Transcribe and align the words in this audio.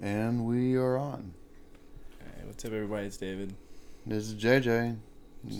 And 0.00 0.44
we 0.46 0.76
are 0.76 0.98
on. 0.98 1.32
Hey, 2.20 2.44
what's 2.44 2.64
up, 2.64 2.72
everybody? 2.72 3.06
It's 3.06 3.16
David. 3.16 3.54
This 4.04 4.24
is 4.28 4.34
JJ. 4.34 4.96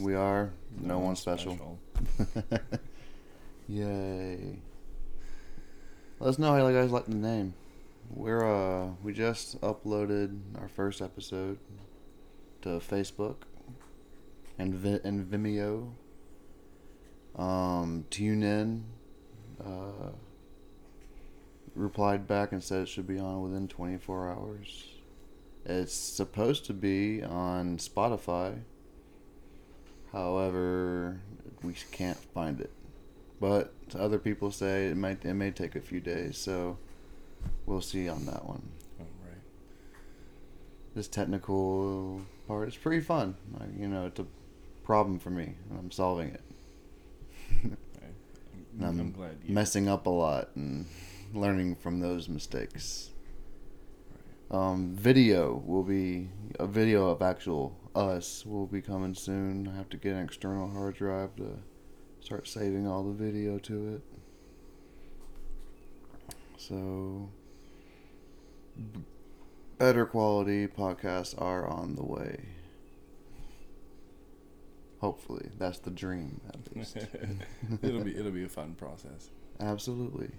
We 0.00 0.14
are 0.14 0.52
no, 0.78 0.98
one 0.98 1.16
special. 1.16 1.78
Yay. 3.68 4.58
Let 6.20 6.28
us 6.28 6.38
know 6.38 6.52
how 6.52 6.67
you 6.67 6.75
guys 6.75 6.91
like 6.91 7.07
the 7.07 7.14
name. 7.14 7.54
We're 8.11 8.45
uh 8.45 8.91
we 9.02 9.12
just 9.12 9.61
uploaded 9.62 10.39
our 10.61 10.68
first 10.68 11.00
episode 11.00 11.59
to 12.62 12.68
Facebook 12.80 13.37
and 14.59 14.75
Vi- 14.75 15.00
and 15.03 15.25
Vimeo. 15.25 15.93
Um, 17.41 18.05
tune 18.11 18.43
in. 18.43 18.84
Uh, 19.64 20.11
replied 21.77 22.27
back 22.27 22.52
and 22.52 22.62
said 22.62 22.82
it 22.82 22.88
should 22.88 23.06
be 23.06 23.18
on 23.18 23.43
within 23.43 23.68
24 23.68 24.30
hours. 24.30 24.84
It's 25.64 25.94
supposed 25.94 26.64
to 26.66 26.72
be 26.72 27.22
on 27.22 27.79
Spotify. 27.79 28.61
However, 30.12 31.21
we 31.62 31.75
can't 31.90 32.16
find 32.16 32.61
it. 32.61 32.71
But 33.41 33.75
other 33.95 34.19
people 34.19 34.51
say 34.51 34.87
it 34.87 34.97
might 34.97 35.25
it 35.25 35.35
may 35.35 35.51
take 35.51 35.77
a 35.77 35.80
few 35.80 36.01
days, 36.01 36.39
so 36.39 36.79
we'll 37.66 37.83
see 37.83 38.09
on 38.09 38.24
that 38.27 38.47
one. 38.47 38.63
Oh, 39.01 39.05
right. 39.24 39.43
This 40.95 41.09
technical 41.09 42.23
part 42.49 42.69
is 42.69 42.77
pretty 42.77 43.02
fun. 43.02 43.37
Like, 43.59 43.69
you 43.79 43.88
know, 43.88 44.07
it's 44.07 44.21
a 44.21 44.27
problem 44.85 45.19
for 45.19 45.30
me, 45.30 45.55
and 45.69 45.79
I'm 45.79 45.91
solving 45.91 46.29
it. 46.30 46.41
I'm, 48.80 49.01
I'm, 49.01 49.13
glad 49.13 49.49
messing 49.49 49.88
up 49.88 50.07
a 50.07 50.11
lot 50.11 50.51
and 50.55 50.87
learning 51.33 51.77
from 51.77 52.01
those 52.01 52.29
mistakes. 52.29 53.11
Um, 54.51 54.95
video 54.95 55.62
will 55.66 55.83
be 55.83 56.29
a 56.59 56.66
video 56.66 57.09
of 57.09 57.21
actual 57.21 57.77
us 57.96 58.45
will 58.46 58.66
be 58.66 58.80
coming 58.80 59.15
soon. 59.15 59.69
I 59.69 59.77
have 59.77 59.88
to 59.91 59.97
get 59.97 60.15
an 60.15 60.24
external 60.24 60.69
hard 60.69 60.97
drive 60.97 61.35
to 61.37 61.59
start 62.21 62.47
saving 62.47 62.87
all 62.87 63.02
the 63.02 63.13
video 63.13 63.59
to 63.59 63.95
it. 63.95 64.02
So, 66.58 67.30
b- 68.77 69.00
better 69.78 70.06
quality 70.06 70.66
podcasts 70.66 71.41
are 71.41 71.66
on 71.66 71.97
the 71.97 72.04
way. 72.04 72.44
Hopefully, 75.00 75.50
that's 75.58 75.78
the 75.78 75.91
dream 75.91 76.41
at 76.48 76.77
least. 76.77 76.97
it'll 77.82 78.04
be 78.04 78.16
it'll 78.16 78.32
be 78.32 78.44
a 78.44 78.48
fun 78.48 78.74
process. 78.74 79.30
Absolutely. 79.60 80.30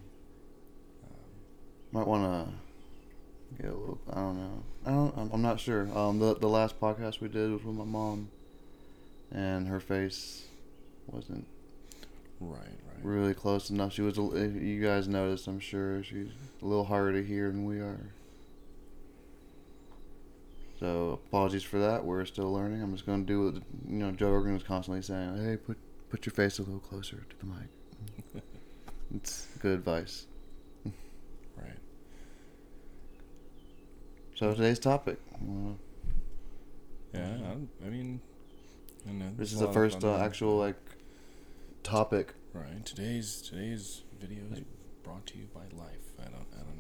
Might 1.91 2.07
want 2.07 2.23
to 3.57 3.61
get 3.63 3.71
a 3.71 3.75
little. 3.75 3.99
I 4.11 4.15
don't 4.15 4.37
know. 4.37 4.63
I 4.85 4.89
don't. 4.91 5.17
I'm- 5.17 5.29
I'm 5.33 5.41
not 5.41 5.59
sure. 5.59 5.87
Um, 5.97 6.19
the 6.19 6.35
the 6.35 6.49
last 6.49 6.79
podcast 6.79 7.21
we 7.21 7.27
did 7.29 7.51
was 7.51 7.63
with 7.63 7.75
my 7.75 7.85
mom, 7.85 8.29
and 9.31 9.67
her 9.67 9.79
face 9.79 10.45
wasn't 11.07 11.47
right, 12.41 12.59
right. 12.59 13.03
really 13.03 13.33
close 13.33 13.69
enough. 13.69 13.93
She 13.93 14.01
was. 14.01 14.17
You 14.17 14.81
guys 14.83 15.07
noticed, 15.07 15.47
I'm 15.47 15.59
sure 15.59 16.03
she's 16.03 16.29
a 16.61 16.65
little 16.65 16.85
harder 16.85 17.13
to 17.21 17.27
hear 17.27 17.47
than 17.49 17.65
we 17.65 17.79
are. 17.79 18.11
So 20.79 21.19
apologies 21.27 21.63
for 21.63 21.79
that. 21.79 22.05
We're 22.05 22.25
still 22.25 22.51
learning. 22.53 22.83
I'm 22.83 22.91
just 22.93 23.05
going 23.05 23.25
to 23.25 23.27
do 23.27 23.45
what 23.45 23.55
you 23.89 23.97
know. 23.97 24.11
Joe 24.11 24.29
Rogan 24.31 24.53
was 24.53 24.63
constantly 24.63 25.01
saying, 25.01 25.43
"Hey, 25.43 25.57
put 25.57 25.77
put 26.09 26.25
your 26.25 26.33
face 26.33 26.59
a 26.59 26.63
little 26.63 26.79
closer 26.79 27.25
to 27.29 27.35
the 27.39 27.45
mic." 27.45 28.43
it's 29.15 29.47
good 29.61 29.73
advice. 29.73 30.27
Right. 31.57 31.77
So 34.35 34.53
today's 34.53 34.79
topic. 34.79 35.17
Well, 35.41 35.77
Yeah. 37.13 37.25
I'm, 37.51 37.69
I 37.85 37.89
mean, 37.89 38.21
I 39.07 39.11
know, 39.13 39.31
This 39.37 39.53
is 39.53 39.59
the 39.59 39.71
first 39.71 40.03
uh, 40.03 40.17
actual 40.17 40.57
like 40.57 40.75
topic. 41.83 42.33
Right. 42.53 42.85
Today's 42.85 43.41
today's 43.41 44.03
video 44.19 44.43
is 44.51 44.61
brought 45.03 45.25
to 45.27 45.37
you 45.37 45.47
by 45.53 45.61
Life. 45.75 46.11
I 46.19 46.25
don't 46.29 46.47
I 46.53 46.61
don't 46.63 46.77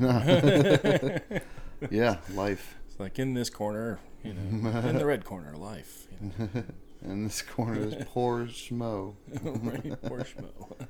know. 0.00 1.40
yeah, 1.90 2.16
life. 2.34 2.76
It's 2.88 2.98
like 3.00 3.18
in 3.18 3.34
this 3.34 3.50
corner, 3.50 3.98
you 4.24 4.34
know, 4.34 4.70
in 4.80 4.96
the 4.96 5.06
red 5.06 5.24
corner, 5.24 5.54
Life. 5.56 6.06
You 6.20 6.32
know. 6.38 6.48
In 7.04 7.24
this 7.24 7.42
corner 7.42 7.78
is 7.86 7.94
poor 8.06 8.46
schmo. 8.46 9.14
right. 9.42 10.02
Poor 10.02 10.20
Schmo. 10.20 10.86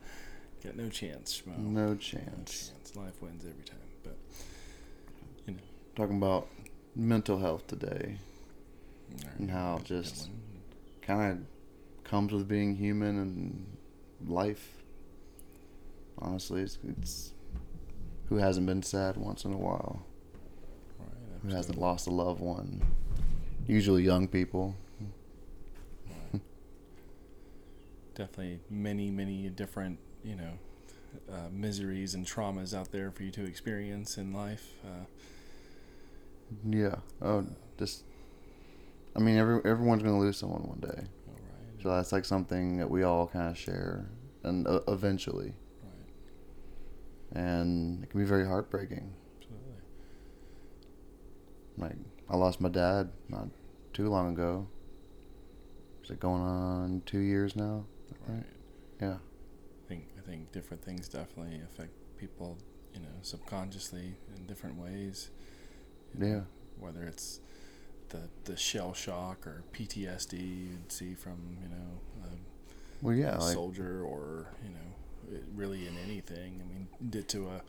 Got 0.65 0.77
no 0.77 0.89
chance, 0.89 1.41
Schmo. 1.43 1.59
No 1.59 1.89
No 1.89 1.95
chance. 1.97 2.73
chance. 2.73 2.97
Life 2.97 3.21
wins 3.23 3.45
every 3.45 3.63
time. 3.65 3.79
But 4.03 4.17
you 5.47 5.55
know. 5.55 5.61
Talking 5.95 6.17
about 6.17 6.49
mental 6.95 7.39
health 7.39 7.67
today. 7.67 8.19
Alright, 9.23 9.39
And 9.39 9.51
how 9.51 9.77
keep 9.79 9.87
just- 9.87 10.31
Kind 11.03 11.33
of 11.33 12.05
comes 12.05 12.33
with 12.33 12.49
being 12.49 12.75
human 12.75 13.19
and 13.19 13.77
life. 14.27 14.83
Honestly, 16.19 16.63
it's, 16.63 16.79
it's 16.89 17.33
who 18.29 18.37
hasn't 18.39 18.67
been 18.67 18.83
sad 18.83 19.17
once 19.17 19.45
in 19.45 19.53
a 19.53 19.57
while. 19.57 20.05
Right, 20.99 21.09
Who 21.43 21.49
hasn't 21.55 21.79
lost 21.79 22.09
a 22.09 22.11
loved 22.11 22.41
one? 22.41 22.83
Usually 23.69 24.03
young 24.03 24.27
people. 24.27 24.75
Right. 26.33 26.41
Definitely 28.17 28.61
many, 28.71 29.11
many 29.11 29.49
different, 29.51 29.99
you 30.27 30.35
know, 30.37 30.59
uh, 31.33 31.49
miseries 31.53 32.15
and 32.15 32.27
traumas 32.27 32.75
out 32.77 32.91
there 32.93 33.11
for 33.11 33.23
you 33.23 33.31
to 33.33 33.45
experience 33.45 34.19
in 34.19 34.33
life. 34.33 34.75
Uh, 34.85 35.05
Yeah. 36.69 36.97
Oh, 37.23 37.47
just. 37.79 38.05
I 39.15 39.19
mean, 39.21 39.37
every 39.37 39.61
everyone's 39.65 40.03
gonna 40.03 40.19
lose 40.19 40.37
someone 40.37 40.63
one 40.63 40.81
day. 40.81 41.05
right. 41.27 41.83
So 41.83 41.89
that's 41.91 42.13
like 42.13 42.25
something 42.25 42.77
that 42.79 42.91
we 42.91 43.03
all 43.03 43.27
kind 43.27 43.49
of 43.51 43.57
share, 43.57 44.09
and 44.45 44.67
uh, 44.67 44.81
eventually, 44.89 45.55
Right. 45.83 47.43
and 47.43 48.03
it 48.05 48.11
can 48.11 48.21
be 48.21 48.27
very 48.27 48.47
heartbreaking. 48.47 49.13
Absolutely. 49.39 49.75
Like 51.79 51.97
I 52.29 52.37
lost 52.37 52.61
my 52.61 52.69
dad 52.69 53.11
not 53.29 53.49
too 53.93 54.09
long 54.09 54.33
ago. 54.33 54.67
Is 56.05 56.11
it 56.11 56.21
going 56.21 56.43
on 56.43 57.03
two 57.07 57.19
years 57.21 57.57
now? 57.57 57.87
Right. 58.29 58.45
Think? 60.27 60.29
I 60.29 60.39
think 60.39 60.53
different 60.53 60.85
things 60.85 61.09
definitely 61.09 61.61
affect 61.65 61.91
people, 62.19 62.59
you 62.95 63.01
know, 63.01 63.07
subconsciously 63.23 64.17
in 64.37 64.47
different 64.47 64.77
ways. 64.79 65.31
you 66.15 66.21
know, 66.21 66.27
Yeah. 66.27 66.41
Whether 66.79 67.05
it's 67.05 67.41
the 68.09 68.29
the 68.45 68.57
shell 68.57 68.95
shock 68.95 69.47
or 69.47 69.65
PTSD 69.73 70.39
you'd 70.71 70.93
see 70.93 71.15
from 71.15 71.57
you 71.63 71.69
know 71.69 72.01
a 72.25 73.05
Well, 73.05 73.15
yeah. 73.17 73.37
a 73.37 73.41
Like 73.41 73.55
soldier 73.55 74.03
or 74.05 74.47
you 74.63 74.71
know 74.71 75.41
really 75.55 75.87
in 75.87 75.97
anything. 75.99 76.61
I 76.63 76.73
mean, 76.73 76.89
did 77.11 77.29
to 77.31 77.49
a 77.49 77.63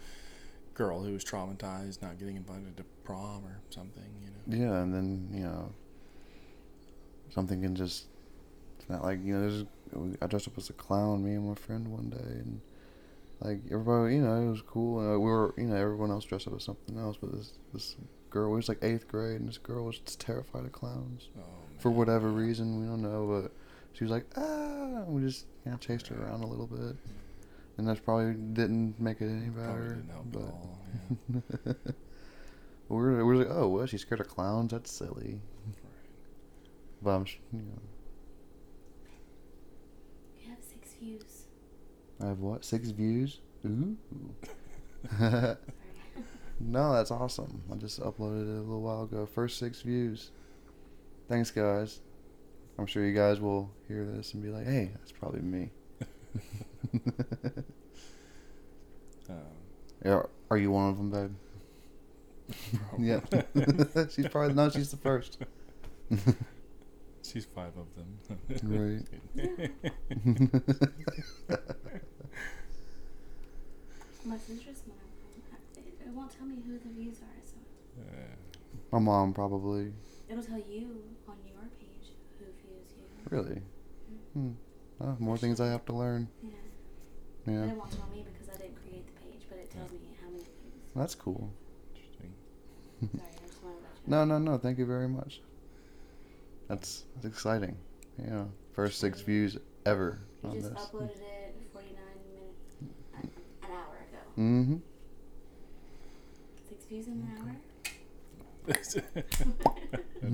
girl 0.74 1.02
who 1.02 1.14
was 1.14 1.24
traumatized, 1.26 2.02
not 2.02 2.20
getting 2.20 2.36
invited 2.36 2.78
to 2.78 2.84
prom 3.04 3.44
or 3.46 3.60
something. 3.70 4.04
You 4.24 4.58
know. 4.58 4.66
yeah, 4.66 4.82
and 4.82 4.94
then 4.94 5.30
you 5.34 5.44
know, 5.44 5.72
something 7.30 7.62
can 7.62 7.76
just. 7.76 8.06
It's 8.80 8.90
not 8.90 9.04
like 9.04 9.24
you 9.24 9.34
know. 9.34 9.42
There's. 9.42 9.66
I 10.22 10.28
dressed 10.28 10.48
up 10.48 10.58
as 10.58 10.70
a 10.70 10.74
clown, 10.74 11.24
me 11.24 11.32
and 11.32 11.48
my 11.48 11.56
friend 11.56 11.88
one 11.88 12.10
day, 12.10 12.18
and 12.18 12.62
like 13.42 13.60
everybody, 13.72 14.16
you 14.16 14.22
know, 14.22 14.36
it 14.48 14.50
was 14.50 14.62
cool. 14.62 15.00
And 15.00 15.22
we 15.22 15.30
were, 15.30 15.54
you 15.58 15.66
know, 15.66 15.76
everyone 15.76 16.12
else 16.12 16.26
dressed 16.26 16.48
up 16.48 16.56
as 16.56 16.64
something 16.64 16.98
else, 16.98 17.18
but 17.20 17.32
this 17.32 17.54
this 17.74 17.96
girl, 18.30 18.52
it 18.54 18.56
was 18.56 18.70
like 18.70 18.84
eighth 18.84 19.08
grade, 19.08 19.40
and 19.40 19.48
this 19.48 19.58
girl 19.58 19.86
was 19.86 20.00
just 20.00 20.20
terrified 20.20 20.66
of 20.66 20.72
clowns. 20.72 21.30
Oh, 21.38 21.42
for 21.80 21.92
whatever 21.92 22.30
reason 22.30 22.80
we 22.82 22.88
don't 22.88 23.04
know 23.04 23.42
but 23.44 23.52
she 23.94 24.04
was 24.04 24.10
like 24.10 24.26
ah 24.36 25.04
we 25.06 25.22
just 25.22 25.46
you 25.64 25.70
know 25.72 25.78
chased 25.78 26.08
her 26.08 26.16
around 26.24 26.44
a 26.44 26.48
little 26.48 26.66
bit 26.66 26.96
and 27.78 27.88
that 27.88 28.04
probably 28.04 28.34
didn't 28.54 29.00
make 29.00 29.22
it 29.22 29.30
any 29.30 29.50
better 29.50 29.90
didn't 29.90 30.10
help 30.10 30.26
but 30.32 30.40
at 30.42 30.46
all. 30.48 30.80
Yeah. 31.68 31.74
we 32.90 32.96
were, 32.98 33.18
we 33.18 33.24
were 33.24 33.36
like 33.36 33.48
oh 33.52 33.68
well 33.68 33.86
she's 33.86 34.02
scared 34.02 34.20
of 34.22 34.28
clowns 34.28 34.72
that's 34.72 34.92
silly 34.92 35.40
right. 35.68 35.76
but 37.04 37.10
I'm 37.12 37.26
you 37.54 37.60
know 37.60 37.82
You 40.44 40.50
have 40.50 40.64
six 40.68 40.87
views. 41.00 41.44
I 42.22 42.28
have 42.28 42.40
what 42.40 42.66
six 42.66 42.90
views 42.90 43.40
ooh 43.66 43.96
no 46.60 46.94
that's 46.94 47.12
awesome 47.12 47.62
I 47.72 47.76
just 47.76 48.00
uploaded 48.02 48.44
it 48.44 48.58
a 48.58 48.62
little 48.62 48.82
while 48.82 49.04
ago 49.04 49.26
first 49.26 49.60
six 49.60 49.82
views 49.82 50.32
thanks 51.30 51.52
guys 51.52 52.00
I'm 52.80 52.86
sure 52.88 53.06
you 53.06 53.14
guys 53.14 53.40
will 53.40 53.70
hear 53.88 54.06
this 54.06 54.34
and 54.34 54.42
be 54.44 54.50
like 54.50 54.66
hey 54.66 54.92
that's 54.96 55.12
probably 55.12 55.42
me 55.42 55.70
Um, 59.30 59.36
Yeah, 60.06 60.22
are 60.50 60.58
you 60.58 60.72
one 60.72 60.90
of 60.90 60.98
them, 60.98 61.12
babe? 61.12 61.36
Yeah. 62.98 63.20
she's 64.10 64.28
probably 64.30 64.54
no. 64.54 64.70
She's 64.70 64.90
the 64.92 64.98
first. 64.98 65.38
She's 67.32 67.46
five 67.46 67.74
of 67.78 67.88
them. 67.96 68.20
Right. 68.64 69.04
Unless 74.24 74.50
it's 74.50 74.64
just. 74.64 74.84
It, 74.88 75.84
it 76.06 76.14
won't 76.14 76.32
tell 76.32 76.48
me 76.48 76.56
who 76.66 76.80
the 76.80 76.90
views 76.90 77.18
are, 77.18 77.42
so. 77.44 77.58
Yeah. 77.98 78.36
My 78.92 79.00
mom 79.00 79.34
probably. 79.34 79.92
It'll 80.30 80.42
tell 80.42 80.58
you 80.58 81.02
on 81.28 81.36
your 81.46 81.68
page 81.78 82.14
who 82.40 82.46
views 82.46 82.94
you. 82.96 83.04
Really? 83.30 83.62
Hmm. 84.34 84.52
Oh, 85.02 85.18
more 85.20 85.38
things 85.38 85.60
I 85.60 85.68
have 85.68 85.84
to 85.86 85.94
learn. 85.94 86.30
Yeah. 86.42 86.52
Yeah. 87.46 87.60
But 87.62 87.70
it 87.72 87.78
won't 87.78 87.92
tell 87.92 88.08
me 88.08 88.26
because 88.32 88.56
I 88.56 88.58
didn't 88.58 88.82
create 88.82 89.06
the 89.06 89.22
page, 89.22 89.42
but 89.50 89.58
it 89.60 89.70
tells 89.70 89.92
me 89.92 90.16
how 90.22 90.28
many 90.30 90.44
views. 90.44 90.96
That's 90.96 91.16
cool. 91.16 91.52
Interesting. 91.94 92.34
Sorry, 93.02 93.32
I 93.44 93.48
just 93.48 93.64
wanted 93.64 93.80
to 94.06 94.10
No, 94.10 94.24
no, 94.24 94.38
no. 94.38 94.58
Thank 94.58 94.78
you 94.78 94.86
very 94.86 95.10
much. 95.10 95.42
That's, 96.68 97.06
that's 97.16 97.26
exciting. 97.26 97.78
Yeah. 98.18 98.46
First 98.74 99.00
six 99.00 99.22
views 99.22 99.58
ever 99.86 100.20
You 100.44 100.50
on 100.50 100.56
just 100.56 100.74
this. 100.74 100.84
uploaded 100.84 101.18
it 101.22 101.56
49 101.74 101.96
minutes, 102.34 102.76
an, 103.16 103.30
an 103.64 103.70
hour 103.72 103.96
ago. 103.96 104.22
Mm-hmm. 104.38 104.78
Six 106.70 106.86
views 106.86 107.08
in 107.08 107.14
an 107.14 107.28
hour? 107.38 107.56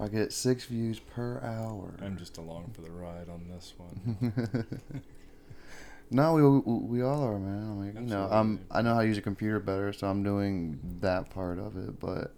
I 0.00 0.08
get 0.08 0.32
six 0.32 0.64
views 0.64 0.98
per 0.98 1.40
hour. 1.42 1.94
I'm 2.02 2.16
just 2.16 2.38
along 2.38 2.72
for 2.74 2.80
the 2.80 2.90
ride 2.90 3.28
on 3.28 3.46
this 3.48 3.74
one. 3.76 4.32
no, 6.10 6.34
we, 6.34 6.42
we 6.42 6.98
we 6.98 7.02
all 7.02 7.22
are, 7.22 7.38
man. 7.38 7.70
I 7.70 7.74
mean, 7.74 8.08
you 8.08 8.14
know, 8.14 8.26
I'm 8.30 8.60
I 8.70 8.80
know 8.80 8.94
how 8.94 9.02
to 9.02 9.06
use 9.06 9.18
a 9.18 9.22
computer 9.22 9.60
better, 9.60 9.92
so 9.92 10.06
I'm 10.06 10.22
doing 10.22 10.80
that 11.00 11.28
part 11.28 11.58
of 11.58 11.76
it. 11.76 12.00
But 12.00 12.32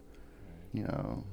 you 0.72 0.84
know, 0.84 1.24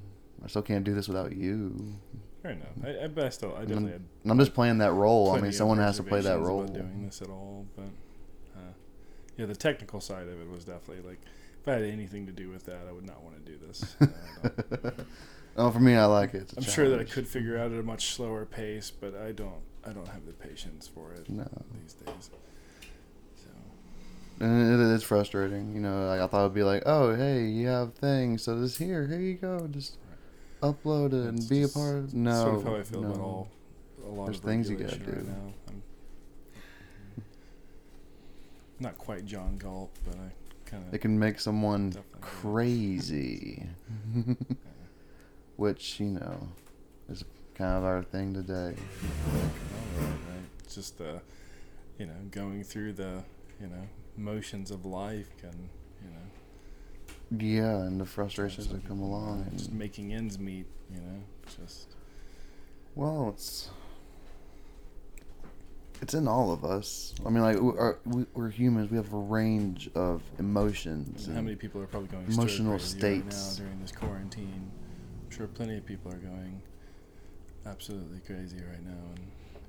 I 0.43 0.47
still 0.47 0.61
can't 0.61 0.83
do 0.83 0.93
this 0.93 1.07
without 1.07 1.35
you. 1.35 1.95
Fair 2.41 2.51
enough. 2.51 2.67
I, 2.83 3.03
I, 3.03 3.07
but 3.07 3.25
I 3.25 3.29
still, 3.29 3.53
I 3.55 3.61
definitely 3.61 3.91
had 3.91 4.01
And 4.23 4.31
I'm 4.31 4.39
just 4.39 4.53
playing 4.53 4.77
that 4.77 4.93
role. 4.93 5.31
I 5.31 5.41
mean, 5.41 5.51
someone 5.51 5.77
has 5.79 5.97
to 5.97 6.03
play 6.03 6.21
that 6.21 6.39
role. 6.39 6.61
about 6.61 6.73
doing 6.73 7.05
this 7.05 7.21
at 7.21 7.29
all, 7.29 7.65
but 7.75 7.89
uh, 8.55 8.71
yeah, 9.37 9.45
the 9.45 9.55
technical 9.55 9.99
side 9.99 10.27
of 10.27 10.39
it 10.41 10.49
was 10.49 10.63
definitely 10.63 11.07
like 11.07 11.19
if 11.61 11.67
I 11.67 11.73
had 11.73 11.83
anything 11.83 12.25
to 12.27 12.31
do 12.31 12.49
with 12.49 12.65
that, 12.65 12.85
I 12.87 12.93
would 12.93 13.05
not 13.05 13.21
want 13.23 13.45
to 13.45 13.51
do 13.51 13.57
this. 13.67 13.95
Oh, 15.57 15.71
for 15.71 15.79
me, 15.79 15.93
I 15.95 16.05
like 16.05 16.33
it. 16.35 16.53
I'm 16.55 16.63
sure 16.63 16.89
that 16.89 17.01
I 17.01 17.03
could 17.03 17.27
figure 17.27 17.57
out 17.57 17.73
at 17.73 17.79
a 17.79 17.83
much 17.83 18.13
slower 18.13 18.45
pace, 18.45 18.91
but 18.91 19.13
I 19.13 19.33
don't. 19.33 19.61
I 19.85 19.91
don't 19.91 20.07
have 20.07 20.25
the 20.25 20.31
patience 20.33 20.87
for 20.87 21.11
it 21.13 21.29
No. 21.29 21.47
these 21.81 21.93
days. 21.93 22.29
And 24.41 24.73
it 24.73 24.79
is 24.93 25.03
frustrating, 25.03 25.73
you 25.75 25.81
know. 25.81 26.07
Like 26.07 26.21
I 26.21 26.27
thought 26.27 26.41
it'd 26.41 26.53
be 26.53 26.63
like, 26.63 26.83
oh, 26.85 27.15
hey, 27.15 27.45
you 27.45 27.67
have 27.67 27.93
things, 27.95 28.43
so 28.43 28.57
just 28.61 28.77
here, 28.77 29.05
here 29.07 29.19
you 29.19 29.33
go, 29.35 29.67
just 29.67 29.97
upload 30.61 31.07
it 31.07 31.27
and 31.27 31.37
That's 31.37 31.45
be 31.47 31.63
a 31.63 31.67
part 31.67 31.95
of. 31.97 32.13
No, 32.13 32.31
sort 32.43 32.55
of 32.55 32.63
how 32.63 32.75
I 32.75 32.83
feel 32.83 33.01
no. 33.01 33.09
about 33.09 33.19
all 33.21 33.49
a 34.05 34.09
lot 34.09 34.25
There's 34.25 34.37
of 34.37 34.43
things 34.43 34.69
you 34.69 34.77
gotta 34.77 34.95
right 34.97 35.05
do. 35.05 35.21
now. 35.23 35.53
I'm 35.67 35.83
not 38.79 38.97
quite 38.97 39.25
John 39.25 39.57
Galt, 39.57 39.91
but 40.05 40.15
I 40.15 40.31
kind 40.69 40.87
of 40.87 40.93
It 40.93 40.99
can 40.99 41.19
make 41.19 41.39
someone 41.39 41.93
crazy, 42.21 43.67
which 45.57 45.99
you 45.99 46.07
know 46.07 46.47
is 47.09 47.25
kind 47.55 47.77
of 47.77 47.83
our 47.83 48.03
thing 48.03 48.33
today. 48.33 48.75
right, 49.33 49.43
right. 50.01 50.69
Just 50.73 51.01
uh, 51.01 51.19
you 51.97 52.05
know, 52.05 52.13
going 52.31 52.63
through 52.63 52.93
the 52.93 53.23
you 53.59 53.67
know 53.67 53.87
motions 54.19 54.69
of 54.71 54.85
life 54.85 55.29
can 55.37 55.69
you 56.03 56.09
know 56.11 57.61
Yeah, 57.61 57.77
and 57.87 57.99
the 57.99 58.05
frustrations 58.05 58.67
that 58.69 58.85
come 58.87 58.99
along. 59.01 59.49
just 59.55 59.71
making 59.71 60.13
ends 60.13 60.37
meet. 60.39 60.65
You 60.93 61.01
know, 61.01 61.21
just 61.57 61.95
Well, 62.95 63.29
it's 63.29 63.69
it's 66.01 66.13
in 66.13 66.27
all 66.27 66.51
of 66.51 66.63
us. 66.63 67.13
I 67.25 67.29
mean, 67.29 67.43
like 67.43 67.59
we 67.59 67.69
are, 67.77 67.99
we, 68.05 68.25
we're 68.33 68.49
humans. 68.49 68.89
We 68.89 68.95
have 68.97 69.11
a 69.13 69.17
range 69.17 69.89
of 69.95 70.21
emotions. 70.39 71.25
how 71.27 71.33
and- 71.33 71.43
many 71.45 71.55
people 71.57 71.81
are 71.81 71.87
probably 71.87 72.07
going 72.09 72.25
emotional 72.31 72.73
right 72.73 72.81
states. 72.81 73.59
now 73.59 73.65
during 73.65 73.81
this 73.81 73.91
quarantine? 73.91 74.71
I'm 75.25 75.29
sure 75.35 75.47
plenty 75.47 75.77
of 75.77 75.85
people 75.85 76.11
are 76.11 76.17
going 76.17 76.61
absolutely 77.65 78.19
crazy 78.25 78.57
right 78.57 78.83
now, 78.83 78.97
and 79.15 79.19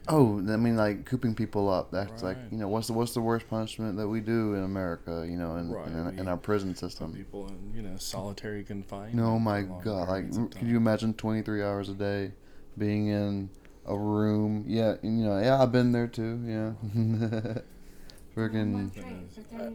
Oh, 0.08 0.38
I 0.38 0.56
mean, 0.56 0.76
like 0.76 1.04
cooping 1.04 1.34
people 1.34 1.68
up. 1.68 1.90
That's 1.90 2.22
like 2.22 2.36
you 2.50 2.58
know, 2.58 2.68
what's 2.68 2.86
the 2.86 2.94
what's 2.94 3.14
the 3.14 3.20
worst 3.20 3.48
punishment 3.48 3.96
that 3.96 4.08
we 4.08 4.20
do 4.20 4.54
in 4.54 4.64
America? 4.64 5.26
You 5.28 5.36
know, 5.36 5.56
in 5.56 5.70
Right, 5.70 5.86
in, 5.88 6.18
in 6.18 6.24
we 6.24 6.30
our 6.30 6.36
prison 6.36 6.74
system. 6.74 7.12
people 7.12 7.48
in 7.48 7.72
you 7.74 7.82
know 7.82 7.96
solitary 7.96 8.64
confinement. 8.64 9.14
No, 9.14 9.38
my 9.38 9.62
God! 9.62 10.08
Like, 10.08 10.22
periods 10.22 10.36
of 10.38 10.50
could 10.50 10.68
you 10.68 10.76
imagine 10.76 11.14
twenty 11.14 11.42
three 11.42 11.62
hours 11.62 11.88
a 11.88 11.94
day 11.94 12.32
being 12.78 13.08
in 13.08 13.50
a 13.86 13.96
room? 13.96 14.64
Yeah, 14.66 14.96
you 15.02 15.10
know, 15.10 15.38
yeah, 15.38 15.62
I've 15.62 15.72
been 15.72 15.92
there 15.92 16.08
too. 16.08 16.40
Yeah, 16.44 16.72
freaking. 18.36 18.90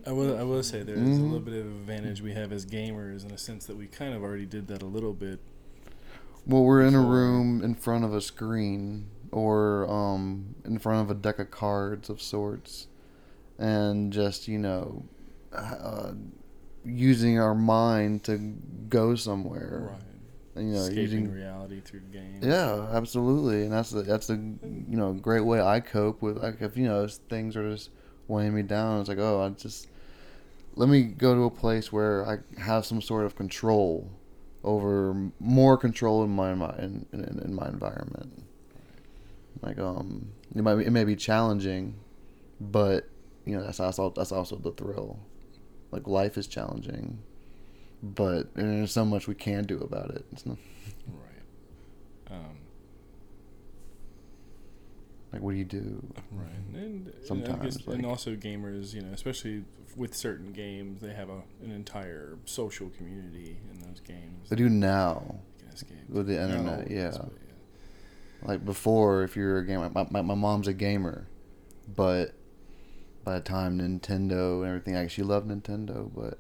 I, 0.06 0.10
I 0.10 0.12
will. 0.12 0.38
I 0.38 0.44
will 0.44 0.64
say 0.64 0.82
there 0.84 0.96
is 0.96 1.02
a 1.02 1.06
mm-hmm. 1.06 1.24
little 1.24 1.40
bit 1.40 1.54
of 1.54 1.68
advantage 1.68 2.22
we 2.22 2.34
have 2.34 2.52
as 2.52 2.66
gamers 2.66 3.24
in 3.24 3.32
a 3.32 3.38
sense 3.38 3.68
that 3.68 3.78
we 3.78 3.88
kind 3.88 4.14
of 4.14 4.24
already 4.24 4.46
did 4.46 4.68
that 4.68 4.82
a 4.82 4.88
little 4.88 5.14
bit. 5.14 5.40
Well, 6.48 6.64
we're 6.64 6.82
in 6.82 6.94
a 6.94 7.02
room 7.02 7.64
in 7.64 7.74
front 7.74 8.06
of 8.06 8.14
a 8.14 8.22
screen 8.22 9.10
or 9.36 9.86
um 9.92 10.56
in 10.64 10.80
front 10.80 11.02
of 11.02 11.12
a 11.12 11.20
deck 11.20 11.40
of 11.40 11.52
cards 11.52 12.10
of 12.10 12.22
sorts, 12.22 12.88
and 13.60 14.14
just 14.14 14.48
you 14.48 14.58
know, 14.58 15.04
uh, 15.54 16.14
using 16.86 17.38
our 17.38 17.54
mind 17.54 18.24
to 18.24 18.38
go 18.90 19.16
somewhere. 19.16 19.92
Right. 19.92 20.64
You 20.64 20.72
know, 20.72 20.80
Escaping 20.80 21.02
using 21.02 21.32
reality 21.34 21.82
through 21.82 22.00
games. 22.14 22.46
Yeah, 22.46 22.88
absolutely, 22.94 23.64
and 23.64 23.74
that's 23.74 23.90
the 23.90 24.04
that's 24.04 24.28
the 24.28 24.36
you 24.36 24.96
know 24.96 25.12
great 25.12 25.42
way 25.42 25.60
I 25.60 25.82
cope 25.82 26.22
with 26.22 26.38
like 26.42 26.62
if 26.62 26.78
you 26.78 26.86
know 26.86 27.06
things 27.30 27.58
are 27.58 27.70
just 27.70 27.90
weighing 28.30 28.56
me 28.56 28.62
down. 28.62 29.02
It's 29.02 29.10
like 29.10 29.18
oh, 29.18 29.42
I 29.42 29.50
just 29.50 29.90
let 30.76 30.88
me 30.88 31.04
go 31.04 31.36
to 31.36 31.44
a 31.44 31.52
place 31.52 31.92
where 31.92 32.26
I 32.26 32.38
have 32.62 32.86
some 32.86 33.02
sort 33.02 33.26
of 33.26 33.36
control 33.36 34.10
over 34.64 35.30
more 35.42 35.78
control 35.78 36.24
in 36.24 36.30
my 36.30 36.52
in, 36.52 37.06
in, 37.12 37.42
in 37.44 37.54
my 37.54 37.68
environment. 37.68 38.45
Like 39.66 39.80
um, 39.80 40.32
it 40.56 40.62
might 40.62 40.76
be, 40.76 40.86
it 40.86 40.92
may 40.92 41.04
be 41.04 41.16
challenging, 41.16 41.96
but 42.62 43.10
you 43.46 43.58
know 43.58 43.64
that's 43.64 43.80
also 43.80 44.12
that's 44.12 44.32
also 44.32 44.58
the 44.58 44.72
thrill. 44.72 45.20
Like 45.92 46.08
life 46.08 46.38
is 46.38 46.46
challenging, 46.46 47.18
but 48.04 48.54
there's 48.54 48.92
so 48.92 49.04
much 49.04 49.28
we 49.28 49.34
can 49.34 49.64
do 49.64 49.80
about 49.80 50.12
it. 50.12 50.24
It's 50.32 50.46
not 50.46 50.58
Right. 51.08 52.38
Um, 52.38 52.58
like 55.34 55.42
what 55.42 55.52
do 55.52 55.58
you 55.58 55.66
do? 55.66 56.04
right. 56.32 56.48
And, 56.74 57.08
and 57.08 57.14
I 57.24 57.26
Sometimes, 57.26 57.88
and 57.88 58.06
also 58.06 58.36
gamers, 58.36 58.94
you 58.94 59.02
know, 59.02 59.14
especially 59.14 59.64
with 59.96 60.14
certain 60.14 60.52
games, 60.54 61.02
they 61.02 61.14
have 61.14 61.30
a, 61.30 61.42
an 61.64 61.72
entire 61.72 62.38
social 62.46 62.90
community 62.90 63.58
in 63.72 63.80
those 63.80 64.00
games. 64.00 64.48
They 64.50 64.58
do 64.58 64.70
now. 64.70 65.24
You 65.58 65.66
can 65.66 65.74
escape. 65.74 66.10
with 66.10 66.28
the 66.28 66.40
internet, 66.40 66.92
yeah. 66.92 67.18
Like 68.46 68.64
before, 68.66 69.24
if 69.24 69.36
you're 69.36 69.58
a 69.60 69.66
gamer, 69.66 69.90
my, 69.94 70.08
my, 70.12 70.22
my 70.22 70.36
mom's 70.36 70.68
a 70.68 70.74
gamer, 70.74 71.28
but 71.96 72.34
by 73.24 73.36
the 73.36 73.42
time 73.42 73.80
Nintendo 73.80 74.60
and 74.62 74.68
everything, 74.68 74.94
like 74.94 75.10
she 75.10 75.24
loved 75.24 75.50
Nintendo, 75.50 76.12
but 76.16 76.38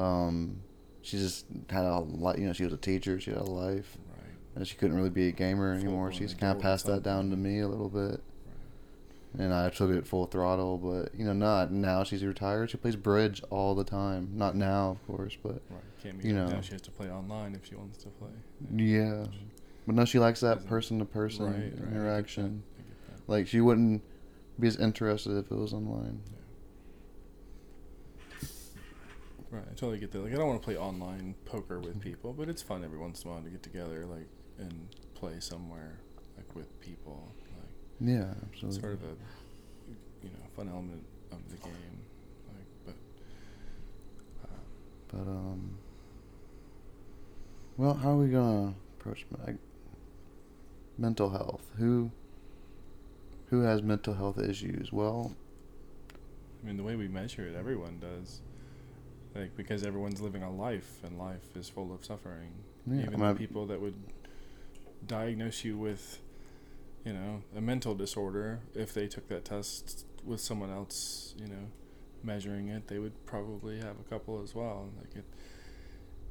um, 0.00 0.62
she 1.02 1.18
just 1.18 1.44
had 1.68 1.84
a 1.84 1.98
lot. 1.98 2.38
You 2.38 2.46
know, 2.46 2.52
she 2.52 2.64
was 2.64 2.72
a 2.72 2.78
teacher. 2.78 3.20
She 3.20 3.30
had 3.30 3.40
a 3.40 3.44
life, 3.44 3.98
Right. 4.16 4.30
and 4.56 4.66
she 4.66 4.76
couldn't 4.76 4.96
really 4.96 5.10
be 5.10 5.28
a 5.28 5.32
gamer 5.32 5.74
Full 5.76 5.84
anymore. 5.84 6.12
She's 6.12 6.32
kind 6.32 6.56
of 6.56 6.62
passed 6.62 6.86
that 6.86 7.02
down 7.02 7.28
to 7.30 7.36
me 7.36 7.60
a 7.60 7.68
little 7.68 7.90
bit, 7.90 8.22
Right. 9.34 9.44
and 9.44 9.52
I 9.52 9.68
took 9.68 9.90
it 9.90 10.06
full 10.06 10.24
throttle. 10.26 10.78
But 10.78 11.14
you 11.18 11.26
know, 11.26 11.34
not 11.34 11.70
now. 11.70 12.02
She's 12.02 12.24
retired. 12.24 12.70
She 12.70 12.78
plays 12.78 12.96
bridge 12.96 13.42
all 13.50 13.74
the 13.74 13.84
time. 13.84 14.30
Not 14.34 14.56
now, 14.56 14.92
of 14.92 15.06
course, 15.06 15.36
but 15.42 15.60
Right. 15.68 15.82
Can't 16.02 16.18
be 16.22 16.28
You 16.28 16.34
now 16.34 16.48
know. 16.48 16.60
she 16.62 16.72
has 16.72 16.80
to 16.82 16.90
play 16.90 17.10
online 17.10 17.54
if 17.54 17.66
she 17.66 17.74
wants 17.74 17.98
to 18.04 18.08
play. 18.08 18.30
yeah. 18.74 19.26
But 19.86 19.94
no, 19.96 20.04
she 20.04 20.18
likes 20.18 20.40
that 20.40 20.66
person 20.66 20.98
to 21.00 21.04
person 21.04 21.46
right, 21.46 21.56
I 21.56 21.60
get 21.68 21.76
that. 21.76 21.88
interaction. 21.88 22.62
I 22.78 22.82
get 22.82 23.06
that. 23.26 23.32
Like 23.32 23.46
she 23.48 23.60
wouldn't 23.60 24.02
be 24.60 24.68
as 24.68 24.76
interested 24.76 25.36
if 25.36 25.50
it 25.50 25.56
was 25.56 25.72
online. 25.72 26.20
Right, 29.50 29.62
I 29.70 29.74
totally 29.74 29.98
get 29.98 30.12
that. 30.12 30.20
Like, 30.24 30.32
I 30.32 30.36
don't 30.36 30.48
want 30.48 30.62
to 30.62 30.64
play 30.64 30.78
online 30.78 31.34
poker 31.44 31.78
with 31.78 32.00
people, 32.00 32.32
but 32.32 32.48
it's 32.48 32.62
fun 32.62 32.82
every 32.84 32.96
once 32.96 33.22
in 33.22 33.28
a 33.28 33.34
while 33.34 33.42
to 33.42 33.50
get 33.50 33.62
together, 33.62 34.06
like, 34.06 34.26
and 34.58 34.88
play 35.14 35.40
somewhere, 35.40 35.98
like, 36.38 36.54
with 36.56 36.80
people. 36.80 37.30
Like, 37.58 38.08
Yeah, 38.08 38.32
absolutely. 38.50 38.80
sort 38.80 38.92
of 38.94 39.02
a, 39.02 39.14
you 40.22 40.30
know, 40.30 40.46
fun 40.56 40.70
element 40.70 41.04
of 41.32 41.46
the 41.50 41.56
game. 41.56 41.98
Like, 42.48 42.66
but, 42.86 42.94
uh, 44.44 44.56
But 45.08 45.30
um, 45.30 45.76
well, 47.76 47.92
how 47.92 48.12
are 48.12 48.16
we 48.16 48.28
gonna 48.28 48.72
approach 48.98 49.26
like, 49.46 49.56
mental 51.02 51.30
health? 51.30 51.68
Who 51.76 52.10
who 53.50 53.60
has 53.62 53.82
mental 53.82 54.14
health 54.14 54.38
issues? 54.38 54.90
Well, 54.92 55.32
I 56.62 56.66
mean, 56.66 56.78
the 56.78 56.82
way 56.82 56.96
we 56.96 57.08
measure 57.08 57.46
it, 57.46 57.54
everyone 57.54 57.98
does. 57.98 58.40
Like, 59.34 59.56
because 59.56 59.82
everyone's 59.82 60.20
living 60.20 60.42
a 60.42 60.50
life, 60.50 61.00
and 61.04 61.18
life 61.18 61.56
is 61.56 61.68
full 61.68 61.92
of 61.92 62.04
suffering. 62.04 62.52
Yeah, 62.86 63.02
Even 63.06 63.20
the 63.20 63.34
people 63.34 63.66
that 63.66 63.80
would 63.80 63.94
diagnose 65.06 65.64
you 65.64 65.76
with, 65.76 66.18
you 67.04 67.12
know, 67.12 67.42
a 67.56 67.60
mental 67.60 67.94
disorder, 67.94 68.60
if 68.74 68.92
they 68.94 69.06
took 69.08 69.28
that 69.28 69.44
test 69.44 70.04
with 70.24 70.40
someone 70.40 70.70
else, 70.70 71.34
you 71.38 71.46
know, 71.46 71.66
measuring 72.22 72.68
it, 72.68 72.88
they 72.88 72.98
would 72.98 73.24
probably 73.26 73.78
have 73.78 73.96
a 73.98 74.08
couple 74.08 74.42
as 74.42 74.54
well. 74.54 74.90
Like 74.98 75.16
it, 75.16 75.24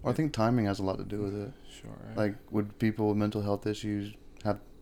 Well, 0.04 0.14
I 0.14 0.16
think 0.16 0.32
timing 0.32 0.66
has 0.66 0.80
a 0.80 0.84
lot 0.84 0.98
to 0.98 1.04
do 1.04 1.22
with 1.22 1.36
it. 1.36 1.52
sure. 1.72 1.98
Like, 2.16 2.36
would 2.52 2.78
people 2.80 3.10
with 3.10 3.18
mental 3.18 3.42
health 3.42 3.66
issues 3.66 4.14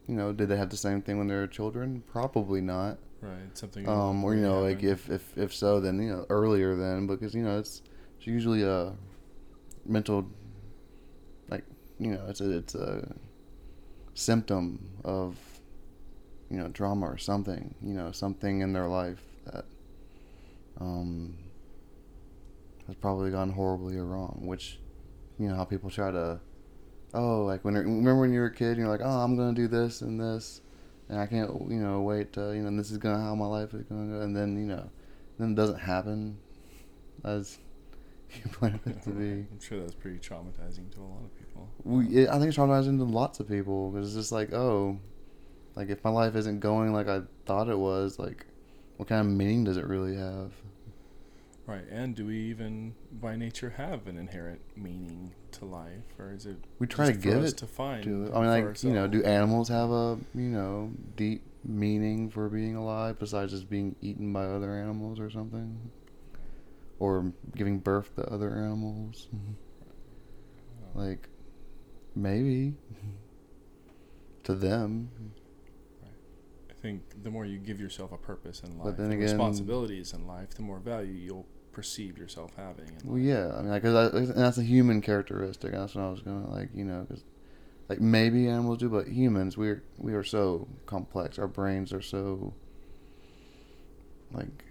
you 0.09 0.15
know, 0.15 0.33
did 0.33 0.49
they 0.49 0.57
have 0.57 0.71
the 0.71 0.77
same 0.77 1.03
thing 1.03 1.19
when 1.19 1.27
they 1.27 1.35
were 1.35 1.45
children? 1.45 2.03
Probably 2.11 2.61
not. 2.61 2.97
right, 3.21 3.55
something. 3.55 3.87
Um, 3.87 4.23
or 4.23 4.33
you 4.33 4.41
know, 4.41 4.61
like 4.61 4.81
if 4.81 5.07
if 5.07 5.37
if 5.37 5.53
so, 5.53 5.79
then 5.79 6.01
you 6.01 6.09
know 6.09 6.25
earlier 6.31 6.75
then 6.75 7.05
because 7.05 7.35
you 7.35 7.43
know 7.43 7.59
it's 7.59 7.83
it's 8.17 8.25
usually 8.25 8.63
a 8.63 8.93
mental, 9.85 10.25
like 11.49 11.63
you 11.99 12.11
know 12.13 12.25
it's 12.27 12.41
a 12.41 12.57
it's 12.57 12.73
a 12.73 13.15
symptom 14.15 14.89
of 15.05 15.37
you 16.49 16.57
know 16.57 16.69
trauma 16.69 17.05
or 17.05 17.17
something 17.17 17.75
you 17.81 17.93
know 17.93 18.11
something 18.11 18.61
in 18.61 18.73
their 18.73 18.87
life 18.87 19.21
that 19.45 19.63
um 20.81 21.37
has 22.87 22.95
probably 22.95 23.31
gone 23.31 23.51
horribly 23.51 23.95
wrong 23.97 24.41
which 24.41 24.79
you 25.37 25.47
know 25.47 25.55
how 25.55 25.63
people 25.63 25.89
try 25.89 26.11
to 26.11 26.39
oh 27.13 27.43
like 27.43 27.63
when 27.65 27.75
remember 27.75 28.21
when 28.21 28.33
you 28.33 28.39
were 28.39 28.47
a 28.47 28.53
kid 28.53 28.69
and 28.69 28.77
you're 28.77 28.87
like 28.87 29.01
oh 29.03 29.19
i'm 29.19 29.35
gonna 29.35 29.53
do 29.53 29.67
this 29.67 30.01
and 30.01 30.19
this 30.19 30.61
and 31.09 31.19
i 31.19 31.25
can't 31.25 31.49
you 31.69 31.79
know 31.79 32.01
wait 32.01 32.33
to, 32.33 32.53
you 32.53 32.61
know 32.61 32.75
this 32.77 32.91
is 32.91 32.97
gonna 32.97 33.19
how 33.19 33.35
my 33.35 33.45
life 33.45 33.73
is 33.73 33.83
gonna 33.83 34.17
go 34.17 34.21
and 34.21 34.35
then 34.35 34.57
you 34.57 34.65
know 34.65 34.89
then 35.37 35.51
it 35.51 35.55
doesn't 35.55 35.79
happen 35.79 36.37
as 37.23 37.57
you 38.35 38.49
planned 38.51 38.79
it 38.85 39.01
to 39.03 39.09
be 39.09 39.47
I'm 39.51 39.59
sure 39.59 39.79
that's 39.79 39.95
pretty 39.95 40.19
traumatizing 40.19 40.91
to 40.93 40.99
a 40.99 41.01
lot 41.01 41.23
of 41.23 41.37
people. 41.37 41.69
we, 41.83 42.05
it, 42.15 42.29
I 42.29 42.33
think 42.33 42.49
it's 42.49 42.57
traumatizing 42.57 42.97
to 42.97 43.03
lots 43.03 43.39
of 43.39 43.47
people 43.47 43.89
because 43.89 44.09
it's 44.09 44.15
just 44.15 44.31
like, 44.31 44.53
oh, 44.53 44.99
like 45.75 45.89
if 45.89 46.03
my 46.03 46.09
life 46.09 46.35
isn't 46.35 46.59
going 46.59 46.93
like 46.93 47.07
I 47.07 47.21
thought 47.45 47.69
it 47.69 47.77
was, 47.77 48.19
like, 48.19 48.45
what 48.97 49.09
kind 49.09 49.21
of 49.21 49.27
meaning 49.27 49.63
does 49.63 49.77
it 49.77 49.85
really 49.85 50.15
have? 50.15 50.51
Right, 51.69 51.85
and 51.91 52.15
do 52.15 52.25
we 52.25 52.35
even, 52.49 52.95
by 53.21 53.35
nature, 53.35 53.69
have 53.77 54.07
an 54.07 54.17
inherent 54.17 54.59
meaning 54.75 55.35
to 55.51 55.65
life, 55.65 56.01
or 56.17 56.33
is 56.33 56.47
it? 56.47 56.57
We 56.79 56.87
try 56.87 57.11
to 57.11 57.13
give 57.13 57.43
it 57.43 57.57
to 57.57 57.67
find. 57.67 58.03
To 58.05 58.23
it. 58.25 58.33
I 58.33 58.41
mean, 58.41 58.65
like, 58.65 58.81
you 58.81 58.91
know, 58.91 59.05
do 59.05 59.23
animals 59.23 59.69
have 59.69 59.91
a 59.91 60.17
you 60.33 60.49
know 60.49 60.91
deep 61.15 61.43
meaning 61.63 62.31
for 62.31 62.49
being 62.49 62.75
alive 62.75 63.19
besides 63.19 63.51
just 63.51 63.69
being 63.69 63.95
eaten 64.01 64.33
by 64.33 64.45
other 64.45 64.73
animals 64.73 65.19
or 65.19 65.29
something, 65.29 65.91
or 66.97 67.31
giving 67.55 67.77
birth 67.77 68.15
to 68.15 68.23
other 68.33 68.49
animals? 68.49 69.27
Oh, 69.31 70.99
Like, 70.99 71.29
maybe 72.15 72.73
to 74.45 74.55
them, 74.55 75.11
I 76.03 76.73
think 76.81 77.21
the 77.21 77.29
more 77.29 77.45
you 77.45 77.59
give 77.59 77.79
yourself 77.79 78.11
a 78.11 78.17
purpose 78.17 78.61
in 78.63 78.75
life, 78.79 78.85
But 78.85 78.97
then 78.97 79.11
again- 79.11 79.21
responsibilities 79.21 80.13
in 80.13 80.25
life, 80.25 80.55
the 80.55 80.63
more 80.63 80.79
value 80.79 81.13
you'll 81.13 81.45
yourself 82.17 82.51
having. 82.57 82.87
In 82.87 83.09
Well, 83.09 83.17
yeah, 83.19 83.53
I 83.55 83.61
mean, 83.61 83.69
like, 83.71 83.81
'cause 83.83 84.13
I, 84.13 84.19
that's 84.33 84.57
a 84.57 84.63
human 84.63 85.01
characteristic. 85.01 85.71
That's 85.71 85.95
what 85.95 86.03
I 86.03 86.09
was 86.09 86.21
gonna 86.21 86.49
like, 86.49 86.69
you 86.73 86.83
know, 86.85 87.05
because 87.07 87.23
like 87.87 87.99
maybe 88.01 88.47
animals 88.47 88.77
do, 88.79 88.89
but 88.89 89.07
humans, 89.07 89.57
we're 89.57 89.83
we 89.97 90.13
are 90.13 90.23
so 90.23 90.67
complex. 90.85 91.39
Our 91.39 91.47
brains 91.47 91.91
are 91.93 92.01
so 92.01 92.53
like 94.31 94.65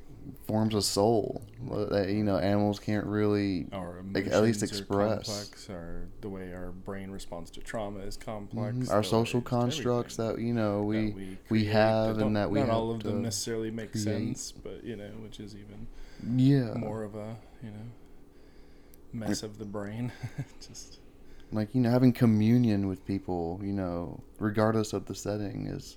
forms 0.47 0.75
of 0.75 0.85
soul 0.85 1.43
that 1.91 2.09
you 2.11 2.25
know 2.25 2.39
animals 2.39 2.79
can't 2.79 3.07
really. 3.07 3.67
Like, 4.13 4.27
at 4.29 4.43
least 4.43 4.63
express. 4.63 5.27
complex. 5.27 5.71
Our 5.71 6.09
the 6.21 6.29
way 6.29 6.53
our 6.55 6.71
brain 6.71 7.11
responds 7.11 7.51
to 7.53 7.61
trauma 7.61 8.01
is 8.01 8.17
complex. 8.17 8.77
Mhm. 8.77 8.91
Our 8.91 9.03
social 9.03 9.41
constructs 9.41 10.17
that 10.17 10.39
you 10.39 10.55
know 10.55 10.83
we 10.83 11.11
we 11.11 11.37
create 11.49 11.67
have 11.69 12.19
and 12.19 12.37
that 12.37 12.51
we 12.51 12.61
not 12.61 12.69
have 12.69 12.77
all 12.77 12.91
of 12.91 13.03
them 13.03 13.23
necessarily 13.23 13.71
make 13.71 13.93
create. 13.93 14.05
sense, 14.05 14.53
but 14.53 14.83
you 14.85 14.97
know, 14.97 15.11
which 15.23 15.41
is 15.41 15.55
even 15.55 15.87
yeah 16.37 16.75
more 16.75 17.03
of 17.05 17.15
a 17.15 17.37
you 17.63 17.71
know 17.71 17.87
mess 19.13 19.43
of 19.43 19.59
the 19.59 19.65
brain. 19.65 20.13
Just 20.67 20.99
like 21.53 21.75
you 21.75 21.81
know 21.81 21.91
having 21.91 22.13
communion 22.13 22.89
with 22.89 23.05
people 23.07 23.61
you 23.63 23.73
know 23.73 24.21
regardless 24.39 24.93
of 24.93 25.07
the 25.07 25.15
setting 25.15 25.67
is 25.67 25.97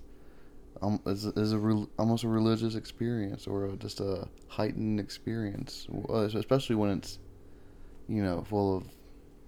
um, 0.81 0.99
is, 1.05 1.25
is 1.25 1.51
a 1.53 1.57
rel 1.59 1.89
almost 1.99 2.23
a 2.23 2.27
religious 2.27 2.75
experience 2.75 3.47
or 3.47 3.65
a, 3.65 3.75
just 3.77 3.99
a 3.99 4.27
heightened 4.47 4.99
experience 4.99 5.87
uh, 6.09 6.21
especially 6.33 6.75
when 6.75 6.89
it's 6.91 7.19
you 8.07 8.23
know 8.23 8.43
full 8.43 8.77
of 8.77 8.83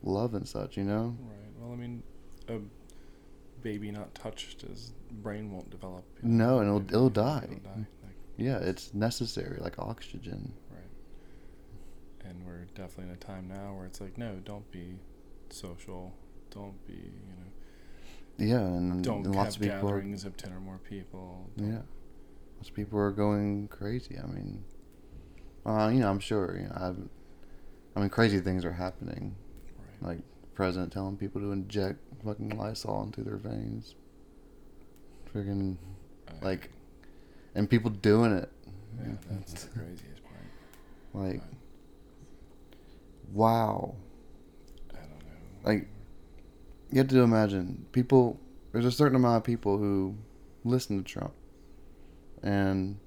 love 0.04 0.34
and 0.36 0.48
such 0.48 0.78
you 0.78 0.84
know 0.84 1.16
right. 1.22 1.40
Well, 1.60 1.72
I 1.72 1.76
mean, 1.76 2.04
a 2.50 2.58
baby 3.62 3.90
not 3.92 4.14
touched, 4.14 4.62
his 4.64 4.92
brain 5.12 5.50
won't 5.52 5.70
develop. 5.70 6.04
No, 6.22 6.60
and 6.60 6.68
it'll- 6.68 6.82
If- 6.82 6.90
it'll 6.90 7.10
die. 7.10 7.48
Like, 7.76 7.86
yeah 8.36 8.58
it's 8.58 8.94
necessary 8.94 9.60
like 9.62 9.78
oxygen 9.80 10.52
right. 10.72 10.80
And 12.30 12.46
we're 12.46 12.66
definitely 12.76 13.06
in 13.12 13.12
a 13.12 13.18
time 13.18 13.48
now 13.48 13.74
where 13.76 13.86
it's 13.86 14.02
like, 14.02 14.18
no, 14.18 14.36
don't 14.44 14.70
be 14.72 14.96
social. 15.50 16.14
Don't 16.50 16.86
be, 16.88 16.94
you 16.94 17.34
know, 17.40 17.43
yeah 18.38 18.58
and, 18.60 19.04
don't 19.04 19.26
and 19.26 19.36
lots 19.36 19.56
of 19.56 19.62
people 19.62 19.78
are, 19.78 19.82
gatherings 20.00 20.26
of 20.26 20.36
ten 20.38 20.52
or 20.54 20.60
more 20.60 20.80
people. 20.90 21.50
don't- 21.58 21.72
yeah 21.72 21.82
lots 22.58 22.70
of 22.70 22.76
people 22.76 22.98
are 23.00 23.12
going 23.12 23.68
crazy 23.68 24.18
i 24.22 24.26
mean 24.28 24.64
uh, 25.66 25.88
you 25.94 26.00
know 26.00 26.10
i'm 26.10 26.20
sure 26.20 26.58
you 26.60 26.68
know 26.68 26.74
I've, 26.76 26.98
i 27.96 28.00
mean 28.00 28.10
crazy 28.10 28.40
things 28.40 28.66
are 28.66 28.74
happening 28.74 29.36
Right. 30.02 30.16
like 30.16 30.24
president 30.56 30.92
telling 30.94 31.18
people 31.18 31.42
to 31.42 31.52
inject 31.52 32.00
fucking 32.24 32.58
Lysol 32.58 33.04
into 33.04 33.22
their 33.22 33.38
veins. 33.38 33.96
Freaking 35.34 35.78
I- 36.28 36.46
like, 36.46 36.70
and 37.56 37.68
people 37.70 37.90
doing 37.90 38.34
it. 38.34 38.50
yeah, 39.00 39.14
that's 39.32 39.64
the 39.64 39.70
craziest 39.80 40.22
part. 40.24 40.36
Like, 41.32 41.42
wow. 43.32 43.96
I 44.94 44.98
don't 44.98 45.10
know. 45.10 45.64
Like, 45.64 45.88
you 46.94 47.00
have 47.00 47.08
to 47.10 47.22
imagine 47.22 47.86
people. 47.92 48.40
There's 48.72 48.86
a 48.86 48.92
certain 48.92 49.16
amount 49.16 49.38
of 49.38 49.44
people 49.44 49.78
who 49.80 50.16
listen 50.64 51.04
to 51.04 51.04
Trump, 51.04 51.34
and 52.44 53.00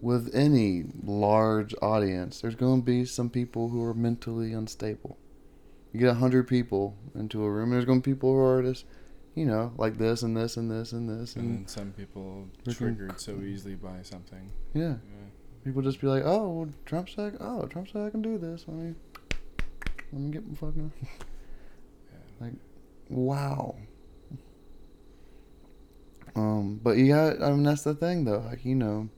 with 0.00 0.34
any 0.34 0.84
large 1.04 1.74
audience, 1.80 2.40
there's 2.40 2.54
going 2.56 2.80
to 2.82 2.84
be 2.84 3.04
some 3.04 3.30
people 3.30 3.68
who 3.68 3.82
are 3.82 3.94
mentally 3.94 4.52
unstable. 4.52 5.16
You 5.92 6.00
get 6.00 6.10
a 6.10 6.14
hundred 6.14 6.48
people 6.48 6.94
into 7.14 7.42
a 7.44 7.50
room, 7.50 7.64
and 7.70 7.74
there's 7.74 7.84
going 7.84 8.02
to 8.02 8.08
be 8.08 8.12
people 8.14 8.32
who 8.32 8.40
are 8.40 8.62
just, 8.62 8.84
you 9.34 9.46
know, 9.46 9.72
like 9.78 9.96
this 9.96 10.22
and 10.22 10.36
this 10.36 10.56
and 10.56 10.70
this 10.70 10.92
and 10.92 11.08
this, 11.08 11.36
and 11.36 11.58
and 11.58 11.70
some 11.70 11.92
people 11.92 12.46
triggered 12.68 13.18
so 13.20 13.40
easily 13.40 13.74
by 13.76 14.02
something. 14.02 14.50
yeah, 14.74 14.82
Yeah. 14.82 14.96
people 15.64 15.82
just 15.82 16.00
be 16.00 16.08
like, 16.08 16.24
oh, 16.26 16.48
well, 16.50 16.68
Trump 16.84 17.08
said, 17.08 17.36
oh, 17.40 17.66
Trump 17.66 17.88
said 17.88 18.02
I 18.02 18.10
can 18.10 18.22
do 18.22 18.36
this. 18.38 18.64
Let 18.68 18.76
me, 18.76 18.94
let 20.12 20.20
me 20.20 20.30
get 20.30 20.46
my 20.46 20.54
fucking. 20.56 20.92
Yeah. 22.40 22.48
Wow. 23.08 23.76
Um, 26.34 26.80
but 26.82 26.98
you 26.98 27.08
got, 27.08 27.42
I 27.42 27.50
mean, 27.50 27.62
that's 27.62 27.82
the 27.82 27.94
thing 27.94 28.24
though. 28.24 28.44
Like, 28.46 28.64
you 28.64 28.74
know, 28.74 29.08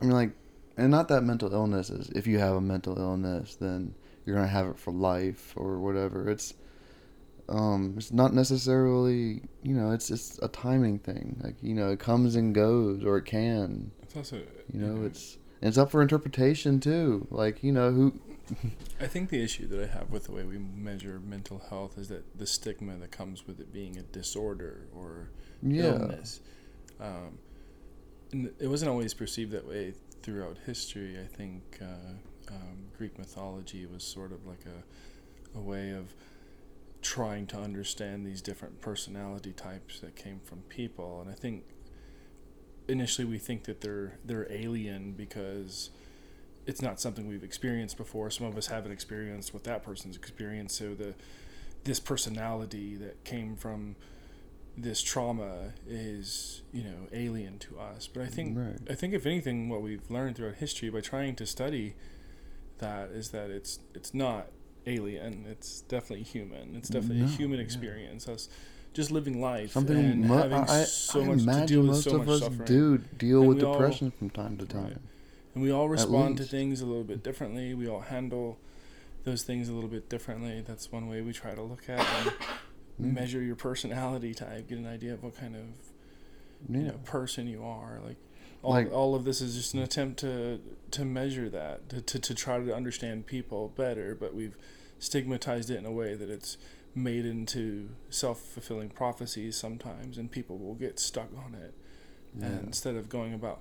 I 0.00 0.04
mean, 0.04 0.14
like, 0.14 0.30
and 0.76 0.90
not 0.90 1.08
that 1.08 1.22
mental 1.22 1.52
illness 1.52 1.90
is, 1.90 2.08
if 2.10 2.26
you 2.26 2.38
have 2.38 2.56
a 2.56 2.60
mental 2.60 2.98
illness, 2.98 3.56
then 3.56 3.94
you're 4.24 4.34
going 4.34 4.46
to 4.46 4.52
have 4.52 4.66
it 4.66 4.78
for 4.78 4.92
life 4.92 5.52
or 5.56 5.78
whatever. 5.78 6.30
It's, 6.30 6.54
um, 7.50 7.94
it's 7.98 8.12
not 8.12 8.32
necessarily, 8.32 9.42
you 9.62 9.74
know, 9.74 9.90
it's, 9.90 10.10
it's 10.10 10.38
a 10.38 10.48
timing 10.48 11.00
thing. 11.00 11.38
Like, 11.42 11.56
you 11.60 11.74
know, 11.74 11.90
it 11.90 11.98
comes 11.98 12.34
and 12.34 12.54
goes 12.54 13.04
or 13.04 13.18
it 13.18 13.26
can, 13.26 13.90
It's 14.02 14.16
also 14.16 14.36
you 14.72 14.80
know, 14.80 15.04
it's, 15.04 15.36
and 15.60 15.68
it's 15.68 15.76
up 15.76 15.90
for 15.90 16.00
interpretation 16.00 16.80
too. 16.80 17.26
Like, 17.30 17.62
you 17.62 17.72
know, 17.72 17.90
who, 17.90 18.18
I 19.00 19.06
think 19.06 19.30
the 19.30 19.42
issue 19.42 19.66
that 19.68 19.82
I 19.82 19.86
have 19.86 20.10
with 20.10 20.24
the 20.24 20.32
way 20.32 20.44
we 20.44 20.58
measure 20.58 21.20
mental 21.24 21.62
health 21.70 21.98
is 21.98 22.08
that 22.08 22.38
the 22.38 22.46
stigma 22.46 22.96
that 22.96 23.10
comes 23.10 23.46
with 23.46 23.60
it 23.60 23.72
being 23.72 23.96
a 23.96 24.02
disorder 24.02 24.86
or 24.94 25.30
yeah. 25.62 25.84
illness. 25.84 26.40
Um, 27.00 27.38
and 28.32 28.52
it 28.58 28.66
wasn't 28.66 28.90
always 28.90 29.14
perceived 29.14 29.52
that 29.52 29.66
way 29.66 29.94
throughout 30.22 30.58
history. 30.66 31.18
I 31.18 31.26
think 31.26 31.78
uh, 31.80 32.52
um, 32.52 32.86
Greek 32.96 33.18
mythology 33.18 33.86
was 33.86 34.04
sort 34.04 34.32
of 34.32 34.46
like 34.46 34.64
a, 34.66 35.58
a 35.58 35.60
way 35.60 35.90
of 35.90 36.14
trying 37.02 37.46
to 37.46 37.58
understand 37.58 38.26
these 38.26 38.42
different 38.42 38.80
personality 38.80 39.52
types 39.52 40.00
that 40.00 40.16
came 40.16 40.40
from 40.40 40.58
people. 40.68 41.20
And 41.22 41.30
I 41.30 41.34
think 41.34 41.64
initially 42.88 43.24
we 43.24 43.38
think 43.38 43.64
that 43.64 43.80
they're 43.80 44.18
they're 44.24 44.50
alien 44.50 45.12
because 45.12 45.90
it's 46.66 46.82
not 46.82 47.00
something 47.00 47.26
we've 47.26 47.42
experienced 47.44 47.96
before. 47.96 48.30
Some 48.30 48.46
of 48.46 48.56
us 48.56 48.66
haven't 48.68 48.92
experienced 48.92 49.52
what 49.54 49.64
that 49.64 49.82
person's 49.82 50.16
experienced. 50.16 50.76
So 50.76 50.94
the 50.94 51.14
this 51.84 51.98
personality 51.98 52.94
that 52.96 53.24
came 53.24 53.56
from 53.56 53.96
this 54.76 55.02
trauma 55.02 55.72
is 55.88 56.62
you 56.72 56.84
know 56.84 57.06
alien 57.12 57.58
to 57.58 57.78
us. 57.78 58.06
But 58.06 58.22
I 58.22 58.26
think 58.26 58.56
Right. 58.56 58.76
I 58.88 58.94
think 58.94 59.14
if 59.14 59.26
anything, 59.26 59.68
what 59.68 59.82
we've 59.82 60.08
learned 60.10 60.36
throughout 60.36 60.56
history 60.56 60.90
by 60.90 61.00
trying 61.00 61.34
to 61.36 61.46
study 61.46 61.94
that 62.78 63.10
is 63.10 63.30
that 63.30 63.50
it's 63.50 63.78
it's 63.94 64.14
not 64.14 64.48
alien. 64.86 65.44
It's 65.48 65.80
definitely 65.82 66.24
human. 66.24 66.76
It's 66.76 66.88
definitely 66.88 67.18
No, 67.20 67.24
a 67.26 67.28
human 67.28 67.58
yeah. 67.58 67.64
experience. 67.64 68.28
Us 68.28 68.48
just 68.92 69.10
living 69.10 69.40
life 69.40 69.72
Something 69.72 69.98
and 69.98 70.24
mo- 70.26 70.36
having 70.38 70.58
I, 70.58 70.82
so 70.84 71.20
I 71.20 71.24
much 71.26 71.36
to 71.38 71.42
imagine 71.44 71.66
deal 71.66 71.80
with 71.82 71.90
most 71.90 72.04
so 72.04 72.16
of 72.16 72.26
much 72.26 72.28
us 72.36 72.40
suffering. 72.40 72.66
do 72.66 72.98
deal 73.18 73.40
And 73.40 73.48
with 73.48 73.58
we 73.58 73.64
all- 73.64 73.72
depression 73.74 74.10
from 74.10 74.30
time 74.30 74.56
to 74.58 74.64
Right. 74.76 74.96
And 75.54 75.62
we 75.62 75.70
all 75.72 75.88
respond 75.88 76.36
to 76.38 76.44
things 76.44 76.80
a 76.80 76.86
little 76.86 77.04
bit 77.04 77.22
differently. 77.22 77.74
We 77.74 77.88
all 77.88 78.00
handle 78.00 78.58
those 79.24 79.42
things 79.42 79.68
a 79.68 79.72
little 79.72 79.88
bit 79.90 80.08
differently. 80.08 80.62
That's 80.66 80.90
one 80.92 81.08
way 81.08 81.20
we 81.20 81.32
try 81.32 81.54
to 81.54 81.62
look 81.62 81.88
at 81.88 82.06
and 82.98 83.14
measure 83.14 83.42
your 83.42 83.56
personality 83.56 84.34
type, 84.34 84.68
get 84.68 84.78
an 84.78 84.86
idea 84.86 85.14
of 85.14 85.22
what 85.22 85.36
kind 85.36 85.56
of 85.56 85.62
you 86.74 86.82
know 86.82 86.98
person 87.04 87.46
you 87.46 87.62
are. 87.64 88.00
Like 88.04 88.16
all, 88.62 88.72
Like- 88.72 88.92
all 88.92 89.14
of 89.14 89.24
this 89.24 89.40
is 89.40 89.54
just 89.56 89.74
an 89.74 89.80
attempt 89.80 90.20
to 90.20 90.60
to 90.92 91.04
measure 91.04 91.48
that 91.48 91.88
to, 91.90 92.00
to 92.00 92.18
to 92.18 92.34
try 92.34 92.58
to 92.58 92.74
understand 92.74 93.26
people 93.26 93.72
better. 93.76 94.14
But 94.14 94.34
we've 94.34 94.56
stigmatized 94.98 95.70
it 95.70 95.76
in 95.78 95.86
a 95.86 95.92
way 95.92 96.14
that 96.14 96.28
it's 96.30 96.56
made 96.94 97.24
into 97.24 97.88
self 98.10 98.40
fulfilling 98.40 98.90
prophecies 98.90 99.56
sometimes, 99.56 100.18
and 100.18 100.30
people 100.30 100.58
will 100.58 100.74
get 100.74 100.98
stuck 101.00 101.28
on 101.36 101.54
it. 101.54 101.74
And 102.34 102.42
Yeah. 102.54 102.60
instead 102.66 102.96
of 102.96 103.08
going 103.08 103.32
about 103.34 103.60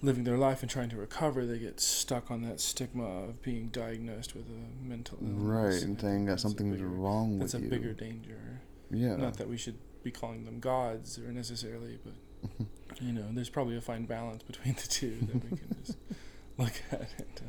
living 0.00 0.24
their 0.24 0.38
life 0.38 0.62
and 0.62 0.70
trying 0.70 0.88
to 0.90 0.96
recover, 0.96 1.44
they 1.44 1.58
get 1.58 1.80
stuck 1.80 2.30
on 2.30 2.42
that 2.42 2.60
stigma 2.60 3.04
of 3.24 3.42
being 3.42 3.68
diagnosed 3.68 4.34
with 4.34 4.46
a 4.46 4.86
mental 4.86 5.18
illness. 5.20 5.42
Right, 5.42 5.82
and 5.82 6.00
saying 6.00 6.24
that 6.26 6.32
that's 6.32 6.42
something's 6.42 6.76
bigger- 6.76 6.88
wrong 6.88 7.38
with 7.38 7.50
That's 7.52 7.54
with 7.54 7.62
a 7.62 7.64
you. 7.64 7.70
bigger 7.70 7.92
danger. 7.94 8.60
yeah. 8.90 9.16
Not 9.16 9.36
that 9.38 9.48
we 9.48 9.56
should 9.56 9.78
be 10.02 10.10
calling 10.10 10.44
them 10.44 10.60
gods 10.60 11.18
or 11.18 11.32
necessarily, 11.32 11.98
but 12.04 12.66
you 13.00 13.12
know, 13.12 13.26
there's 13.32 13.48
probably 13.50 13.76
a 13.76 13.80
fine 13.80 14.06
balance 14.06 14.42
between 14.44 14.74
the 14.74 14.86
two 14.88 15.16
that 15.22 15.34
we 15.50 15.56
can 15.56 15.76
just 15.84 15.98
look 16.58 16.72
at 16.92 17.00
and 17.18 17.40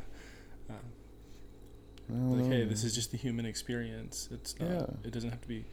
uh, 0.72 0.74
um, 2.12 2.42
like, 2.42 2.52
hey, 2.52 2.66
this 2.66 2.84
is 2.84 2.96
just 2.96 3.12
the 3.12 3.18
human 3.18 3.46
experience. 3.46 4.28
It's 4.32 4.60
not. 4.60 4.70
Yeah. 4.70 4.86
It 5.04 5.12
doesn't 5.12 5.30
have 5.30 5.42
to 5.42 5.48
be 5.48 5.66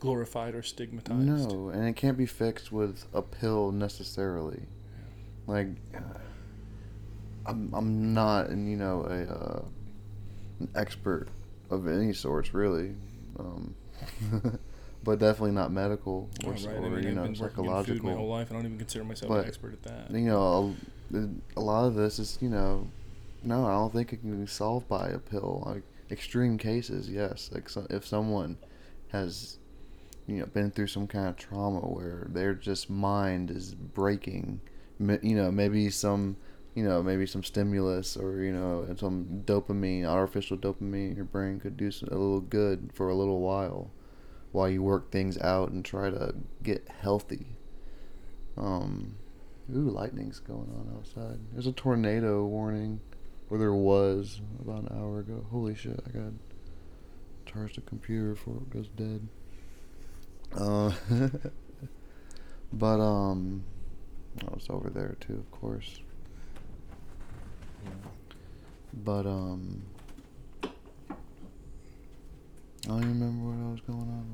glorified 0.00 0.54
or 0.56 0.62
stigmatized. 0.62 1.20
No, 1.20 1.68
and 1.68 1.86
it 1.86 1.94
can't 1.94 2.18
be 2.18 2.26
fixed 2.26 2.72
with 2.72 3.04
a 3.14 3.22
pill 3.22 3.70
necessarily. 3.70 4.62
Like, 5.46 5.68
I'm 7.46 7.72
I'm 7.74 8.14
not, 8.14 8.48
and 8.48 8.68
you 8.70 8.76
know, 8.76 9.02
a 9.02 9.32
uh, 9.32 9.64
an 10.60 10.68
expert 10.74 11.28
of 11.70 11.86
any 11.86 12.12
sorts, 12.12 12.54
really, 12.54 12.94
um, 13.38 13.74
but 15.04 15.18
definitely 15.18 15.52
not 15.52 15.70
medical 15.70 16.28
or, 16.44 16.52
right. 16.52 16.66
or 16.66 16.86
I 16.86 16.88
mean, 16.88 17.02
you 17.02 17.08
I've 17.10 17.14
know 17.14 17.22
been 17.22 17.34
in 17.34 17.34
food 17.34 17.40
my 17.40 17.48
whole 17.48 17.48
psychological. 17.50 18.28
life. 18.28 18.50
I 18.50 18.54
don't 18.54 18.64
even 18.64 18.78
consider 18.78 19.04
myself 19.04 19.28
But, 19.28 19.40
an 19.40 19.46
expert 19.48 19.72
at 19.74 19.82
that. 19.82 20.10
You 20.10 20.26
know, 20.26 20.74
a, 21.14 21.28
a 21.56 21.60
lot 21.60 21.84
of 21.86 21.94
this 21.94 22.18
is 22.18 22.38
you 22.40 22.48
know, 22.48 22.86
no, 23.42 23.66
I 23.66 23.72
don't 23.72 23.92
think 23.92 24.12
it 24.12 24.20
can 24.20 24.40
be 24.40 24.46
solved 24.46 24.88
by 24.88 25.08
a 25.08 25.18
pill. 25.18 25.62
Like 25.66 25.82
extreme 26.10 26.56
cases, 26.56 27.10
yes. 27.10 27.50
Like 27.52 27.68
so, 27.68 27.86
if 27.90 28.06
someone 28.06 28.56
has 29.08 29.58
you 30.26 30.36
know 30.36 30.46
been 30.46 30.70
through 30.70 30.86
some 30.86 31.06
kind 31.06 31.28
of 31.28 31.36
trauma 31.36 31.80
where 31.80 32.26
their 32.30 32.54
just 32.54 32.88
mind 32.88 33.50
is 33.50 33.74
breaking 33.74 34.60
you 35.22 35.34
know 35.34 35.50
maybe 35.50 35.90
some 35.90 36.36
you 36.74 36.84
know 36.84 37.02
maybe 37.02 37.26
some 37.26 37.42
stimulus 37.42 38.16
or 38.16 38.40
you 38.40 38.52
know 38.52 38.86
some 38.98 39.42
dopamine 39.44 40.04
artificial 40.04 40.56
dopamine 40.56 41.10
in 41.10 41.16
your 41.16 41.24
brain 41.24 41.60
could 41.60 41.76
do 41.76 41.90
a 42.10 42.14
little 42.14 42.40
good 42.40 42.90
for 42.92 43.08
a 43.08 43.14
little 43.14 43.40
while 43.40 43.90
while 44.52 44.68
you 44.68 44.82
work 44.82 45.10
things 45.10 45.38
out 45.38 45.70
and 45.70 45.84
try 45.84 46.10
to 46.10 46.34
get 46.62 46.88
healthy. 47.00 47.56
Um 48.56 49.16
ooh 49.74 49.90
lightning's 49.90 50.40
going 50.40 50.70
on 50.70 50.94
outside. 50.96 51.38
There's 51.52 51.66
a 51.66 51.72
tornado 51.72 52.44
warning 52.44 53.00
or 53.50 53.58
there 53.58 53.72
was 53.72 54.40
about 54.60 54.90
an 54.90 54.98
hour 54.98 55.20
ago. 55.20 55.44
Holy 55.50 55.74
shit 55.74 56.00
i 56.06 56.10
got 56.10 56.32
charge 57.46 57.74
the 57.74 57.80
computer 57.82 58.34
before 58.34 58.56
it 58.56 58.70
goes 58.70 58.88
dead. 58.88 59.28
Uh, 60.56 60.92
but 62.72 63.00
um, 63.00 63.64
oh, 64.42 64.54
was 64.54 64.66
over 64.70 64.90
there 64.90 65.16
too, 65.20 65.34
of 65.34 65.50
course. 65.50 66.00
But 68.92 69.26
um, 69.26 69.82
I 70.62 70.68
don't 72.86 72.98
even 73.02 73.20
remember 73.20 73.44
what 73.46 73.66
I 73.66 73.70
was 73.72 73.80
going 73.80 74.00
on 74.00 74.26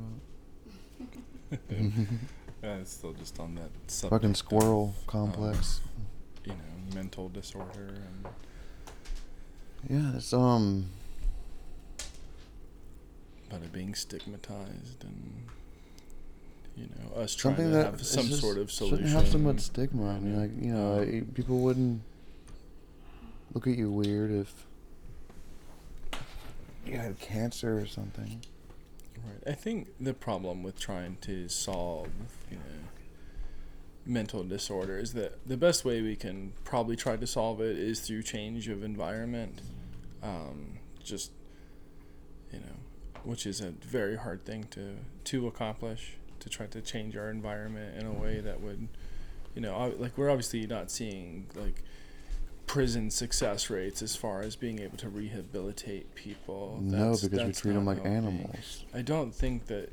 about. 1.48 2.08
Yeah, 2.62 2.76
it's 2.76 2.92
still 2.92 3.14
just 3.14 3.40
on 3.40 3.54
that 3.54 3.70
subject 3.86 4.10
Fucking 4.10 4.30
of, 4.32 4.36
squirrel 4.36 4.94
um, 4.98 5.04
complex. 5.06 5.80
you 6.44 6.52
know, 6.52 6.94
mental 6.94 7.30
disorder 7.30 7.94
and 7.94 8.26
yeah, 9.88 10.16
it's 10.16 10.34
um, 10.34 10.90
about 13.48 13.62
it 13.62 13.72
being 13.72 13.94
stigmatized 13.94 15.02
and 15.04 15.44
you 16.76 16.84
know 16.86 17.20
us 17.20 17.34
trying 17.34 17.56
something 17.56 17.72
to 17.72 17.76
that 17.78 17.84
have 17.86 18.06
some 18.06 18.26
just 18.26 18.40
sort 18.40 18.58
of 18.58 18.70
solution. 18.70 18.98
shouldn't 18.98 19.14
have 19.14 19.28
so 19.28 19.38
much 19.38 19.60
stigma. 19.60 20.10
I 20.10 20.18
mean, 20.20 20.40
like 20.40 20.50
you 20.64 20.72
know, 20.72 21.00
I- 21.00 21.22
people 21.34 21.58
wouldn't 21.60 22.02
look 23.54 23.66
at 23.66 23.76
you 23.76 23.90
weird 23.90 24.30
if 24.30 24.66
you 26.86 26.96
had 26.96 27.18
cancer 27.18 27.78
or 27.78 27.86
something. 27.86 28.40
Right. 29.24 29.52
I 29.52 29.54
think 29.54 29.88
the 30.00 30.14
problem 30.14 30.62
with 30.62 30.78
trying 30.78 31.18
to 31.22 31.48
solve, 31.48 32.08
you 32.50 32.56
know, 32.56 32.62
mental 34.06 34.42
disorder 34.44 34.98
is 34.98 35.12
that 35.12 35.46
the 35.46 35.56
best 35.58 35.84
way 35.84 36.00
we 36.00 36.16
can 36.16 36.52
probably 36.64 36.96
try 36.96 37.16
to 37.16 37.26
solve 37.26 37.60
it 37.60 37.76
is 37.78 38.00
through 38.00 38.22
change 38.22 38.68
of 38.68 38.82
environment. 38.82 39.60
Um, 40.22 40.78
just, 41.04 41.32
you 42.52 42.60
know, 42.60 42.76
which 43.24 43.46
is 43.46 43.60
a 43.60 43.70
very 43.70 44.16
hard 44.16 44.44
thing 44.44 44.64
to 44.70 44.96
to 45.24 45.46
accomplish. 45.46 46.16
To 46.40 46.48
try 46.48 46.66
to 46.66 46.80
change 46.80 47.16
our 47.16 47.30
environment 47.30 47.98
in 48.00 48.06
a 48.06 48.12
way 48.12 48.40
that 48.40 48.60
would, 48.60 48.88
you 49.54 49.60
know, 49.60 49.94
like 49.98 50.16
we're 50.18 50.30
obviously 50.30 50.66
not 50.66 50.90
seeing 50.90 51.46
like 51.54 51.82
prison 52.66 53.10
success 53.10 53.68
rates 53.68 54.00
as 54.00 54.16
far 54.16 54.40
as 54.42 54.56
being 54.56 54.78
able 54.78 54.96
to 54.98 55.08
rehabilitate 55.08 56.14
people. 56.14 56.78
no, 56.82 56.90
That's- 57.12 57.22
because 57.28 57.46
we 57.46 57.52
treat 57.52 57.72
them 57.74 57.84
like 57.86 57.96
helping. 57.98 58.12
animals. 58.16 58.84
I 58.94 59.02
don't 59.02 59.34
think 59.34 59.66
that, 59.66 59.90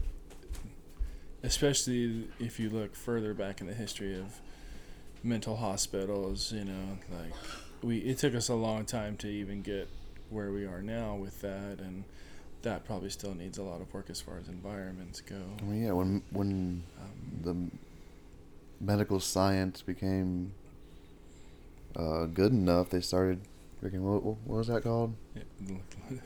especially 1.43 2.27
if 2.39 2.59
you 2.59 2.69
look 2.69 2.95
further 2.95 3.33
back 3.33 3.61
in 3.61 3.67
the 3.67 3.73
history 3.73 4.17
of 4.17 4.39
mental 5.23 5.57
hospitals, 5.57 6.51
you 6.51 6.63
know, 6.65 6.97
like 7.11 7.33
we 7.81 7.97
it 7.99 8.17
took 8.19 8.35
us 8.35 8.49
a 8.49 8.55
long 8.55 8.85
time 8.85 9.17
to 9.17 9.27
even 9.27 9.61
get 9.61 9.89
where 10.29 10.51
we 10.51 10.65
are 10.65 10.81
now 10.81 11.15
with 11.15 11.41
that, 11.41 11.79
and 11.79 12.03
that 12.67 12.85
probably 12.85 13.09
still 13.09 13.33
needs 13.33 13.57
a 13.57 13.63
lot 13.63 13.81
of 13.81 13.93
work 13.93 14.09
as 14.09 14.19
far 14.21 14.37
as 14.37 14.47
environments 14.47 15.21
go. 15.21 15.41
I 15.59 15.63
mean, 15.63 15.83
yeah, 15.85 15.91
when 15.93 16.21
when 16.31 16.83
Um, 17.01 17.41
the 17.43 18.85
medical 18.85 19.19
science 19.19 19.81
became 19.81 20.51
uh, 21.95 22.25
good 22.25 22.51
enough, 22.51 22.89
they 22.89 23.01
started 23.01 23.39
freaking 23.81 24.01
what, 24.01 24.23
what 24.23 24.37
was 24.57 24.67
that 24.67 24.83
called? 24.83 25.15
yeah, 25.35 25.43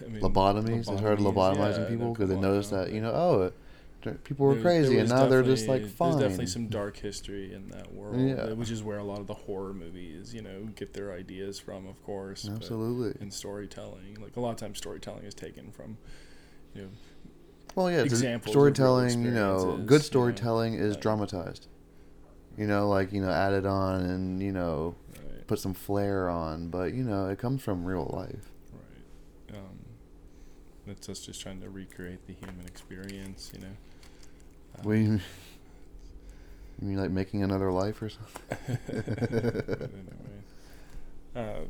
I 0.05 0.09
mean, 0.09 0.21
Lobotomies. 0.21 0.85
They 0.87 0.97
started 0.97 1.19
lobotomies, 1.19 1.57
lobotomizing 1.57 1.83
yeah, 1.83 1.89
people 1.89 2.13
because 2.13 2.29
they 2.29 2.39
noticed 2.39 2.71
that 2.71 2.91
you 2.91 3.01
know, 3.01 3.11
oh, 3.13 3.41
it, 3.43 4.23
people 4.23 4.47
were 4.47 4.55
crazy, 4.59 4.97
and 4.97 5.09
now 5.09 5.27
they're 5.27 5.43
just 5.43 5.67
like 5.67 5.85
fine. 5.85 6.11
There's 6.11 6.21
definitely 6.23 6.47
some 6.47 6.67
dark 6.79 6.97
history 6.97 7.53
in 7.53 7.69
that 7.69 7.93
world, 7.93 8.19
Yeah. 8.19 8.53
which 8.53 8.71
is 8.71 8.81
where 8.83 8.97
a 8.97 9.03
lot 9.03 9.19
of 9.19 9.27
the 9.27 9.33
horror 9.35 9.73
movies, 9.73 10.33
you 10.33 10.41
know, 10.41 10.63
get 10.75 10.93
their 10.93 11.13
ideas 11.13 11.59
from, 11.59 11.87
of 11.87 12.01
course. 12.03 12.49
Absolutely. 12.51 13.13
And 13.21 13.31
storytelling, 13.31 14.17
like 14.19 14.35
a 14.37 14.39
lot 14.39 14.51
of 14.51 14.57
times, 14.57 14.77
storytelling 14.79 15.23
is 15.23 15.33
taken 15.35 15.71
from, 15.71 15.97
you 16.75 16.81
know, 16.83 16.87
Well, 17.75 17.91
yeah, 17.91 18.01
examples 18.01 18.53
storytelling. 18.53 19.23
You 19.23 19.31
know, 19.31 19.77
good 19.85 20.01
storytelling 20.03 20.73
is 20.75 20.93
like- 20.95 21.01
dramatized. 21.01 21.67
You 22.57 22.67
know, 22.67 22.89
like 22.89 23.13
you 23.13 23.21
know, 23.21 23.29
added 23.29 23.65
on 23.65 24.01
and 24.01 24.41
you 24.43 24.51
know, 24.51 24.95
right, 25.15 25.47
put 25.47 25.57
some 25.59 25.73
flair 25.73 26.29
on, 26.29 26.67
but 26.67 26.93
you 26.93 27.03
know, 27.03 27.29
it 27.29 27.39
comes 27.39 27.61
from 27.63 27.85
real 27.85 28.09
life. 28.13 28.51
right. 28.73 29.57
Um, 29.57 29.79
it's 30.87 31.07
us 31.07 31.21
just 31.25 31.39
trying 31.41 31.61
to 31.61 31.69
recreate 31.69 32.27
the 32.27 32.33
human 32.33 32.65
experience, 32.67 33.51
you 33.55 33.61
know. 33.61 33.75
Um, 34.79 34.85
We, 34.85 35.01
you 35.03 35.19
mean 36.81 36.97
like 36.97 37.11
making 37.11 37.41
another 37.43 37.71
life 37.71 38.01
or 38.01 38.09
something? 38.09 38.77
anyway, 38.89 40.43
uh, 41.35 41.61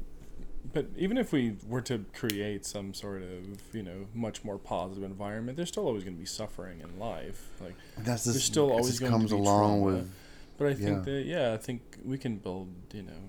but 0.74 0.88
even 0.98 1.18
if 1.18 1.32
we 1.34 1.56
were 1.68 1.82
to 1.82 2.06
create 2.14 2.66
some 2.66 2.94
sort 2.94 3.22
of 3.24 3.62
you 3.74 3.84
know 3.84 4.08
much 4.14 4.44
more 4.44 4.58
positive 4.58 5.04
environment, 5.04 5.58
there's 5.58 5.70
still 5.70 5.86
always 5.86 6.04
going 6.04 6.16
to 6.16 6.20
be 6.20 6.26
suffering 6.26 6.80
in 6.82 7.00
life. 7.00 7.50
Like, 7.62 7.76
That's 7.98 8.24
There's 8.26 8.44
still 8.44 8.72
always 8.72 9.00
going 9.00 9.12
to 9.12 9.18
comes 9.18 9.32
be 9.32 9.38
along 9.38 9.82
trauma. 9.82 9.98
with 9.98 10.12
but 10.58 10.68
I 10.68 10.74
think 10.76 11.06
Yeah. 11.08 11.14
that 11.14 11.26
yeah, 11.26 11.54
I 11.54 11.58
think 11.58 11.82
we 12.06 12.18
can 12.18 12.38
build 12.38 12.70
you 12.94 13.04
know 13.04 13.22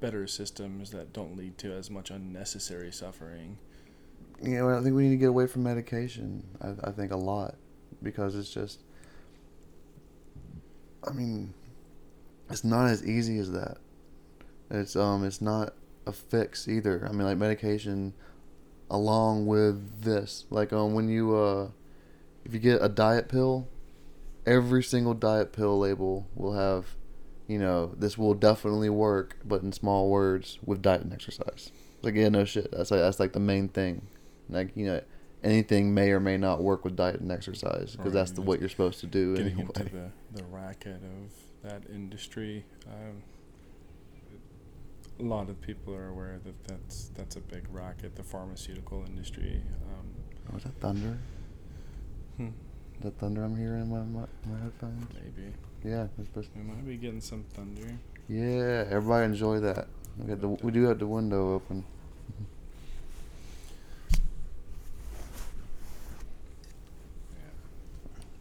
better 0.00 0.26
systems 0.26 0.90
that 0.90 1.12
don't 1.12 1.36
lead 1.36 1.58
to 1.58 1.72
as 1.72 1.90
much 1.90 2.10
unnecessary 2.10 2.92
suffering. 2.92 3.58
you 4.42 4.56
know. 4.56 4.68
I 4.70 4.82
think 4.82 4.94
we 4.94 5.04
need 5.04 5.10
to 5.10 5.16
get 5.16 5.28
away 5.30 5.46
from 5.46 5.62
medication. 5.64 6.44
I, 6.60 6.74
I 6.88 6.90
think 6.92 7.12
a 7.12 7.16
lot 7.16 7.56
because 8.02 8.34
it's 8.36 8.50
just. 8.52 8.80
I 11.06 11.12
mean, 11.12 11.54
it's 12.50 12.64
not 12.64 12.86
as 12.88 13.04
easy 13.06 13.38
as 13.38 13.50
that. 13.52 13.78
It's 14.70 14.96
um, 14.96 15.24
it's 15.24 15.40
not 15.40 15.74
a 16.08 16.12
fix 16.12 16.66
either. 16.66 17.06
I 17.06 17.12
mean, 17.12 17.26
like 17.26 17.36
medication, 17.38 18.14
along 18.90 19.46
with 19.46 20.02
this, 20.02 20.46
like 20.50 20.72
um, 20.72 20.94
when 20.94 21.08
you 21.08 21.36
uh, 21.36 21.68
if 22.44 22.52
you 22.52 22.58
get 22.58 22.82
a 22.82 22.88
diet 22.88 23.28
pill, 23.28 23.68
every 24.46 24.82
single 24.82 25.14
diet 25.14 25.52
pill 25.52 25.78
label 25.78 26.26
will 26.34 26.54
have 26.54 26.96
you 27.48 27.58
know, 27.58 27.94
this 27.96 28.16
will 28.18 28.34
definitely 28.34 28.90
work, 28.90 29.38
but 29.42 29.62
in 29.62 29.72
small 29.72 30.10
words 30.10 30.58
with 30.64 30.82
diet 30.82 31.00
and 31.00 31.12
exercise. 31.12 31.72
Like, 32.02 32.14
yeah, 32.14 32.28
no 32.28 32.44
shit. 32.44 32.70
That's 32.70 32.90
like 32.90 33.00
that's 33.00 33.18
like 33.18 33.32
the 33.32 33.40
main 33.40 33.68
thing. 33.68 34.06
Like, 34.50 34.70
you 34.76 34.86
know, 34.86 35.00
anything 35.42 35.94
may 35.94 36.10
or 36.10 36.20
may 36.20 36.36
not 36.36 36.62
work 36.62 36.84
with 36.84 36.94
diet 36.94 37.20
and 37.20 37.32
exercise 37.32 37.96
because 37.96 38.12
that's 38.12 38.32
the, 38.32 38.42
what 38.42 38.60
you're 38.60 38.68
supposed 38.68 39.00
to 39.00 39.06
do 39.06 39.34
Getting 39.34 39.52
anyway. 39.52 39.70
into 39.76 39.84
the, 39.84 40.10
the 40.34 40.44
racket 40.44 41.00
of 41.02 41.32
that 41.70 41.82
industry, 41.90 42.64
um, 42.86 43.22
a 45.20 45.22
lot 45.22 45.48
of 45.48 45.60
people 45.60 45.94
are 45.94 46.08
aware 46.08 46.38
that 46.44 46.64
that's 46.64 47.10
that's 47.16 47.36
a 47.36 47.40
big 47.40 47.64
racket. 47.70 48.16
The 48.16 48.22
pharmaceutical 48.22 49.04
industry. 49.06 49.62
Um, 49.82 50.54
Was 50.54 50.64
that 50.64 50.78
thunder? 50.80 51.18
hmm, 52.36 52.48
that 53.00 53.18
thunder 53.18 53.44
I'm 53.44 53.56
hearing 53.56 53.82
in 53.82 53.90
my 53.90 54.02
my, 54.20 54.26
my 54.46 54.62
headphones? 54.62 55.06
maybe 55.14 55.52
Yeah, 55.84 56.06
it's 56.18 56.28
supposed 56.28 56.50
we 56.56 56.62
might 56.62 56.86
be 56.86 56.96
getting 56.96 57.20
some 57.20 57.44
thunder. 57.54 57.98
Yeah, 58.28 58.84
everybody 58.90 59.24
enjoy 59.24 59.60
that. 59.60 59.88
We, 60.18 60.26
got 60.26 60.40
the, 60.40 60.48
we 60.48 60.70
do 60.72 60.84
have 60.84 60.98
the 60.98 61.06
window 61.06 61.54
open. 61.54 61.84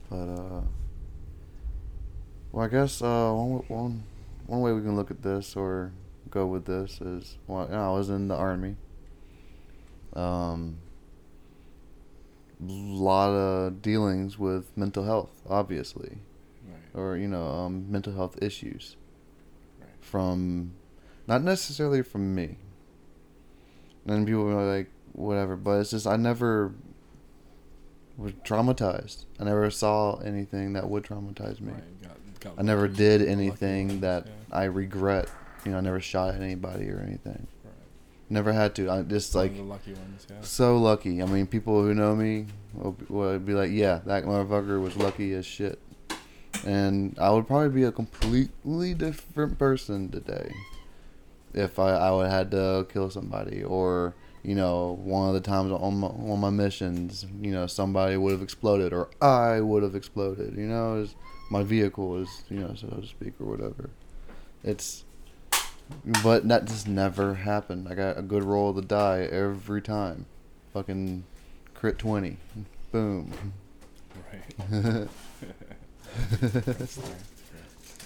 But 0.10 0.30
uh, 0.30 0.62
well, 2.52 2.66
I 2.66 2.68
guess 2.68 3.02
uh, 3.02 3.32
one 3.32 3.64
one 3.68 4.04
one 4.46 4.62
way 4.62 4.72
we 4.74 4.82
can 4.82 4.96
look 4.96 5.12
at 5.12 5.22
this 5.22 5.56
or 5.56 5.92
go 6.38 6.46
with 6.46 6.66
this 6.66 7.02
is 7.02 7.38
well, 7.48 7.68
I 7.74 7.90
was 7.98 8.10
in 8.10 8.28
the 8.28 8.36
army. 8.36 8.76
Um, 10.14 10.78
lot 12.60 13.30
of 13.30 13.82
dealings 13.82 14.38
with 14.40 14.76
mental 14.76 15.04
health, 15.04 15.42
obviously, 15.50 16.18
Right. 16.68 17.00
or 17.02 17.18
you 17.18 17.28
know, 17.28 17.46
um, 17.48 17.92
mental 17.92 18.14
health 18.14 18.38
issues 18.42 18.96
Right. 19.80 19.90
from 20.00 20.72
not 21.28 21.44
necessarily 21.44 22.02
from 22.02 22.34
me. 22.34 22.58
And 24.06 24.26
people 24.26 24.48
are 24.50 24.78
like, 24.78 24.90
whatever, 25.14 25.56
but 25.58 25.82
it's 25.82 25.92
just 25.92 26.08
I 26.08 26.16
never 26.16 26.74
was 28.18 28.32
traumatized. 28.46 29.26
I 29.40 29.44
never 29.44 29.70
saw 29.70 30.16
anything 30.18 30.74
that 30.74 30.90
would 30.90 31.04
traumatize 31.04 31.60
me. 31.60 31.74
Right. 31.74 32.02
Got, 32.02 32.18
got 32.40 32.54
I 32.58 32.62
never 32.64 32.88
did 32.88 33.22
anything 33.22 34.00
that 34.02 34.26
yeah. 34.26 34.34
I 34.52 34.64
regret. 34.66 35.30
You 35.68 35.74
know, 35.74 35.80
I 35.80 35.82
never 35.82 36.00
shot 36.00 36.34
at 36.34 36.42
anybody 36.42 36.90
or 36.90 37.04
anything. 37.06 37.46
Right. 37.66 37.74
Never 38.30 38.54
had 38.54 38.74
to. 38.76 38.90
I 38.90 39.02
just 39.02 39.36
like 39.36 39.52
lucky 39.58 39.94
ones. 39.94 40.26
Yeah. 40.30 40.38
so 40.42 40.78
lucky. 40.78 41.22
I 41.22 41.26
mean, 41.26 41.46
people 41.46 41.84
who 41.84 41.94
know 41.94 42.16
me 42.16 42.46
will 42.74 42.94
be, 42.94 43.06
will 43.10 43.40
be 43.40 43.54
like, 43.54 43.72
yeah, 43.72 44.00
that 44.06 44.24
motherfucker 44.24 44.82
was 44.82 44.96
lucky 44.96 45.34
as 45.34 45.46
shit. 45.46 45.78
And 46.66 47.18
I 47.20 47.32
would 47.32 47.48
probably 47.48 47.68
be 47.70 47.84
a 47.84 47.92
completely 47.92 48.94
different 48.94 49.60
person 49.60 50.10
today 50.10 50.54
if 51.54 51.80
I, 51.80 51.90
I 51.92 52.12
would 52.12 52.30
had 52.30 52.50
to 52.52 52.88
kill 52.92 53.10
somebody 53.10 53.62
or, 53.62 54.16
you 54.44 54.56
know, 54.56 54.98
one 55.04 55.28
of 55.28 55.34
the 55.34 55.42
times 55.42 55.74
on 55.74 56.00
my, 56.00 56.08
on 56.08 56.40
my 56.40 56.50
missions, 56.50 57.26
you 57.42 57.52
know, 57.52 57.68
somebody 57.68 58.16
would 58.16 58.32
have 58.32 58.42
exploded 58.42 58.94
or 58.94 59.10
I 59.22 59.60
would 59.60 59.84
have 59.84 59.96
exploded, 59.96 60.56
you 60.56 60.68
know, 60.68 60.96
is 61.02 61.16
my 61.52 61.64
vehicle 61.64 62.22
is, 62.22 62.30
you 62.50 62.60
know, 62.60 62.74
so 62.74 62.88
to 62.88 63.06
speak 63.06 63.34
or 63.42 63.48
whatever. 63.48 63.90
It's, 64.64 65.04
but 66.24 66.48
that 66.48 66.66
just 66.66 66.88
never 66.88 67.34
happened. 67.34 67.88
I 67.90 67.96
got 67.96 68.18
a 68.18 68.22
good 68.22 68.44
roll 68.44 68.70
of 68.70 68.76
the 68.76 68.82
die 68.82 69.28
every 69.32 69.82
time. 69.82 70.26
Fucking 70.74 71.24
crit 71.74 71.98
20. 71.98 72.38
Boom. 72.92 73.32
Right. 74.32 74.70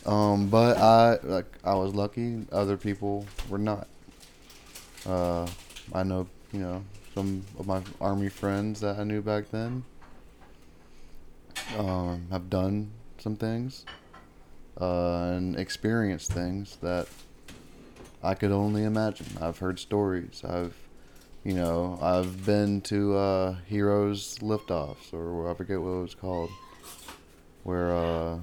um, 0.05 0.49
but 0.49 0.77
I 0.77 1.19
like 1.23 1.45
I 1.63 1.75
was 1.75 1.93
lucky. 1.93 2.45
Other 2.51 2.77
people 2.77 3.25
were 3.49 3.57
not. 3.57 3.87
Uh, 5.05 5.47
I 5.93 6.03
know 6.03 6.27
you 6.51 6.59
know 6.59 6.83
some 7.15 7.43
of 7.59 7.67
my 7.67 7.81
army 7.99 8.29
friends 8.29 8.79
that 8.81 8.99
I 8.99 9.03
knew 9.03 9.21
back 9.21 9.49
then. 9.51 9.83
Um, 11.77 12.27
have 12.31 12.49
done 12.49 12.91
some 13.17 13.35
things, 13.35 13.85
uh, 14.79 15.33
and 15.35 15.57
experienced 15.57 16.33
things 16.33 16.77
that 16.81 17.07
I 18.23 18.33
could 18.35 18.51
only 18.51 18.83
imagine. 18.83 19.27
I've 19.41 19.57
heard 19.59 19.79
stories. 19.79 20.43
I've, 20.47 20.75
you 21.43 21.53
know, 21.53 21.97
I've 22.01 22.45
been 22.45 22.81
to 22.81 23.15
uh, 23.17 23.55
heroes 23.67 24.37
liftoffs 24.39 25.13
or 25.13 25.49
I 25.49 25.53
forget 25.53 25.81
what 25.81 25.89
it 25.89 26.01
was 26.01 26.15
called, 26.15 26.51
where 27.63 27.91
uh, 27.95 28.39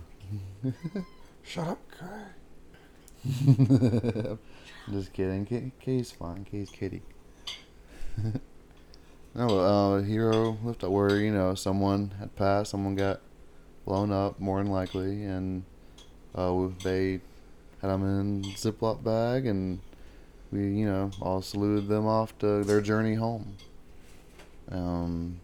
shut 1.43 1.69
up, 1.69 1.81
Kurt. 1.91 2.35
Just 4.91 5.13
kidding. 5.13 5.45
K- 5.45 5.73
Kay's 5.81 6.11
fine. 6.13 6.45
Kay's 6.45 6.71
kitty. 6.71 7.03
no, 9.35 9.61
uh, 9.61 10.03
hero 10.03 10.57
liftoff 10.65 10.91
where 10.91 11.17
you 11.19 11.33
know 11.33 11.55
someone 11.55 12.13
had 12.19 12.35
passed, 12.37 12.71
someone 12.71 12.95
got 12.97 13.21
blown 13.87 14.13
up 14.13 14.41
more 14.41 14.63
than 14.63 14.73
likely, 14.73 15.25
and 15.25 15.65
uh, 16.35 16.69
they 16.83 17.21
had 17.81 17.91
them 17.91 18.03
in 18.03 18.43
Ziploc 18.43 19.03
bag, 19.03 19.47
and 19.47 19.81
we, 20.51 20.61
you 20.61 20.87
know, 20.87 21.11
all 21.21 21.43
saluted 21.43 21.89
them 21.89 22.07
off 22.07 22.37
to 22.39 22.65
their 22.65 22.81
journey 22.81 23.15
home. 23.15 23.57
Um, 24.71 25.41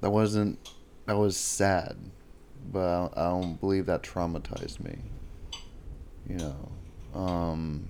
that 0.00 0.10
wasn't, 0.10 0.58
that 1.06 1.16
was 1.16 1.36
sad, 1.36 1.96
but 2.72 2.80
I, 2.80 3.08
I 3.16 3.30
don't 3.30 3.60
believe 3.60 3.86
that 3.86 4.02
traumatized 4.02 4.80
me. 4.80 4.98
You 6.28 6.38
know, 6.38 6.72
um, 7.14 7.88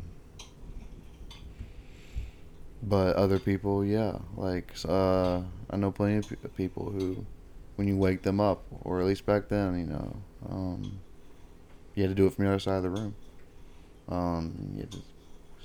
but 2.82 3.16
other 3.16 3.38
people, 3.38 3.82
yeah, 3.82 4.18
like 4.36 4.72
uh, 4.86 5.40
I 5.70 5.76
know 5.76 5.90
plenty 5.90 6.18
of 6.18 6.56
people 6.56 6.90
who, 6.90 7.24
when 7.76 7.88
you 7.88 7.96
wake 7.96 8.22
them 8.22 8.40
up, 8.40 8.62
or 8.82 9.00
at 9.00 9.06
least 9.06 9.24
back 9.24 9.48
then, 9.48 9.78
you 9.80 9.86
know, 9.86 10.16
um, 10.50 11.00
you 11.96 12.02
had 12.02 12.10
to 12.10 12.14
do 12.14 12.26
it 12.26 12.34
from 12.34 12.44
the 12.44 12.50
other 12.50 12.60
side 12.60 12.76
of 12.76 12.82
the 12.84 12.90
room. 12.90 13.14
Um, 14.08 14.74
you 14.76 14.86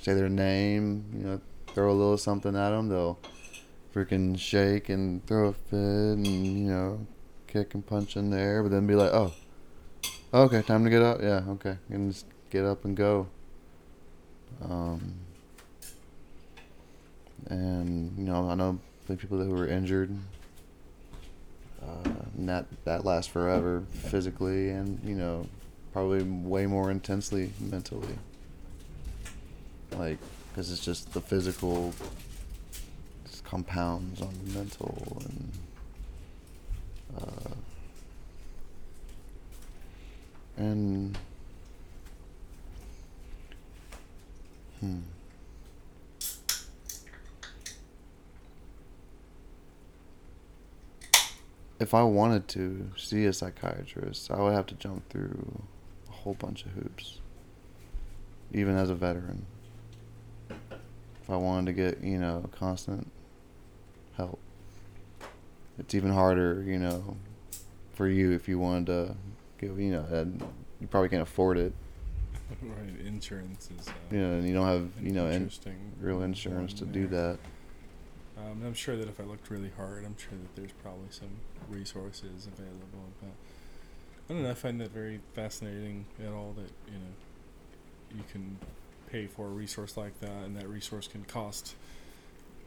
say 0.02 0.14
their 0.14 0.30
name, 0.30 1.06
you 1.14 1.24
know, 1.26 1.42
throw 1.68 1.92
a 1.92 1.94
little 1.94 2.18
something 2.18 2.56
at 2.56 2.72
them. 2.72 2.88
They'll 2.90 3.20
freaking 3.94 4.40
shake 4.40 4.90
and 4.90 5.24
throw 5.28 5.50
a 5.50 5.54
fit 5.54 5.78
and, 5.78 6.26
you 6.26 6.72
know, 6.72 7.06
kick 7.48 7.74
and 7.74 7.86
punch 7.86 8.16
in 8.16 8.30
there, 8.30 8.64
but 8.64 8.72
then 8.72 8.88
be 8.88 8.96
like, 8.96 9.12
oh, 9.12 9.34
okay, 10.34 10.62
time 10.62 10.86
to 10.86 10.90
get 10.90 11.02
up. 11.02 11.22
Yeah, 11.22 11.44
okay. 11.50 11.78
And 11.90 12.12
just 12.12 12.26
get 12.50 12.64
up 12.64 12.86
and 12.86 12.96
go. 12.96 13.28
Um, 14.64 15.16
and, 17.48 18.18
you 18.18 18.24
know, 18.24 18.50
I 18.50 18.56
know 18.56 18.80
the 19.08 19.18
people 19.18 19.38
that 19.40 19.46
who 19.46 19.52
were 19.52 19.68
injured. 19.68 20.16
Uh, 21.82 22.10
and 22.38 22.48
that, 22.48 22.66
that 22.86 23.04
lasts 23.04 23.30
forever 23.30 23.84
physically 23.92 24.70
and, 24.70 25.00
you 25.04 25.16
know, 25.16 25.46
probably 25.94 26.24
way 26.24 26.66
more 26.66 26.90
intensely 26.92 27.52
mentally. 27.60 28.18
Like 29.98 30.18
because 30.50 30.72
it's 30.72 30.84
just 30.84 31.14
the 31.14 31.22
physical 31.22 31.94
just 33.30 33.44
compounds 33.44 34.22
on 34.22 34.34
the 34.44 34.58
mental 34.58 35.18
and 35.26 35.52
uh, 37.18 37.50
and 40.58 41.18
hmm. 44.80 45.00
If 51.80 51.96
I 51.96 52.04
wanted 52.04 52.48
to 52.50 52.92
see 52.96 53.26
a 53.26 53.34
psychiatrist, 53.34 54.30
I 54.30 54.40
would 54.40 54.54
have 54.54 54.68
to 54.68 54.76
jump 54.76 55.10
through 55.10 55.64
whole 56.22 56.34
bunch 56.34 56.66
of 56.66 56.72
hoops, 56.72 57.20
even 58.54 58.76
as 58.76 58.90
a 58.90 58.96
veteran. 58.96 59.46
If 60.50 61.30
I 61.30 61.36
wanted 61.36 61.68
to 61.68 61.74
get, 61.74 62.04
you 62.04 62.18
know, 62.18 62.50
constant 62.52 63.10
help, 64.18 64.40
it's 65.78 65.94
even 65.94 66.12
harder, 66.12 66.64
you 66.66 66.78
know, 66.78 67.18
for 67.94 68.08
you 68.08 68.32
if 68.32 68.48
you 68.48 68.60
wanted 68.60 68.86
to 68.88 69.16
get, 69.60 69.78
you 69.78 69.92
know, 69.92 70.06
and 70.12 70.44
you 70.80 70.88
probably 70.88 71.10
can't 71.10 71.22
afford 71.22 71.58
it, 71.58 71.74
right. 72.62 73.06
Insurance 73.06 73.70
is. 73.80 73.88
Uh, 73.88 73.92
you 74.12 74.18
know, 74.20 74.34
and 74.34 74.48
you 74.48 74.54
don't 74.54 74.66
have, 74.66 74.90
you 75.02 75.12
know, 75.12 75.28
in, 75.28 75.50
real 76.00 76.22
insurance 76.22 76.74
to 76.74 76.86
do 76.86 77.08
that. 77.08 77.38
Um, 78.38 78.62
I'm 78.66 78.74
sure 78.74 78.98
that 78.98 79.08
if 79.08 79.20
I 79.20 79.24
looked 79.24 79.50
really 79.50 79.72
hard, 79.78 80.04
I'm 80.06 80.18
sure 80.18 80.32
that 80.32 80.56
there's 80.56 80.72
probably 80.84 81.10
some 81.10 81.30
resources 81.70 82.48
available. 82.48 83.10
But 83.22 83.32
I 84.32 84.34
don't 84.34 84.44
know. 84.44 84.50
I 84.50 84.54
find 84.54 84.80
that 84.80 84.92
very 84.92 85.20
fascinating 85.34 86.06
at 86.26 86.32
all 86.32 86.56
that 86.56 86.72
you 86.88 86.98
know 86.98 88.16
you 88.16 88.24
can 88.32 88.58
pay 89.12 89.28
for 89.28 89.48
a 89.48 89.50
resource 89.50 89.98
like 89.98 90.18
that, 90.22 90.46
and 90.46 90.56
that 90.56 90.70
resource 90.70 91.06
can 91.06 91.26
cost 91.26 91.76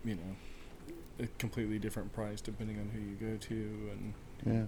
you 0.05 0.17
know 0.17 1.25
a 1.25 1.27
completely 1.39 1.79
different 1.79 2.13
price 2.13 2.43
depending 2.43 2.79
on 2.79 2.91
who 2.91 3.01
you 3.01 3.15
go 3.15 3.39
to, 3.39 3.55
and 3.55 4.15
Yeah. 4.45 4.65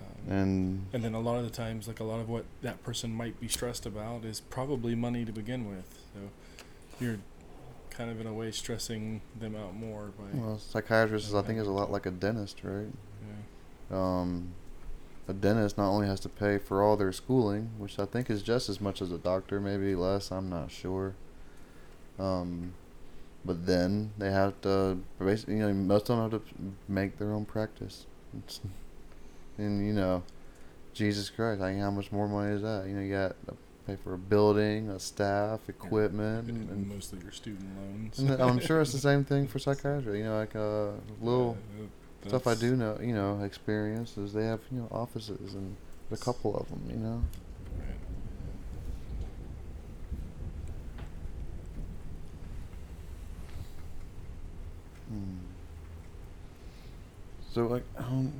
Um, 0.00 0.32
and 0.32 0.86
and 0.92 1.02
then 1.02 1.14
a 1.14 1.20
lot 1.20 1.38
of 1.38 1.44
the 1.44 1.50
times, 1.50 1.88
like 1.88 2.00
a 2.00 2.04
lot 2.04 2.20
of 2.20 2.28
what 2.28 2.44
that 2.60 2.82
person 2.82 3.14
might 3.14 3.40
be 3.40 3.48
stressed 3.48 3.86
about 3.86 4.26
is 4.26 4.40
probably 4.40 4.94
money 4.94 5.24
to 5.24 5.32
begin 5.32 5.66
with. 5.66 5.98
So 6.12 6.20
you're 7.00 7.20
kind 7.88 8.10
of 8.10 8.20
in 8.20 8.26
a 8.26 8.34
way 8.34 8.50
stressing 8.50 9.22
them 9.40 9.56
out 9.56 9.74
more 9.74 10.10
by 10.18 10.38
well, 10.38 10.58
psychiatrist 10.58 11.28
is 11.28 11.34
I 11.34 11.40
think 11.40 11.58
is 11.58 11.66
a 11.66 11.72
lot 11.72 11.90
like 11.90 12.04
a 12.04 12.10
dentist, 12.10 12.60
right? 12.64 12.92
yeah. 13.90 13.96
Um, 13.96 14.52
a 15.28 15.34
dentist 15.34 15.76
not 15.76 15.90
only 15.90 16.06
has 16.06 16.20
to 16.20 16.28
pay 16.28 16.56
for 16.56 16.82
all 16.82 16.96
their 16.96 17.12
schooling, 17.12 17.70
which 17.78 17.98
I 17.98 18.06
think 18.06 18.30
is 18.30 18.42
just 18.42 18.68
as 18.70 18.80
much 18.80 19.02
as 19.02 19.12
a 19.12 19.18
doctor, 19.18 19.60
maybe 19.60 19.94
less. 19.94 20.32
I'm 20.32 20.48
not 20.48 20.70
sure. 20.70 21.14
Um, 22.18 22.72
but 23.44 23.66
then 23.66 24.12
they 24.16 24.30
have 24.30 24.60
to 24.62 24.98
basically, 25.18 25.56
you 25.56 25.60
know, 25.60 25.72
most 25.72 26.08
of 26.08 26.16
them 26.16 26.30
have 26.30 26.40
to 26.40 26.72
make 26.88 27.18
their 27.18 27.32
own 27.32 27.44
practice. 27.44 28.06
It's, 28.38 28.60
and 29.58 29.86
you 29.86 29.92
know, 29.92 30.22
Jesus 30.94 31.28
Christ, 31.28 31.60
I 31.60 31.72
mean, 31.72 31.80
how 31.80 31.90
much 31.90 32.10
more 32.10 32.26
money 32.26 32.54
is 32.54 32.62
that? 32.62 32.86
You 32.88 32.94
know, 32.94 33.02
you 33.02 33.12
got 33.12 33.36
to 33.46 33.56
pay 33.86 33.96
for 34.02 34.14
a 34.14 34.18
building, 34.18 34.88
a 34.88 34.98
staff, 34.98 35.60
equipment, 35.68 36.48
and, 36.48 36.70
and, 36.70 36.88
mostly 36.88 37.20
your 37.22 37.32
student 37.32 37.68
loans. 37.76 38.18
and 38.18 38.30
I'm 38.42 38.60
sure 38.60 38.80
it's 38.80 38.92
the 38.92 38.98
same 39.10 39.24
thing 39.24 39.46
for 39.46 39.58
psychiatry. 39.58 40.18
You 40.18 40.24
know, 40.24 40.38
like 40.38 40.56
uh, 40.56 40.92
little 41.20 41.56
Yeah, 41.78 41.86
stuff 42.26 42.46
I 42.46 42.54
do 42.54 42.76
know, 42.76 42.98
you 43.00 43.14
know, 43.14 43.42
experience 43.42 44.16
is 44.18 44.32
they 44.32 44.44
have 44.44 44.60
you 44.70 44.78
know 44.78 44.88
offices 44.90 45.54
and 45.54 45.76
a 46.10 46.16
couple 46.16 46.56
of 46.56 46.68
them, 46.68 46.82
you 46.90 46.96
know. 46.96 47.22
Right. 47.78 47.98
Hmm. 55.08 55.36
So 57.52 57.66
like, 57.66 57.84
um, 57.96 58.32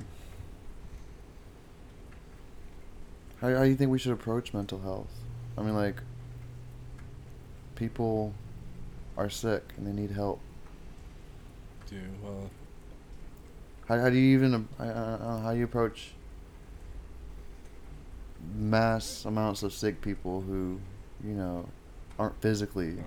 how 3.41 3.53
how 3.55 3.63
do 3.63 3.69
you 3.69 3.75
think 3.75 3.91
we 3.91 3.99
should 3.99 4.13
approach 4.13 4.53
mental 4.53 4.79
health? 4.79 5.11
I 5.57 5.61
mean, 5.61 5.75
like, 5.75 6.01
people 7.75 8.33
are 9.17 9.29
sick 9.29 9.63
and 9.77 9.87
they 9.87 9.91
need 9.91 10.11
help. 10.11 10.39
Do 11.89 12.01
well. 12.23 12.49
How 13.89 13.99
how 13.99 14.09
do 14.11 14.17
you 14.17 14.37
even 14.37 14.67
uh, 14.79 14.83
uh, 14.83 15.41
how 15.41 15.51
do 15.51 15.57
you 15.57 15.65
approach 15.65 16.11
mass 18.55 19.25
amounts 19.25 19.63
of 19.63 19.73
sick 19.73 19.99
people 19.99 20.41
who, 20.41 20.79
you 21.23 21.33
know, 21.33 21.67
aren't 22.19 22.39
physically 22.39 22.91
Right. 22.91 23.05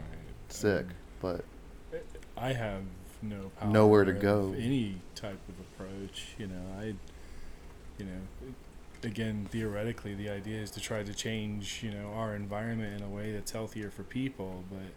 sick, 0.48 0.86
um, 0.86 0.94
but 1.20 1.44
I 2.36 2.52
have 2.52 2.82
no 3.22 3.52
power 3.60 3.70
Nowhere 3.70 4.04
to 4.04 4.12
go. 4.12 4.54
Any 4.58 4.96
type 5.14 5.38
of 5.48 5.54
approach, 5.60 6.34
you 6.36 6.48
know, 6.48 6.62
I, 6.80 6.94
you 7.98 8.04
know, 8.04 8.20
again, 9.04 9.46
theoretically, 9.52 10.14
the 10.14 10.30
idea 10.30 10.60
is 10.60 10.72
to 10.72 10.80
try 10.80 11.04
to 11.04 11.14
change, 11.14 11.80
you 11.84 11.92
know, 11.92 12.12
our 12.16 12.34
environment 12.34 13.00
in 13.00 13.06
a 13.06 13.08
way 13.08 13.30
that's 13.30 13.52
healthier 13.52 13.90
for 13.90 14.02
people, 14.02 14.64
but 14.68 14.90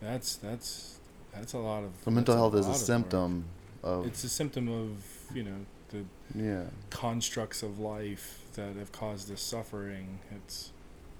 that's 0.00 0.36
that's 0.36 1.00
that's 1.32 1.52
a 1.52 1.58
lot 1.58 1.82
of. 1.82 1.90
so 2.04 2.12
mental 2.12 2.36
health 2.36 2.54
is 2.54 2.68
a 2.68 2.74
symptom. 2.74 3.38
work. 3.38 3.61
Of 3.82 4.06
It's 4.06 4.24
a 4.24 4.28
symptom 4.28 4.68
of 4.68 5.04
you 5.34 5.42
know 5.42 5.66
the 5.90 6.04
yeah. 6.34 6.64
constructs 6.90 7.62
of 7.62 7.78
life 7.78 8.40
that 8.54 8.76
have 8.76 8.92
caused 8.92 9.28
this 9.28 9.40
suffering. 9.40 10.18
It's 10.34 10.70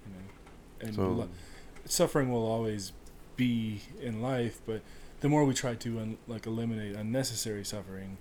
you 0.05 0.13
know, 0.13 0.87
and 0.87 0.95
So 0.95 1.07
lo- 1.09 1.29
suffering 1.85 2.31
will 2.31 2.45
always 2.45 2.91
be 3.35 3.81
in 4.01 4.21
life, 4.21 4.59
but 4.65 4.81
the 5.21 5.29
more 5.29 5.45
we 5.45 5.53
try 5.53 5.75
to 5.75 5.99
un- 5.99 6.17
like 6.27 6.45
eliminate 6.45 6.95
unnecessary 6.95 7.63
suffering, 7.65 8.17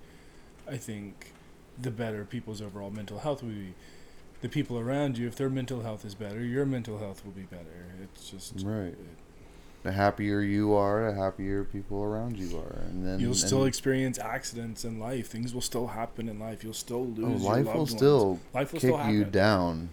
I 0.69 0.77
think 0.77 1.33
the 1.81 1.91
better 1.91 2.25
people's 2.25 2.61
overall 2.63 2.91
mental 2.91 3.19
health 3.21 3.43
will 3.43 3.51
be. 3.51 3.75
The 4.43 4.49
people 4.49 4.77
around 4.77 5.19
you, 5.19 5.29
if 5.29 5.37
their 5.37 5.49
mental 5.49 5.83
health 5.83 6.05
is 6.05 6.17
better, 6.17 6.43
your 6.45 6.67
mental 6.67 6.99
health 6.99 7.25
will 7.25 7.31
be 7.33 7.43
better. 7.43 7.93
It's 8.03 8.29
just 8.29 8.55
right. 8.65 8.97
The 9.83 9.91
happier 9.91 10.41
you 10.41 10.75
are, 10.75 11.11
the 11.11 11.21
happier 11.21 11.65
people 11.65 12.05
around 12.05 12.39
you 12.39 12.57
are, 12.57 12.79
and 12.87 13.05
then 13.05 13.19
you'll 13.19 13.35
still 13.35 13.65
experience 13.65 14.17
accidents 14.17 14.85
in 14.85 15.01
life. 15.01 15.27
Things 15.27 15.53
will 15.53 15.61
still 15.61 15.89
happen 15.89 16.29
in 16.29 16.39
life. 16.39 16.63
You'll 16.63 16.73
still 16.73 16.99
oh, 16.99 17.21
lose. 17.21 17.43
your 17.43 17.51
life 17.51 17.67
loved 17.67 17.67
will 17.67 17.75
ones. 17.79 17.91
still 17.91 18.41
life 18.55 18.73
will 18.73 18.81
kick 18.81 18.95
still 18.95 19.11
you 19.11 19.25
down, 19.25 19.89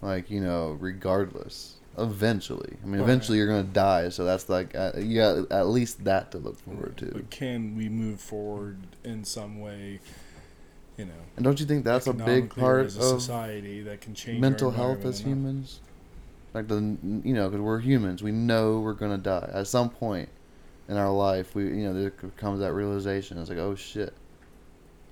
like 0.00 0.30
you 0.30 0.40
know, 0.40 0.78
regardless. 0.80 1.74
Eventually, 1.98 2.76
I 2.82 2.86
mean, 2.86 3.00
eventually 3.00 3.38
you're 3.38 3.46
gonna 3.46 3.62
die, 3.64 4.10
so 4.10 4.24
that's 4.24 4.48
like 4.48 4.74
uh, 4.74 4.92
you 4.96 5.16
got 5.16 5.50
at 5.50 5.66
least 5.68 6.04
that 6.04 6.30
to 6.32 6.38
look 6.38 6.58
forward 6.58 6.96
to. 6.98 7.06
But 7.06 7.30
can 7.30 7.76
we 7.76 7.88
move 7.88 8.20
forward 8.20 8.78
in 9.04 9.24
some 9.24 9.60
way? 9.60 10.00
You 10.96 11.04
know, 11.04 11.12
And 11.36 11.44
don't 11.44 11.60
you 11.60 11.66
think 11.66 11.84
that's 11.84 12.06
a 12.06 12.14
big 12.14 12.54
part 12.54 12.86
of 12.86 12.92
society 12.92 13.82
that 13.82 14.00
can 14.00 14.14
change 14.14 14.40
mental 14.40 14.70
health 14.70 15.04
as 15.04 15.20
humans? 15.20 15.80
Like 16.56 16.68
the 16.68 16.96
you 17.02 17.34
know, 17.34 17.50
because 17.50 17.60
we're 17.60 17.80
humans, 17.80 18.22
we 18.22 18.32
know 18.32 18.80
we're 18.80 18.94
gonna 18.94 19.18
die 19.18 19.50
at 19.52 19.66
some 19.66 19.90
point 19.90 20.30
in 20.88 20.96
our 20.96 21.12
life. 21.12 21.54
We 21.54 21.64
you 21.64 21.84
know 21.84 21.92
there 21.92 22.08
comes 22.08 22.60
that 22.60 22.72
realization. 22.72 23.36
It's 23.36 23.50
like 23.50 23.58
oh 23.58 23.74
shit, 23.74 24.14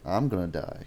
I'm 0.07 0.31
gonna 0.31 0.47
die. 0.47 0.87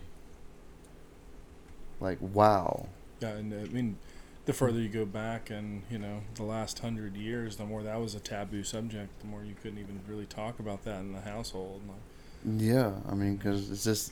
Like 2.00 2.18
wow, 2.20 2.88
Yeah, 3.20 3.34
and 3.34 3.54
uh, 3.54 3.58
I 3.58 3.66
mean, 3.66 3.98
the 4.46 4.54
further 4.54 4.80
you 4.80 4.90
go 4.90 5.06
back, 5.06 5.52
and 5.52 5.84
you 5.92 6.00
know, 6.00 6.22
the 6.34 6.44
last 6.44 6.80
hundred 6.80 7.16
years, 7.16 7.58
the 7.58 7.66
more 7.66 7.84
that 7.84 8.02
was 8.02 8.16
a 8.16 8.20
taboo 8.20 8.64
subject, 8.64 9.20
the 9.20 9.28
more 9.28 9.44
you 9.44 9.54
couldn't 9.62 9.78
even 9.78 10.02
really 10.08 10.26
talk 10.26 10.58
about 10.58 10.84
that 10.86 11.02
in 11.02 11.14
the 11.14 11.22
household. 11.22 11.82
Like, 11.88 12.64
yeah. 12.64 12.94
I 13.08 13.14
mean, 13.14 13.36
because 13.36 13.70
it's 13.70 13.84
just 13.84 14.12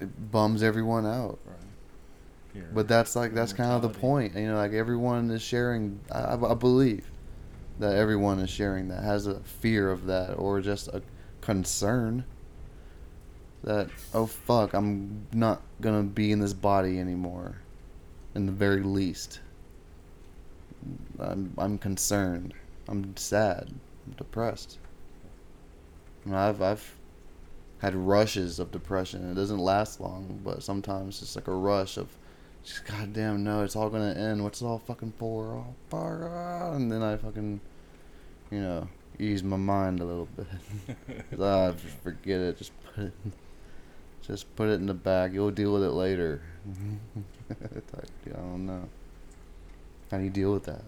it 0.00 0.30
bums 0.30 0.62
everyone 0.62 1.06
out. 1.06 1.40
right. 1.44 1.56
Your- 2.54 2.64
But 2.72 2.88
that's 2.88 3.16
like 3.16 3.34
that's 3.34 3.52
kind 3.52 3.72
of 3.72 3.82
the 3.82 3.88
point. 3.88 4.34
You 4.36 4.48
know, 4.48 4.56
like 4.56 4.72
everyone 4.72 5.30
is 5.30 5.42
sharing. 5.42 6.00
I, 6.12 6.34
I 6.34 6.54
believe 6.54 7.10
that 7.78 7.96
everyone 7.96 8.40
is 8.40 8.50
sharing 8.50 8.88
that 8.88 9.02
has 9.04 9.26
a 9.26 9.40
fear 9.40 9.90
of 9.90 10.06
that 10.06 10.34
or 10.34 10.60
just 10.60 10.88
a 10.88 11.02
concern 11.40 12.24
that 13.62 13.88
oh 14.14 14.26
fuck 14.26 14.74
I'm 14.74 15.26
not 15.32 15.62
gonna 15.80 16.02
be 16.02 16.32
in 16.32 16.40
this 16.40 16.52
body 16.54 16.98
anymore. 16.98 17.56
In 18.34 18.46
the 18.46 18.52
very 18.52 18.82
least, 18.82 19.40
I'm 21.18 21.54
I'm 21.58 21.78
concerned. 21.78 22.54
I'm 22.88 23.16
sad. 23.16 23.68
I'm 24.06 24.12
depressed. 24.16 24.78
Mean, 26.24 26.34
I've 26.34 26.62
I've 26.62 26.96
had 27.80 27.94
rushes 27.94 28.58
of 28.60 28.70
depression. 28.72 29.30
It 29.30 29.34
doesn't 29.34 29.58
last 29.58 30.00
long, 30.00 30.40
but 30.44 30.62
sometimes 30.62 31.22
it's 31.22 31.36
like 31.36 31.48
a 31.48 31.54
rush 31.54 31.96
of 31.98 32.16
just 32.64 32.84
goddamn 32.86 33.44
no, 33.44 33.62
it's 33.62 33.76
all 33.76 33.90
gonna 33.90 34.12
end. 34.12 34.42
What's 34.42 34.62
it 34.62 34.66
all 34.66 34.78
fucking 34.78 35.14
for? 35.18 35.54
Oh 35.54 35.74
fuck, 35.88 36.30
ah," 36.30 36.72
and 36.74 36.90
then 36.90 37.02
I 37.02 37.16
fucking, 37.16 37.60
you 38.50 38.60
know, 38.60 38.88
ease 39.18 39.42
my 39.42 39.56
mind 39.56 40.00
a 40.00 40.04
little 40.04 40.28
bit. 40.36 40.46
ah, 41.40 41.72
just 41.72 41.96
forget 42.02 42.40
it. 42.40 42.58
Just 42.58 42.72
put 42.82 43.04
it, 43.04 43.12
just 44.22 44.56
put 44.56 44.68
it 44.68 44.74
in 44.74 44.86
the 44.86 44.94
bag. 44.94 45.34
You'll 45.34 45.50
deal 45.50 45.72
with 45.72 45.82
it 45.82 45.92
later. 45.92 46.42
Like, 47.92 48.06
I 48.28 48.38
don't 48.38 48.64
know. 48.66 48.88
How 50.10 50.18
do 50.18 50.24
you 50.24 50.30
deal 50.30 50.52
with 50.52 50.64
that? 50.64 50.82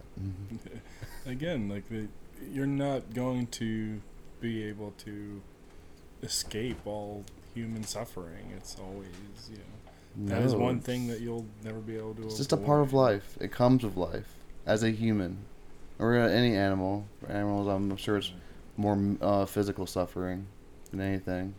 Again, 1.25 1.69
like 1.69 1.87
the, 1.89 2.07
you're 2.51 2.65
not 2.65 3.13
going 3.13 3.47
to 3.47 4.01
be 4.41 4.63
able 4.63 4.91
to 4.99 5.41
escape 6.21 6.77
all 6.85 7.23
human 7.53 7.83
suffering. 7.83 8.51
It's 8.57 8.77
always, 8.79 9.07
you 9.49 9.57
know, 9.57 9.82
that 10.17 10.43
is 10.43 10.55
one 10.55 10.79
thing 10.79 11.07
that 11.07 11.21
you'll 11.21 11.45
never 11.63 11.79
be 11.79 11.97
able 11.97 12.13
to. 12.15 12.23
It's 12.23 12.37
just 12.37 12.53
a 12.53 12.57
part 12.57 12.81
of 12.81 12.93
life. 12.93 13.37
It 13.41 13.51
comes 13.51 13.83
with 13.83 13.97
life 13.97 14.35
as 14.65 14.83
a 14.83 14.91
human, 14.91 15.37
or 15.99 16.15
any 16.15 16.55
animal. 16.55 17.05
For 17.19 17.31
animals, 17.31 17.67
I'm 17.67 17.95
sure 17.97 18.17
it's 18.17 18.31
more 18.77 18.97
uh, 19.21 19.45
physical 19.45 19.85
suffering 19.87 20.45
than 20.91 21.01
anything 21.01 21.55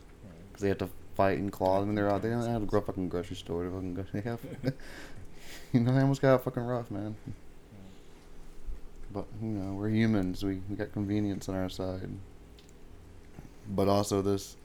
because 0.48 0.62
they 0.62 0.68
have 0.68 0.78
to 0.78 0.88
fight 1.16 1.38
and 1.38 1.50
claw. 1.50 1.80
I 1.80 1.84
mean, 1.84 1.94
they're 1.94 2.10
out. 2.10 2.22
They 2.22 2.30
don't 2.30 2.46
have 2.46 2.60
to 2.60 2.66
go 2.66 2.80
to 2.80 2.86
fucking 2.86 3.08
grocery 3.08 3.36
store 3.36 3.64
to 3.64 3.70
fucking 3.70 3.94
go. 3.94 4.04
They 4.12 4.20
have, 4.20 4.40
you 5.72 5.80
know, 5.80 5.92
animals 5.92 6.20
got 6.20 6.44
fucking 6.44 6.62
rough, 6.62 6.90
man. 6.90 7.16
But 9.12 9.26
you 9.40 9.48
know, 9.48 9.74
we're 9.74 9.90
humans. 9.90 10.44
We 10.44 10.60
we 10.68 10.76
got 10.76 10.92
convenience 10.92 11.48
on 11.48 11.54
our 11.54 11.68
side, 11.68 12.10
but 13.68 13.88
also 13.88 14.22
this 14.22 14.56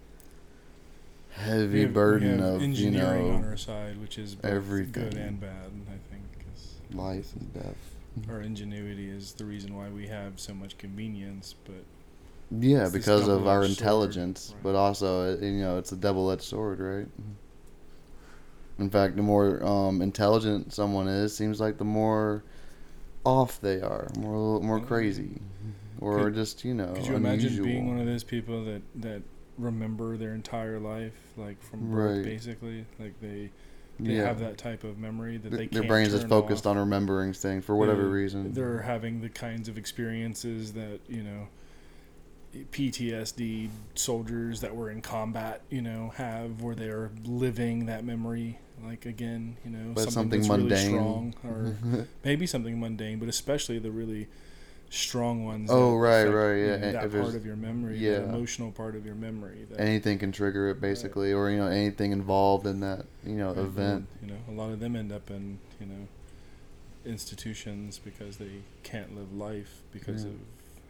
heavy 1.40 1.82
have- 1.84 1.94
burden 1.94 2.40
of 2.42 2.62
you 2.62 2.68
engineering 2.68 3.32
on 3.32 3.42
know 3.42 3.48
our 3.48 3.58
side, 3.58 4.00
which 4.02 4.18
is 4.18 4.36
both 4.36 4.46
everything. 4.52 4.92
good 4.92 5.14
and 5.16 5.40
bad. 5.40 5.72
I 5.88 5.98
think 6.12 6.24
life 6.94 7.34
and 7.40 7.54
death. 7.54 8.30
our 8.30 8.42
ingenuity 8.42 9.10
is 9.10 9.34
the 9.34 9.46
reason 9.46 9.76
why 9.76 9.90
we 9.90 10.08
have 10.08 10.40
so 10.40 10.54
much 10.54 10.78
convenience. 10.78 11.56
But 11.66 11.84
Yeah, 12.52 12.90
because 12.92 13.28
of 13.28 13.48
our 13.48 13.62
double-edged 13.62 13.78
sword, 13.78 13.80
intelligence, 13.80 14.52
right. 14.56 14.64
but 14.64 14.76
also 14.76 15.34
uh, 15.38 15.46
you 15.46 15.62
know 15.62 15.78
it's 15.78 15.92
a 15.92 15.96
double-edged 15.96 16.42
sword, 16.44 16.80
right? 16.80 17.08
In 18.80 18.90
fact, 18.90 19.18
the 19.18 19.22
more 19.22 19.62
um, 19.64 20.02
intelligent 20.02 20.72
someone 20.74 21.08
is, 21.08 21.36
seems 21.36 21.60
like 21.60 21.78
the 21.78 21.84
more 21.86 22.44
off 23.26 23.60
they 23.62 23.82
are, 23.82 24.08
more 24.18 24.62
more 24.62 24.80
crazy, 24.80 25.42
or 26.00 26.26
Could- 26.26 26.36
just 26.36 26.64
you 26.66 26.74
know 26.74 26.94
could 26.94 27.06
you 27.06 27.16
imagine 27.16 27.62
being 27.64 27.88
one 27.90 28.00
of 28.00 28.06
those 28.06 28.24
people 28.24 28.64
that 28.66 28.82
that 28.96 29.22
remember 29.60 30.18
their 30.18 30.34
entire 30.34 30.80
life, 30.80 31.14
like 31.38 31.62
from 31.62 31.92
Right. 31.92 32.06
birth, 32.16 32.26
basically. 32.26 32.86
Like 33.00 33.20
they 33.22 33.52
they 34.00 34.14
yeah. 34.14 34.24
have 34.24 34.40
that 34.40 34.58
type 34.58 34.86
of 34.86 34.98
memory 34.98 35.36
that 35.38 35.50
Th- 35.50 35.70
they 35.70 35.80
their 35.80 35.88
brain's 35.88 36.18
turn 36.18 36.30
focused 36.30 36.66
off. 36.66 36.72
on 36.72 36.78
remembering 36.78 37.34
things 37.34 37.66
for 37.66 37.76
whatever 37.76 38.04
Yeah, 38.08 38.14
reason. 38.14 38.54
They're 38.54 38.82
having 38.82 39.20
the 39.22 39.30
kinds 39.30 39.68
of 39.68 39.78
experiences 39.78 40.72
that 40.74 41.00
you 41.10 41.22
know 41.24 41.50
PTSD 42.72 43.70
soldiers 43.96 44.62
that 44.62 44.76
were 44.76 44.90
in 44.90 45.02
combat, 45.02 45.62
you 45.70 45.82
know, 45.82 46.14
have 46.16 46.62
where 46.62 46.76
they're 46.76 47.12
living 47.26 47.86
that 47.86 48.04
memory. 48.04 48.58
Like 48.84 49.06
again, 49.06 49.58
you 49.66 49.72
know, 49.72 49.92
But 49.94 50.10
something, 50.10 50.42
something 50.42 50.70
that's 50.70 50.82
mundane. 50.88 50.94
really 50.94 51.34
strong, 51.34 51.34
or 51.44 52.08
maybe 52.24 52.48
something 52.48 52.80
mundane, 52.80 53.20
but 53.20 53.28
especially 53.28 53.78
the 53.78 53.92
really 53.92 54.28
strong 54.90 55.46
ones. 55.46 55.70
Oh, 55.72 55.96
right, 55.96 56.24
right, 56.26 56.56
you 56.58 56.66
yeah, 56.68 56.78
know, 56.78 56.92
that 56.92 57.12
part 57.12 57.36
of 57.36 57.46
your 57.46 57.56
memory, 57.56 57.98
yeah. 57.98 58.20
that 58.20 58.24
emotional 58.24 58.72
part 58.72 58.96
of 58.96 59.06
your 59.06 59.16
memory. 59.16 59.66
That, 59.70 59.80
anything 59.80 60.20
can 60.20 60.32
trigger 60.32 60.70
it 60.70 60.82
basically, 60.82 61.32
or 61.34 61.50
you 61.50 61.58
know 61.58 61.68
anything 61.68 62.12
involved 62.12 62.66
in 62.66 62.80
that 62.82 63.06
you 63.26 63.36
know 63.36 63.50
Right, 63.54 63.66
event. 63.66 64.08
You 64.22 64.28
know, 64.28 64.40
a 64.48 64.52
lot 64.52 64.72
of 64.72 64.80
them 64.80 64.96
end 64.96 65.12
up 65.12 65.30
in 65.30 65.60
you 65.80 65.86
know 65.86 66.08
institutions 67.06 68.00
because 68.04 68.38
they 68.38 68.64
can't 68.84 69.16
live 69.16 69.34
life 69.34 69.82
because 69.92 70.24
Yeah. 70.24 70.30
of 70.30 70.36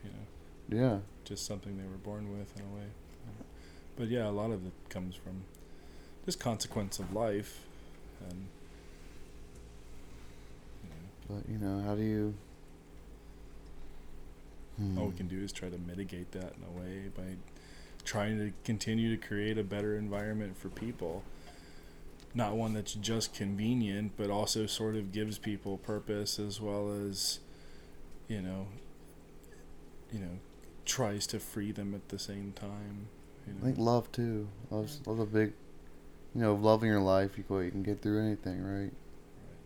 you 0.04 0.10
know 0.12 0.26
Yeah, 0.70 1.00
just 1.26 1.46
something 1.46 1.78
they 1.78 1.84
were 1.88 1.98
born 1.98 2.32
with 2.38 2.56
in 2.58 2.64
a 2.64 2.76
way. 2.76 2.88
But 3.96 4.08
yeah, 4.08 4.28
a 4.28 4.32
lot 4.32 4.52
of 4.52 4.66
it 4.66 4.72
comes 4.90 5.16
from 5.16 5.44
just 6.26 6.40
consequence 6.40 7.00
of 7.00 7.14
life, 7.14 7.60
and 8.30 8.48
you 10.84 10.90
know, 10.90 11.36
but 11.42 11.50
you 11.52 11.58
know 11.58 11.82
how 11.86 11.96
do 11.96 12.02
you? 12.04 12.34
Hmm. 14.80 14.98
all 14.98 15.08
we 15.08 15.14
can 15.14 15.28
do 15.28 15.44
is 15.44 15.52
try 15.52 15.70
to 15.70 15.78
mitigate 15.78 16.32
that 16.32 16.54
in 16.56 16.64
a 16.66 16.80
way 16.80 17.10
by 17.16 17.36
trying 18.06 18.40
to 18.40 18.54
continue 18.64 19.16
to 19.16 19.28
create 19.28 19.58
a 19.58 19.64
better 19.64 19.98
environment 19.98 20.58
for 20.58 20.70
people. 20.70 21.24
Not 22.34 22.56
one 22.56 22.74
that's 22.74 22.94
just 22.94 23.34
convenient, 23.34 24.14
but 24.16 24.30
also 24.30 24.66
sort 24.68 24.96
of 24.96 25.12
gives 25.12 25.38
people 25.38 25.78
purpose 25.78 26.40
as 26.40 26.62
well 26.62 26.92
as, 26.92 27.40
you 28.30 28.42
know, 28.42 28.68
you 30.14 30.20
know, 30.20 30.40
tries 30.86 31.28
to 31.28 31.40
free 31.40 31.72
them 31.72 31.94
at 31.94 32.08
the 32.10 32.20
same 32.20 32.54
time. 32.54 33.08
You 33.46 33.54
know? 33.54 33.60
I 33.62 33.66
think 33.66 33.78
love 33.80 34.12
too. 34.12 34.48
Love's, 34.70 35.02
love's 35.06 35.22
a 35.22 35.26
big, 35.26 35.54
you 36.34 36.42
know, 36.42 36.56
loving 36.56 36.90
your 36.90 37.02
life. 37.02 37.38
You 37.38 37.44
can, 37.44 37.66
you 37.66 37.72
can 37.72 37.84
get 37.84 38.02
through 38.02 38.24
anything, 38.24 38.64
right? 38.64 38.92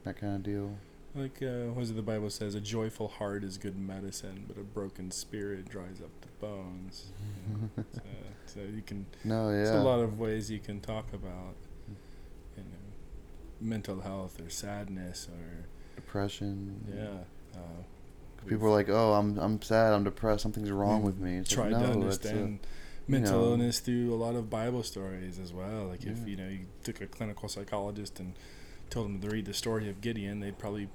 That 0.05 0.17
kind 0.17 0.35
of 0.35 0.43
deal. 0.43 0.75
Like, 1.15 1.43
uh, 1.43 1.71
what 1.73 1.83
is 1.83 1.91
it 1.91 1.95
the 1.95 2.01
Bible 2.01 2.29
says? 2.31 2.55
A 2.55 2.59
joyful 2.61 3.07
heart 3.07 3.43
is 3.43 3.57
good 3.59 3.77
medicine, 3.77 4.45
but 4.47 4.57
a 4.57 4.63
broken 4.63 5.11
spirit 5.11 5.69
dries 5.69 6.01
up 6.01 6.09
the 6.21 6.27
bones. 6.45 7.11
You 7.47 7.69
know? 7.77 7.83
so, 7.93 8.01
so 8.47 8.59
you 8.61 8.81
can 8.81 9.05
No, 9.23 9.49
yeah. 9.49 9.57
There's 9.57 9.69
a 9.69 9.83
lot 9.83 9.99
of 9.99 10.19
ways 10.19 10.49
you 10.49 10.59
can 10.59 10.79
talk 10.79 11.13
about, 11.13 11.55
you 12.57 12.63
know, 12.63 12.77
mental 13.61 14.01
health 14.01 14.41
or 14.41 14.49
sadness 14.49 15.27
or 15.31 15.65
Depression. 15.95 16.83
yeah. 16.95 17.59
Uh, 17.59 17.83
People 18.47 18.67
are 18.67 18.71
like, 18.71 18.89
"Oh, 18.89 19.13
I'm 19.13 19.37
I'm 19.37 19.61
sad. 19.61 19.93
I'm 19.93 20.03
depressed. 20.03 20.41
Something's 20.41 20.69
wrong 20.71 21.01
with 21.03 21.17
me." 21.17 21.37
It's 21.37 21.49
tried 21.49 21.71
like, 21.71 21.81
to 21.83 21.87
no, 21.87 21.93
a- 21.93 22.01
understand 22.01 22.59
mental 23.07 23.39
know- 23.39 23.45
illness 23.51 23.79
through 23.79 24.13
a 24.13 24.17
lot 24.17 24.35
of 24.35 24.49
Bible 24.49 24.83
stories 24.83 25.39
as 25.39 25.53
well. 25.53 25.85
Like 25.85 26.03
if 26.05 26.27
you 26.27 26.35
know 26.35 26.47
you 26.49 26.65
took 26.83 26.99
a 26.99 27.07
clinical 27.07 27.47
psychologist 27.47 28.19
and 28.19 28.33
told 28.93 29.07
them 29.07 29.19
to 29.21 29.29
read 29.29 29.45
the 29.45 29.53
story 29.53 29.89
of 29.89 30.01
Gideon, 30.01 30.39
they'd 30.39 30.59
probably 30.59 30.87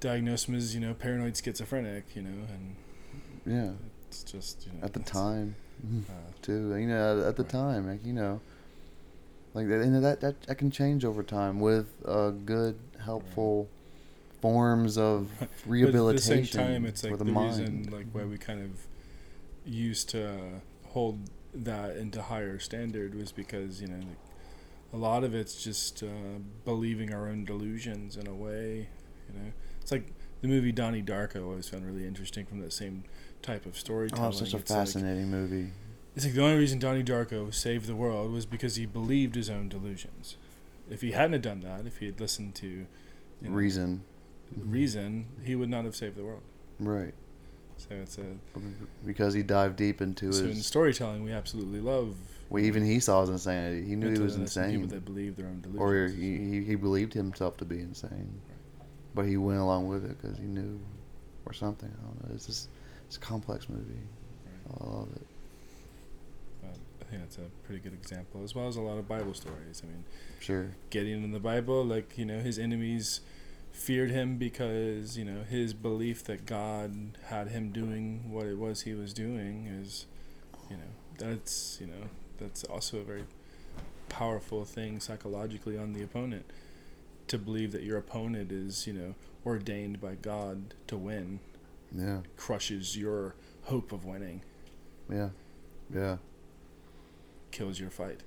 diagnose 0.00 0.48
him 0.48 0.54
as 0.54 0.74
you 0.74 0.80
know 0.80 0.94
paranoid 0.94 1.36
schizophrenic. 1.36 2.04
You 2.14 2.22
know, 2.22 2.46
and 2.48 2.76
yeah. 3.44 3.72
it's 4.08 4.22
just 4.22 4.66
you 4.66 4.72
know 4.72 4.84
At 4.84 4.94
the 4.94 5.00
time, 5.00 5.54
Uh, 5.84 6.12
too. 6.42 6.74
You 6.76 6.86
know, 6.88 7.24
at 7.28 7.36
the 7.36 7.42
Right. 7.42 7.52
time, 7.52 7.86
like 7.88 8.04
you 8.04 8.14
know, 8.14 8.40
like 9.52 9.68
that. 9.68 9.84
You 9.84 9.90
know, 9.90 10.00
that 10.00 10.20
that 10.20 10.42
that 10.42 10.56
can 10.56 10.70
change 10.70 11.04
over 11.04 11.22
time 11.22 11.60
with 11.60 11.86
uh, 12.06 12.30
good, 12.30 12.78
helpful 12.98 13.68
forms 14.40 14.96
of 14.96 15.28
But 15.38 15.48
rehabilitation 15.66 16.38
at 16.38 16.42
the 16.42 16.48
same 16.48 16.66
time, 16.66 16.86
it's 16.86 17.04
like 17.04 17.18
the, 17.18 17.24
the, 17.24 17.32
reason 17.32 17.88
like 17.92 18.06
why 18.12 18.24
we 18.24 18.38
kind 18.38 18.62
of 18.62 18.70
used 19.64 20.08
to 20.10 20.62
hold 20.88 21.18
that 21.52 21.96
into 21.96 22.22
higher 22.22 22.58
standard 22.58 23.14
was 23.14 23.32
because 23.32 23.80
you 23.80 23.88
know 23.88 23.96
like, 23.96 24.25
a 24.96 24.98
lot 24.98 25.24
of 25.24 25.34
it's 25.34 25.62
just 25.62 26.02
uh, 26.02 26.38
believing 26.64 27.12
our 27.12 27.28
own 27.28 27.44
delusions 27.44 28.16
in 28.16 28.26
a 28.26 28.34
way. 28.34 28.88
You 29.28 29.38
know, 29.40 29.52
it's 29.82 29.92
like 29.92 30.06
the 30.40 30.48
movie 30.48 30.72
Donnie 30.72 31.02
Darko. 31.02 31.36
I 31.36 31.40
always 31.42 31.68
found 31.68 31.84
really 31.86 32.06
interesting 32.06 32.46
from 32.46 32.60
that 32.60 32.72
same 32.72 33.04
type 33.42 33.66
of 33.66 33.76
storytelling. 33.78 34.24
Oh, 34.24 34.30
such 34.30 34.54
a 34.54 34.56
It's 34.56 34.70
like- 34.70 34.78
fascinating 34.78 35.30
movie. 35.30 35.70
it's 36.14 36.24
like 36.24 36.34
the 36.34 36.42
only 36.42 36.56
reason 36.58 36.78
Donnie 36.78 37.04
Darko 37.04 37.52
saved 37.52 37.86
the 37.86 37.94
world 37.94 38.32
was 38.32 38.46
because 38.46 38.76
he 38.76 38.86
believed 38.86 39.34
his 39.34 39.50
own 39.50 39.68
delusions. 39.68 40.36
If 40.90 41.02
he 41.02 41.10
hadn't 41.12 41.34
have 41.34 41.42
done 41.42 41.60
that, 41.60 41.84
if 41.86 41.98
he 41.98 42.06
had 42.06 42.18
listened 42.20 42.54
to 42.56 42.66
you 42.66 42.86
know, 43.42 43.50
Reason, 43.50 44.02
reason, 44.56 45.26
he 45.44 45.54
would 45.54 45.68
not 45.68 45.84
have 45.84 45.94
saved 45.96 46.16
the 46.16 46.24
world. 46.24 46.42
right? 46.80 47.12
So 47.78 47.88
it's 47.90 48.16
a 48.16 48.24
Because 49.04 49.34
he 49.34 49.42
dived 49.42 49.76
deep 49.76 50.00
into 50.00 50.32
so 50.32 50.44
in 50.44 50.52
his. 50.52 50.64
storytelling 50.66 51.22
we 51.24 51.32
absolutely 51.32 51.80
love. 51.80 52.14
Well, 52.48 52.62
even 52.62 52.84
he 52.84 53.00
saw 53.00 53.22
his 53.22 53.30
insanity. 53.30 53.86
He 53.86 53.96
knew 53.96 54.12
he 54.12 54.18
was 54.20 54.34
illness 54.34 54.56
and 54.56 54.66
People 54.70 54.82
insane, 54.84 54.88
that 55.00 55.04
believe 55.04 55.36
their 55.36 55.46
own 55.46 55.60
delusions. 55.60 55.80
or 55.82 56.08
he, 56.08 56.36
he 56.38 56.64
he 56.64 56.74
believed 56.76 57.12
himself 57.12 57.56
to 57.58 57.64
be 57.64 57.80
insane, 57.80 58.40
but 59.14 59.26
he 59.26 59.36
went 59.36 59.58
along 59.60 59.88
with 59.88 60.04
it 60.04 60.20
because 60.20 60.38
he 60.38 60.44
knew, 60.44 60.78
or 61.44 61.52
something. 61.52 61.88
I 61.90 62.04
don't 62.06 62.28
know. 62.28 62.34
It's 62.34 62.46
just 62.46 62.68
it's 63.06 63.16
a 63.16 63.20
complex 63.20 63.68
movie. 63.68 64.00
Right. 64.44 64.80
I 64.80 64.84
love 64.84 65.08
it. 65.16 65.26
But 66.62 66.76
I 67.02 67.04
think 67.10 67.22
that's 67.22 67.38
a 67.38 67.48
pretty 67.64 67.80
good 67.80 67.94
example, 67.94 68.42
as 68.44 68.54
well 68.54 68.68
as 68.68 68.76
a 68.76 68.80
lot 68.80 68.98
of 68.98 69.08
Bible 69.08 69.34
stories. 69.34 69.82
I 69.84 69.88
mean, 69.88 70.04
Sure. 70.38 70.70
Gideon 70.90 71.24
in 71.24 71.32
the 71.32 71.40
Bible, 71.40 71.84
like 71.84 72.16
you 72.16 72.24
know, 72.24 72.38
his 72.38 72.58
enemies 72.60 73.20
feared 73.72 74.10
him 74.10 74.38
because 74.38 75.18
you 75.18 75.24
know 75.24 75.42
his 75.42 75.74
belief 75.74 76.22
that 76.24 76.46
God 76.46 77.18
had 77.24 77.48
him 77.48 77.70
doing 77.72 78.30
what 78.30 78.46
it 78.46 78.56
was 78.56 78.82
he 78.82 78.94
was 78.94 79.12
doing 79.12 79.66
is, 79.66 80.06
you 80.70 80.76
know, 80.76 80.92
that's 81.18 81.78
you 81.80 81.86
know 81.88 82.08
that's 82.38 82.64
also 82.64 82.98
a 82.98 83.02
very 83.04 83.24
powerful 84.08 84.64
thing 84.64 85.00
psychologically 85.00 85.76
on 85.76 85.92
the 85.92 86.02
opponent 86.02 86.44
to 87.28 87.38
believe 87.38 87.72
that 87.72 87.82
your 87.82 87.98
opponent 87.98 88.52
is 88.52 88.86
you 88.86 88.92
know 88.92 89.14
ordained 89.44 90.00
by 90.00 90.14
God 90.14 90.74
to 90.86 90.96
win 90.96 91.40
Yeah. 91.94 92.20
crushes 92.36 92.96
your 92.96 93.34
hope 93.64 93.92
of 93.92 94.04
winning 94.04 94.42
Yeah. 95.10 95.30
Yeah. 95.92 96.16
kills 97.50 97.78
your 97.80 97.90
fight 97.90 98.20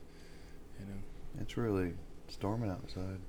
you 0.80 0.86
know 0.86 1.02
It's 1.42 1.56
really 1.58 1.94
storming 2.28 2.70
outside. 2.70 3.20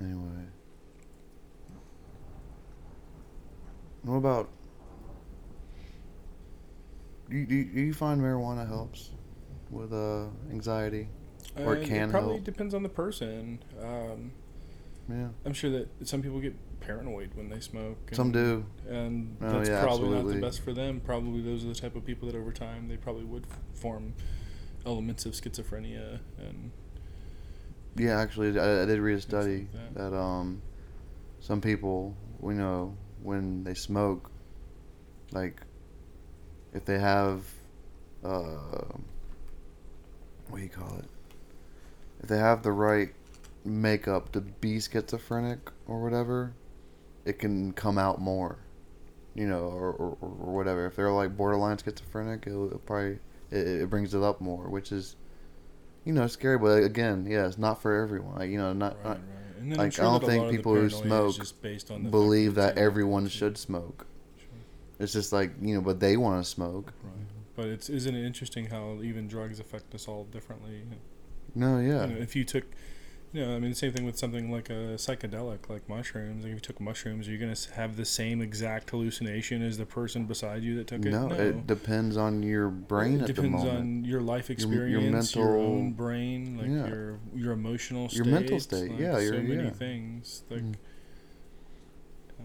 Anyway. 0.00 0.44
What 4.02 4.14
about. 4.16 4.48
Do 7.30 7.36
you, 7.36 7.46
do 7.46 7.54
you, 7.54 7.64
do 7.64 7.80
you 7.80 7.92
find 7.94 8.20
marijuana 8.20 8.66
helps 8.66 9.10
with 9.70 9.92
uh, 9.92 10.26
anxiety? 10.50 11.08
Or 11.58 11.76
Uh, 11.76 11.84
can 11.84 12.10
probably 12.10 12.34
help. 12.34 12.44
depends 12.44 12.74
on 12.74 12.82
the 12.82 12.88
person 12.88 13.58
um, 13.82 14.32
Yeah. 15.08 15.28
I'm 15.44 15.52
sure 15.52 15.70
that 15.70 15.88
some 16.08 16.22
people 16.22 16.40
get 16.40 16.54
paranoid 16.80 17.30
when 17.34 17.48
they 17.48 17.60
smoke. 17.60 17.98
And, 18.08 18.16
Some 18.16 18.32
do. 18.32 18.64
and 18.88 19.36
Oh, 19.40 19.52
that's 19.58 19.68
yeah, 19.68 19.82
probably 19.82 20.10
not 20.10 20.26
the 20.28 20.40
best 20.40 20.60
for 20.62 20.72
them. 20.72 21.00
Probably 21.00 21.40
those 21.42 21.64
are 21.64 21.68
the 21.68 21.74
type 21.74 21.96
of 21.96 22.04
people 22.04 22.28
that 22.30 22.36
over 22.36 22.52
time 22.52 22.88
they 22.88 22.96
probably 22.96 23.24
would 23.24 23.44
f- 23.50 23.58
form 23.74 24.14
elements 24.86 25.26
of 25.26 25.32
schizophrenia 25.32 26.20
and 26.38 26.70
Yeah, 27.96 28.18
actually, 28.20 28.58
I, 28.58 28.82
I 28.82 28.84
did 28.86 29.00
read 29.00 29.12
a 29.12 29.16
like 29.16 29.22
study 29.22 29.68
that. 29.72 29.94
that 30.12 30.16
um, 30.16 30.62
some 31.40 31.60
people 31.60 32.16
we 32.40 32.54
know 32.54 32.96
when 33.22 33.64
they 33.64 33.74
smoke, 33.74 34.30
like, 35.32 35.60
if 36.74 36.84
they 36.84 36.98
have, 36.98 37.44
uh, 38.24 38.96
what 40.48 40.58
do 40.58 40.62
you 40.62 40.68
call 40.68 40.98
it? 40.98 41.04
If 42.22 42.28
they 42.28 42.38
have 42.38 42.62
the 42.62 42.72
right 42.72 43.10
makeup 43.64 44.32
to 44.32 44.40
be 44.40 44.80
schizophrenic 44.80 45.70
or 45.86 46.02
whatever, 46.02 46.52
it 47.24 47.38
can 47.38 47.72
come 47.72 47.98
out 47.98 48.20
more, 48.20 48.58
you 49.34 49.46
know, 49.46 49.64
or, 49.64 49.92
or, 49.92 50.16
or 50.20 50.54
whatever. 50.54 50.86
If 50.86 50.96
they're 50.96 51.10
like 51.10 51.36
borderline 51.36 51.78
schizophrenic, 51.78 52.44
it'll, 52.46 52.66
it'll 52.66 52.78
probably 52.78 53.18
it, 53.50 53.82
it 53.82 53.90
brings 53.90 54.14
it 54.14 54.22
up 54.22 54.40
more, 54.40 54.68
which 54.68 54.92
is, 54.92 55.16
you 56.04 56.12
know, 56.12 56.26
scary. 56.26 56.58
But 56.58 56.82
again, 56.82 57.26
yeah, 57.28 57.46
it's 57.46 57.58
not 57.58 57.80
for 57.80 58.02
everyone. 58.02 58.36
Like, 58.36 58.50
you 58.50 58.58
know, 58.58 58.72
not, 58.72 58.96
right, 58.96 59.04
not 59.04 59.18
right. 59.68 59.78
Like, 59.78 59.92
sure 59.92 60.04
I 60.04 60.08
don't 60.08 60.24
think 60.24 60.42
lot 60.42 60.46
of 60.46 60.52
the 60.52 60.56
people 60.56 60.74
who 60.74 60.88
smoke 60.88 61.36
just 61.36 61.60
based 61.60 61.90
on 61.90 62.04
the 62.04 62.10
believe 62.10 62.54
that 62.54 62.78
everyone 62.78 63.28
should 63.28 63.58
smoke. 63.58 64.06
It's 64.98 65.12
just 65.12 65.32
like 65.32 65.52
you 65.60 65.74
know, 65.74 65.80
but 65.80 66.00
they 66.00 66.16
want 66.16 66.42
to 66.44 66.48
smoke. 66.48 66.92
Right. 67.02 67.26
But 67.56 67.66
it's 67.66 67.88
isn't 67.90 68.14
it 68.14 68.24
interesting 68.26 68.66
how 68.66 69.00
even 69.02 69.28
drugs 69.28 69.60
affect 69.60 69.94
us 69.94 70.08
all 70.08 70.24
differently? 70.24 70.82
No, 71.54 71.78
yeah, 71.78 72.06
You 72.06 72.14
know, 72.14 72.20
if 72.20 72.36
you 72.36 72.44
took 72.44 72.64
You 73.32 73.44
know, 73.44 73.56
I 73.56 73.58
mean, 73.58 73.74
same 73.74 73.92
thing 73.92 74.06
with 74.06 74.16
something 74.16 74.50
like 74.50 74.70
a 74.70 74.96
psychedelic, 74.96 75.68
like 75.68 75.86
mushrooms. 75.86 76.44
Like 76.44 76.52
if 76.52 76.56
you 76.56 76.60
took 76.60 76.80
mushrooms, 76.80 77.28
are 77.28 77.30
you 77.30 77.36
going 77.38 77.54
to 77.54 77.74
have 77.74 77.96
the 77.96 78.04
same 78.06 78.40
exact 78.40 78.88
hallucination 78.88 79.60
as 79.62 79.76
the 79.76 79.84
person 79.84 80.24
beside 80.24 80.62
you 80.62 80.76
that 80.76 80.86
took 80.86 81.04
it? 81.04 81.10
No, 81.10 81.28
it 81.30 81.66
depends 81.66 82.16
on 82.16 82.42
your 82.42 82.68
brain 82.68 83.16
it 83.16 83.20
at 83.22 83.26
the 83.26 83.32
depends 83.34 83.64
moment. 83.64 83.78
on 83.78 84.04
your 84.04 84.22
life 84.22 84.48
experience, 84.48 85.34
your, 85.34 85.44
mental- 85.44 85.60
own 85.60 85.92
brain, 85.92 86.56
like 86.56 86.68
yeah. 86.68 86.86
your 86.88 87.18
your 87.34 87.52
emotional 87.52 88.08
state, 88.08 88.16
Your 88.16 88.26
mental 88.26 88.60
state, 88.60 88.90
like 88.92 89.00
yeah, 89.00 89.12
so 89.14 89.18
your- 89.20 89.42
many 89.42 89.64
yeah. 89.64 89.70
things. 89.70 90.42
Like, 90.48 90.62
Mm. 90.62 90.74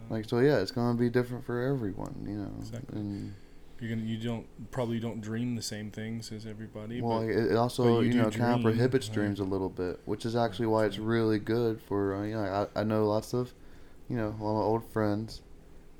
Like 0.09 0.27
so, 0.27 0.39
yeah, 0.39 0.57
it's 0.57 0.71
gonna 0.71 0.97
be 0.97 1.09
different 1.09 1.45
for 1.45 1.61
everyone, 1.61 2.25
you 2.27 2.35
know. 2.35 2.51
Exactly. 2.59 2.99
And 2.99 3.33
you're 3.79 3.95
gonna 3.95 4.07
you 4.07 4.17
don't 4.17 4.47
probably 4.71 4.99
don't 4.99 5.21
dream 5.21 5.55
the 5.55 5.61
same 5.61 5.91
things 5.91 6.31
as 6.31 6.45
everybody. 6.45 7.01
well, 7.01 7.19
but 7.19 7.29
it, 7.29 7.51
it 7.51 7.55
also 7.55 7.99
you 7.99 8.13
you, 8.13 8.21
know 8.21 8.29
kind 8.29 8.55
of 8.55 8.61
prohibits 8.61 9.07
right? 9.07 9.15
dreams 9.15 9.39
a 9.39 9.43
little 9.43 9.69
bit, 9.69 9.99
which 10.05 10.25
is 10.25 10.35
actually 10.35 10.67
why 10.67 10.85
it's 10.85 10.97
really 10.97 11.39
good 11.39 11.81
for 11.81 12.15
uh, 12.15 12.23
you 12.23 12.35
know 12.35 12.67
I, 12.75 12.81
I 12.81 12.83
know 12.83 13.05
lots 13.05 13.33
of 13.33 13.53
you 14.09 14.17
know 14.17 14.35
a 14.39 14.43
lot 14.43 14.59
of 14.59 14.65
old 14.65 14.91
friends 14.91 15.41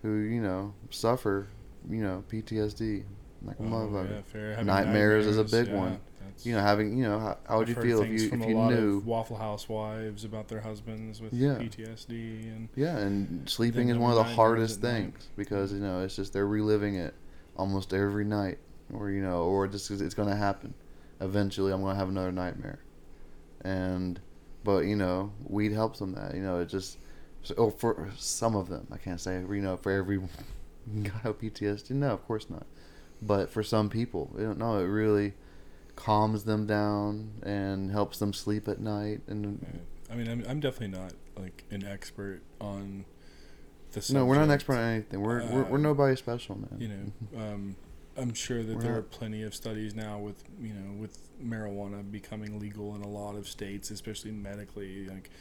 who 0.02 0.16
you 0.16 0.42
know 0.42 0.74
suffer 0.90 1.48
you 1.90 2.02
know 2.02 2.24
PTSD 2.32 3.04
like 3.46 3.60
a 3.60 3.64
oh, 3.64 4.08
yeah, 4.10 4.22
fair. 4.22 4.52
Having 4.52 4.66
Nightmares 4.68 5.28
is 5.28 5.38
a 5.38 5.44
big 5.44 5.68
yeah, 5.68 5.76
one. 5.76 6.00
You 6.44 6.54
know, 6.54 6.62
having 6.62 6.98
you 6.98 7.04
know 7.06 7.20
how, 7.20 7.38
how 7.48 7.58
would 7.60 7.70
you 7.70 7.76
feel 7.76 8.02
if 8.02 8.10
you 8.10 8.30
from 8.30 8.42
if 8.42 8.48
a 8.48 8.50
you 8.50 8.56
lot 8.56 8.74
knew? 8.74 8.98
of 8.98 9.06
Waffle 9.06 9.38
House 9.38 9.70
wives 9.70 10.26
about 10.26 10.48
their 10.48 10.62
husbands 10.62 11.22
with 11.22 11.34
Yeah. 11.34 11.56
PTSD 11.56 12.48
and 12.56 12.70
Yeah, 12.76 12.98
and 12.98 13.48
sleeping 13.50 13.90
is 13.90 13.98
one 13.98 14.12
of 14.12 14.18
the 14.18 14.24
hardest 14.24 14.84
at 14.84 14.84
night. 14.84 15.02
things 15.14 15.28
because 15.38 15.72
you 15.72 15.80
know 15.80 16.02
it's 16.04 16.16
just 16.16 16.34
they're 16.34 16.48
reliving 16.48 16.96
it 16.96 17.14
almost 17.56 17.94
every 17.94 18.26
night, 18.26 18.58
or 18.92 19.10
you 19.12 19.22
know, 19.22 19.44
or 19.44 19.68
just 19.68 19.90
it's 19.92 20.14
gonna 20.16 20.36
happen. 20.36 20.74
Eventually, 21.22 21.72
I'm 21.72 21.82
gonna 21.82 21.96
have 21.96 22.10
another 22.10 22.32
nightmare, 22.32 22.80
and 23.62 24.20
but 24.64 24.80
you 24.86 24.96
know, 24.96 25.32
weed 25.48 25.72
helps 25.72 26.00
them 26.00 26.14
that. 26.14 26.36
You 26.36 26.42
know, 26.42 26.60
it 26.60 26.66
just 26.70 26.98
so, 27.44 27.54
oh, 27.58 27.70
for 27.70 28.10
some 28.18 28.56
of 28.56 28.70
them, 28.70 28.88
I 28.92 28.98
can't 28.98 29.20
say 29.22 29.40
you 29.40 29.62
know 29.62 29.78
for 29.78 29.92
every 29.92 30.18
guy 31.04 31.12
with 31.26 31.40
PTSD. 31.42 31.92
No, 31.92 32.10
of 32.12 32.26
course 32.26 32.50
not. 32.50 32.66
But 33.22 33.50
for 33.50 33.64
some 33.64 33.90
people, 33.90 34.34
you 34.38 34.44
don't 34.44 34.58
know. 34.58 34.80
It 34.80 34.84
really 34.84 35.34
calms 35.96 36.44
them 36.44 36.66
down 36.66 37.34
and 37.44 37.92
helps 37.92 38.20
them 38.20 38.34
sleep 38.34 38.68
at 38.68 38.80
night 38.80 39.22
and 39.28 39.66
I 40.12 40.16
mean, 40.16 40.28
I'm, 40.28 40.44
I'm 40.48 40.60
definitely 40.60 41.00
not 41.00 41.14
like 41.38 41.64
an 41.72 41.84
expert 41.86 42.42
on 42.62 43.06
the. 43.94 44.06
No, 44.14 44.26
we're 44.26 44.36
not 44.36 44.44
an 44.44 44.52
expert 44.52 44.74
on 44.74 44.90
anything. 44.90 45.22
We're 45.22 45.44
we're, 45.46 45.64
we're 45.64 45.78
Uh, 45.78 45.82
nobody 45.82 46.16
special, 46.16 46.56
man. 46.56 46.78
You 46.80 46.88
know, 46.90 47.42
um, 47.42 47.76
I'm 48.16 48.34
sure 48.36 48.62
that 48.62 48.76
We're 48.76 48.82
there 48.82 48.98
are 48.98 49.02
plenty 49.02 49.42
of 49.42 49.56
studies 49.56 49.96
now 49.96 50.20
with 50.20 50.44
you 50.62 50.74
know 50.74 50.94
with 51.02 51.30
marijuana 51.44 52.10
becoming 52.12 52.60
legal 52.60 52.96
in 52.96 53.02
a 53.02 53.08
lot 53.08 53.36
of 53.36 53.48
states, 53.48 53.90
especially 53.90 54.32
medically. 54.32 55.08
Like, 55.08 55.32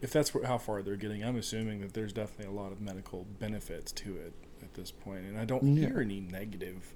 if 0.00 0.10
that's 0.12 0.32
how 0.44 0.58
far 0.58 0.82
they're 0.82 0.96
getting, 0.96 1.22
I'm 1.24 1.36
assuming 1.36 1.80
that 1.82 1.92
there's 1.94 2.12
definitely 2.12 2.52
a 2.52 2.56
lot 2.60 2.72
of 2.72 2.80
medical 2.80 3.24
benefits 3.38 3.92
to 3.92 4.16
it 4.16 4.32
at 4.62 4.74
this 4.74 4.90
point, 4.90 5.26
and 5.26 5.38
I 5.38 5.44
don't 5.44 5.76
Yeah. 5.76 5.88
hear 5.88 6.00
any 6.00 6.18
negative 6.20 6.94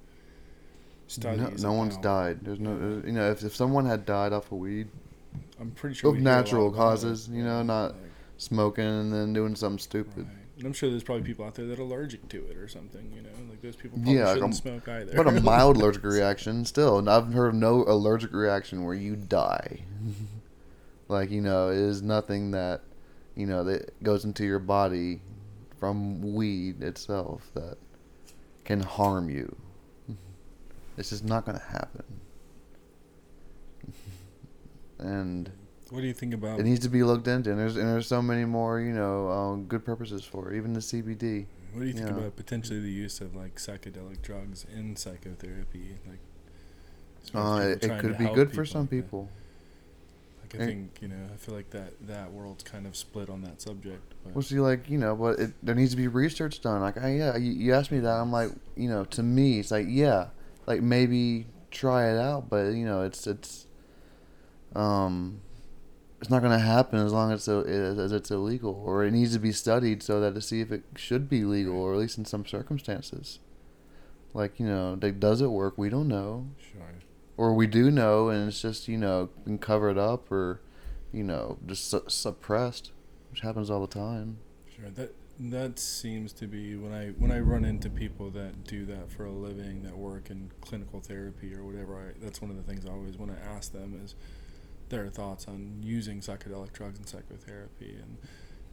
studies. 1.07 1.63
no 1.63 1.73
one's 1.73 1.93
about- 1.95 2.03
died. 2.03 2.39
There's 2.43 2.59
no, 2.59 2.77
there's- 2.77 3.03
you 3.05 3.11
know, 3.13 3.29
if, 3.31 3.43
if 3.43 3.55
someone 3.55 3.85
had 3.85 4.05
died 4.05 4.33
off 4.33 4.51
of 4.51 4.57
weed, 4.59 4.87
I'm 5.59 5.71
pretty 5.71 5.95
sure 5.95 6.09
Of 6.09 6.15
we 6.17 6.21
hear 6.21 6.29
a 6.29 6.31
lot 6.31 6.37
natural 6.39 6.71
causes, 6.71 7.29
you 7.29 7.43
know, 7.43 7.61
not 7.63 7.91
like- 7.93 8.01
smoking 8.37 8.85
and 8.85 9.13
then 9.13 9.33
doing 9.33 9.55
something 9.55 9.79
stupid. 9.79 10.25
Right. 10.25 10.37
And 10.57 10.65
I'm 10.67 10.73
sure 10.73 10.89
there's 10.89 11.03
probably 11.03 11.23
people 11.23 11.45
out 11.45 11.55
there 11.55 11.65
that 11.65 11.79
are 11.79 11.81
allergic 11.81 12.27
to 12.29 12.37
it 12.47 12.57
or 12.57 12.67
something, 12.67 13.11
you 13.15 13.21
know? 13.23 13.29
Like 13.49 13.61
those 13.61 13.75
people 13.75 13.97
probably 13.97 14.15
Yeah, 14.15 14.25
like 14.25 14.35
shouldn't 14.35 14.53
a- 14.53 14.57
smoke 14.57 14.87
either. 14.87 15.13
But 15.15 15.27
a 15.27 15.41
mild 15.41 15.77
allergic 15.77 16.03
reaction, 16.03 16.63
still, 16.65 16.99
and 16.99 17.09
I've 17.09 17.33
heard 17.33 17.49
of 17.49 17.55
no 17.55 17.83
allergic 17.85 18.33
reaction 18.33 18.83
where 18.83 18.93
you 18.95 19.15
die. 19.15 19.79
like 21.07 21.31
you 21.31 21.41
know, 21.41 21.69
it 21.69 21.77
is 21.77 22.01
nothing 22.01 22.51
that, 22.51 22.81
you 23.35 23.45
know, 23.47 23.63
that 23.63 24.01
goes 24.03 24.25
into 24.25 24.45
your 24.45 24.59
body 24.59 25.21
from 25.79 26.21
weed 26.35 26.81
itself 26.83 27.49
that 27.55 27.77
can 28.63 28.79
harm 28.81 29.29
you. 29.29 29.55
It's 30.97 31.09
just 31.09 31.23
not 31.25 31.45
gonna 31.45 31.59
happen. 31.59 32.03
and 34.99 35.51
what 35.89 36.01
do 36.01 36.07
you 36.07 36.13
think 36.13 36.33
about 36.33 36.59
it 36.59 36.63
needs 36.63 36.79
to 36.81 36.89
be 36.89 37.03
looked 37.03 37.27
into. 37.27 37.51
And 37.51 37.59
there's 37.59 37.75
and 37.77 37.87
there's 37.87 38.07
so 38.07 38.21
many 38.21 38.45
more, 38.45 38.79
you 38.79 38.93
know, 38.93 39.29
um, 39.29 39.65
good 39.65 39.85
purposes 39.85 40.23
for 40.23 40.51
it. 40.51 40.57
Even 40.57 40.73
the 40.73 40.79
CBD. 40.79 41.45
what 41.71 41.81
do 41.81 41.85
you 41.87 41.93
think 41.93 42.07
yeah. 42.07 42.15
about 42.15 42.35
potentially 42.35 42.79
the 42.79 42.91
use 42.91 43.21
of 43.21 43.35
like 43.35 43.55
psychedelic 43.55 44.21
drugs 44.21 44.65
in 44.75 44.95
psychotherapy? 44.95 45.97
Like 46.07 46.19
Uh, 47.35 47.59
it, 47.61 47.83
it 47.83 47.99
could 47.99 48.17
be 48.17 48.25
good 48.25 48.51
for 48.53 48.65
some 48.65 48.81
like 48.81 48.89
that. 48.89 48.95
people. 49.03 49.29
Like 50.41 50.55
I 50.55 50.63
Eh. 50.63 50.65
think, 50.67 50.99
you 51.01 51.07
know, 51.09 51.29
I 51.33 51.37
feel 51.37 51.55
like 51.55 51.69
that 51.71 51.93
that 52.07 52.31
world's 52.31 52.63
kind 52.63 52.85
of 52.87 52.95
split 52.95 53.29
on 53.29 53.41
that 53.43 53.61
subject. 53.61 54.13
But 54.23 54.33
Well, 54.33 54.41
see, 54.41 54.59
like 54.59 54.89
you 54.89 54.97
know, 54.97 55.15
but 55.15 55.39
it, 55.39 55.53
there 55.61 55.75
needs 55.75 55.91
to 55.91 55.97
be 55.97 56.07
research 56.07 56.59
done. 56.61 56.81
Like, 56.81 56.97
I, 56.97 57.15
yeah, 57.15 57.37
you, 57.37 57.51
you 57.51 57.73
asked 57.73 57.91
me 57.91 57.99
that. 57.99 58.11
I'm 58.13 58.31
like, 58.31 58.49
you 58.75 58.89
know, 58.89 59.05
to 59.05 59.21
me, 59.23 59.59
it's 59.59 59.71
like, 59.71 59.85
yeah, 59.89 60.27
like 60.65 60.81
maybe 60.81 61.47
try 61.71 62.09
it 62.11 62.17
out, 62.17 62.49
but 62.49 62.73
you 62.73 62.85
know, 62.85 63.01
it's 63.01 63.27
it's, 63.27 63.67
um, 64.75 65.41
it's 66.21 66.29
not 66.29 66.41
gonna 66.41 66.59
happen 66.59 66.99
as 66.99 67.11
long 67.11 67.31
as 67.31 67.47
it's, 67.47 67.67
as 67.67 68.11
it's 68.11 68.31
illegal, 68.31 68.81
or 68.85 69.03
it 69.03 69.11
needs 69.11 69.33
to 69.33 69.39
be 69.39 69.51
studied 69.51 70.01
so 70.01 70.19
that 70.21 70.35
to 70.35 70.41
see 70.41 70.61
if 70.61 70.71
it 70.71 70.83
should 70.95 71.29
be 71.29 71.43
legal, 71.43 71.75
or 71.75 71.93
at 71.93 71.99
least 71.99 72.17
in 72.17 72.25
some 72.25 72.45
circumstances. 72.45 73.39
Like 74.33 74.59
you 74.59 74.65
know, 74.65 74.97
like, 75.01 75.19
does 75.19 75.41
it 75.41 75.47
work? 75.47 75.77
We 75.77 75.89
don't 75.89 76.07
know, 76.07 76.47
sure. 76.71 76.81
or 77.37 77.53
we 77.53 77.67
do 77.67 77.91
know, 77.91 78.29
and 78.29 78.47
it's 78.47 78.61
just 78.61 78.87
you 78.87 78.97
know 78.97 79.29
been 79.45 79.57
covered 79.57 79.97
up, 79.97 80.31
or 80.31 80.61
you 81.11 81.23
know 81.23 81.57
just 81.65 81.89
su- 81.89 82.05
suppressed, 82.07 82.91
which 83.29 83.41
happens 83.41 83.69
all 83.69 83.81
the 83.81 83.93
time. 83.93 84.37
Sure. 84.75 84.89
That 84.89 85.13
that 85.39 85.79
seems 85.79 86.31
to 86.33 86.47
be 86.47 86.75
when 86.75 86.93
I 86.93 87.07
when 87.17 87.31
I 87.31 87.39
run 87.39 87.65
into 87.65 87.89
people 87.89 88.29
that 88.31 88.63
do 88.65 88.85
that 88.85 89.11
for 89.11 89.25
a 89.25 89.31
living, 89.31 89.83
that 89.83 89.97
work 89.97 90.29
in 90.29 90.51
clinical 90.61 90.99
therapy 90.99 91.53
or 91.55 91.63
whatever. 91.63 91.95
I, 91.97 92.19
that's 92.23 92.41
one 92.41 92.51
of 92.51 92.57
the 92.57 92.63
things 92.63 92.85
I 92.85 92.91
always 92.91 93.17
want 93.17 93.35
to 93.35 93.43
ask 93.45 93.71
them 93.71 93.99
is 94.03 94.15
their 94.89 95.07
thoughts 95.09 95.47
on 95.47 95.79
using 95.81 96.19
psychedelic 96.19 96.71
drugs 96.73 96.99
in 96.99 97.07
psychotherapy, 97.07 97.97
and 97.99 98.17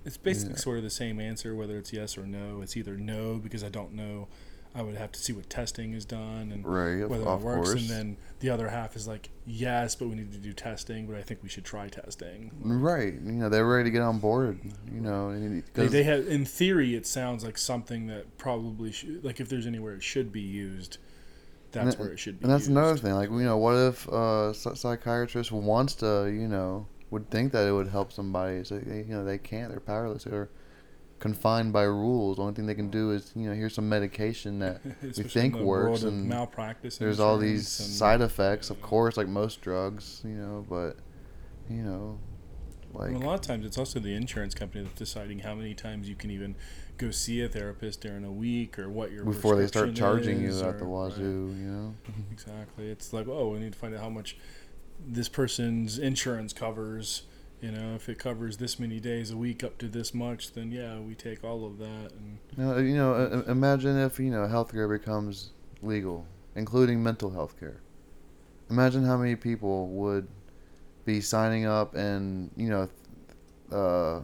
it's 0.04 0.16
basically 0.18 0.52
Yeah. 0.54 0.58
sort 0.60 0.76
of 0.78 0.84
the 0.84 0.90
same 0.90 1.18
answer 1.20 1.54
whether 1.54 1.78
it's 1.78 1.92
yes 1.92 2.18
or 2.18 2.26
no. 2.26 2.60
It's 2.62 2.76
either 2.76 2.96
no 2.96 3.38
because 3.38 3.64
I 3.64 3.68
don't 3.70 3.94
know. 3.94 4.28
I 4.74 4.82
would 4.82 4.94
have 4.96 5.10
to 5.12 5.18
see 5.20 5.32
what 5.32 5.50
testing 5.50 5.94
is 5.94 6.04
done 6.04 6.52
and 6.52 6.64
Right, 6.64 7.04
whether 7.08 7.24
it 7.24 7.40
works, 7.40 7.70
course. 7.70 7.80
and 7.80 7.88
then 7.90 8.16
the 8.38 8.50
other 8.50 8.68
half 8.68 8.94
is 8.94 9.08
like 9.08 9.30
yes, 9.44 9.96
but 9.96 10.08
we 10.08 10.14
need 10.14 10.30
to 10.32 10.38
do 10.38 10.52
testing. 10.52 11.06
But 11.06 11.16
I 11.16 11.22
think 11.22 11.42
we 11.42 11.48
should 11.48 11.64
try 11.64 11.88
testing. 11.88 12.52
Right, 12.62 13.14
you 13.14 13.32
know 13.32 13.48
they're 13.48 13.66
ready 13.66 13.84
to 13.84 13.90
get 13.90 14.02
on 14.02 14.20
board. 14.20 14.60
You 14.92 15.00
know, 15.00 15.60
They, 15.74 15.88
they 15.88 16.02
have, 16.04 16.28
in 16.28 16.44
theory, 16.44 16.94
it 16.94 17.04
sounds 17.06 17.44
like 17.44 17.58
something 17.58 18.06
that 18.06 18.38
probably 18.38 18.92
should, 18.92 19.24
like 19.24 19.40
if 19.40 19.48
there's 19.48 19.66
anywhere 19.66 19.94
it 19.94 20.04
should 20.04 20.30
be 20.30 20.40
used, 20.40 20.98
that's 21.72 21.96
And- 21.96 22.04
where 22.04 22.12
it 22.12 22.18
should 22.20 22.38
be. 22.38 22.44
and 22.44 22.52
that's 22.52 22.62
used. 22.68 22.70
another 22.70 22.96
thing. 22.96 23.14
Like, 23.14 23.30
you 23.30 23.38
know, 23.42 23.58
what 23.58 23.74
if 23.74 24.08
uh, 24.08 24.52
a 24.52 24.54
psychiatrist 24.76 25.50
wants 25.50 25.96
to, 25.96 26.26
you 26.32 26.46
know, 26.46 26.86
would 27.10 27.28
think 27.28 27.50
that 27.52 27.66
it 27.66 27.72
would 27.72 27.88
help 27.88 28.12
somebody? 28.12 28.62
So 28.62 28.78
they, 28.78 28.98
you 28.98 29.14
know, 29.16 29.24
they 29.24 29.38
can't. 29.38 29.70
They're 29.72 29.80
powerless. 29.80 30.22
They're 30.24 30.48
confined 31.20 31.72
by 31.72 31.82
rules. 31.82 32.36
The 32.36 32.42
only 32.42 32.54
thing 32.54 32.66
they 32.66 32.74
can 32.74 32.90
do 32.90 33.12
is, 33.12 33.30
you 33.36 33.48
know, 33.48 33.54
here's 33.54 33.74
some 33.74 33.88
medication 33.88 34.58
that 34.58 34.80
we 35.02 35.10
think 35.12 35.54
works 35.54 36.02
and 36.02 36.28
malpractice. 36.28 36.98
there's 36.98 37.20
all 37.20 37.38
these 37.38 37.78
and- 37.78 37.88
side 37.90 38.20
effects, 38.20 38.70
of 38.70 38.82
course, 38.82 39.16
like 39.16 39.28
most 39.28 39.60
drugs, 39.60 40.22
you 40.24 40.34
know, 40.34 40.66
but, 40.68 40.96
you 41.68 41.82
know, 41.82 42.18
like. 42.92 43.10
And 43.12 43.22
a 43.22 43.26
lot 43.26 43.34
of 43.34 43.42
times, 43.42 43.64
it's 43.64 43.78
also 43.78 44.00
the 44.00 44.14
insurance 44.14 44.54
company 44.54 44.82
that's 44.82 44.98
deciding 44.98 45.40
how 45.40 45.54
many 45.54 45.74
times 45.74 46.08
you 46.08 46.16
can 46.16 46.30
even 46.30 46.56
go 46.96 47.10
see 47.10 47.42
a 47.42 47.48
therapist 47.48 48.00
during 48.00 48.24
a 48.24 48.32
week 48.32 48.78
or 48.78 48.88
what 48.90 49.12
your 49.12 49.24
before 49.24 49.56
they 49.56 49.66
start 49.66 49.94
charging 49.94 50.42
you 50.42 50.48
at 50.48 50.78
the 50.78 50.84
or- 50.84 51.04
right. 51.06 51.12
wazoo, 51.12 51.54
you 51.56 51.66
know. 51.66 51.94
Exactly. 52.32 52.90
It's 52.90 53.12
like, 53.12 53.28
oh, 53.28 53.50
we 53.50 53.58
need 53.60 53.72
to 53.72 53.78
find 53.78 53.94
out 53.94 54.00
how 54.00 54.10
much 54.10 54.36
this 55.06 55.28
person's 55.28 55.98
insurance 55.98 56.52
covers. 56.52 57.22
You 57.60 57.72
know, 57.72 57.94
if 57.94 58.08
it 58.08 58.18
covers 58.18 58.56
this 58.56 58.78
many 58.78 59.00
days 59.00 59.30
a 59.30 59.36
week 59.36 59.62
up 59.62 59.76
to 59.78 59.88
this 59.88 60.14
much, 60.14 60.52
then 60.52 60.72
yeah, 60.72 60.98
we 60.98 61.14
take 61.14 61.44
all 61.44 61.66
of 61.66 61.78
that. 61.78 62.10
And 62.12 62.38
Now, 62.56 62.74
uh, 62.74 62.78
you 62.78 62.94
know, 62.94 63.12
i- 63.14 63.38
i- 63.38 63.50
imagine 63.50 63.98
if 63.98 64.18
you 64.18 64.30
know 64.30 64.46
healthcare 64.46 64.88
becomes 64.88 65.50
legal, 65.82 66.26
including 66.54 67.02
mental 67.02 67.30
health 67.30 67.58
care. 67.60 67.80
Imagine 68.70 69.04
how 69.04 69.18
many 69.18 69.36
people 69.36 69.88
would 69.88 70.26
be 71.04 71.20
signing 71.20 71.66
up, 71.66 71.94
and 71.94 72.50
you 72.56 72.70
know, 72.70 72.88
uh, 73.70 74.22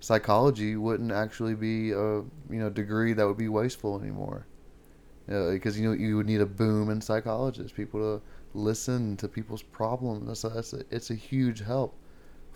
psychology 0.00 0.76
wouldn't 0.76 1.12
actually 1.12 1.54
be 1.54 1.92
a 1.92 1.96
you 2.00 2.26
know 2.50 2.68
degree 2.70 3.12
that 3.12 3.26
would 3.26 3.36
be 3.36 3.48
wasteful 3.48 4.00
anymore. 4.00 4.46
Because 5.28 5.78
you 5.78 5.88
know 5.88 5.92
you 5.92 6.16
would 6.16 6.26
need 6.26 6.40
a 6.40 6.46
boom 6.46 6.90
in 6.90 7.00
psychologists, 7.00 7.72
people 7.72 8.00
to 8.00 8.22
listen 8.58 9.16
to 9.18 9.28
people's 9.28 9.62
problems. 9.62 10.26
That's 10.26 10.44
a, 10.44 10.48
that's 10.48 10.72
a, 10.72 10.84
it's 10.90 11.10
a 11.10 11.14
huge 11.14 11.60
help 11.60 11.94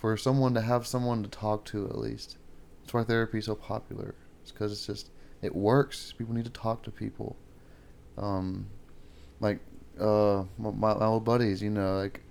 for 0.01 0.17
someone 0.17 0.55
to 0.55 0.63
have 0.63 0.87
someone 0.87 1.23
to 1.23 1.29
talk 1.29 1.67
to 1.67 1.85
at 1.87 1.99
least. 1.99 2.39
That's 2.81 2.95
why 2.95 3.05
therapy 3.05 3.39
is 3.39 3.45
so 3.45 3.55
popular. 3.55 4.15
It's 4.43 4.51
because 4.51 4.73
it's 4.73 4.87
just 4.87 5.11
it 5.43 5.55
works. 5.55 6.15
People 6.17 6.35
need 6.35 6.47
to 6.47 6.51
talk 6.51 6.83
to 6.85 6.91
people. 6.91 7.37
Um, 8.17 8.67
like 9.41 9.59
uh, 10.01 10.45
my, 10.59 10.95
my 10.95 11.07
old 11.07 11.25
buddies, 11.25 11.63
you 11.63 11.69
know, 11.69 11.99
like 11.99 12.23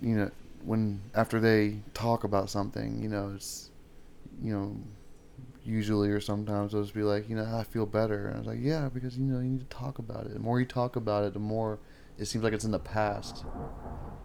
you 0.00 0.14
know, 0.16 0.30
when 0.64 1.00
after 1.16 1.40
they 1.40 1.78
talk 1.94 2.22
about 2.22 2.48
something, 2.48 3.02
you 3.02 3.08
know, 3.08 3.32
it's 3.34 3.70
you 4.40 4.52
know, 4.52 4.76
usually 5.64 6.10
or 6.10 6.20
sometimes 6.20 6.72
they'll 6.72 6.82
just 6.82 6.94
be 6.94 7.02
like, 7.02 7.28
you 7.28 7.34
know, 7.34 7.44
I 7.44 7.64
feel 7.64 7.86
better. 7.86 8.28
And 8.28 8.36
I 8.36 8.38
was 8.38 8.46
like, 8.46 8.60
yeah, 8.60 8.88
because 8.88 9.18
you 9.18 9.24
know 9.24 9.40
you 9.40 9.48
need 9.48 9.68
to 9.68 9.76
talk 9.76 9.98
about 9.98 10.26
it. 10.26 10.34
The 10.34 10.38
more 10.38 10.60
you 10.60 10.66
talk 10.66 10.94
about 10.94 11.24
it, 11.24 11.32
the 11.32 11.40
more 11.40 11.80
it 12.18 12.26
seems 12.26 12.44
like 12.44 12.52
it's 12.52 12.64
in 12.64 12.70
the 12.70 12.78
past 12.78 13.44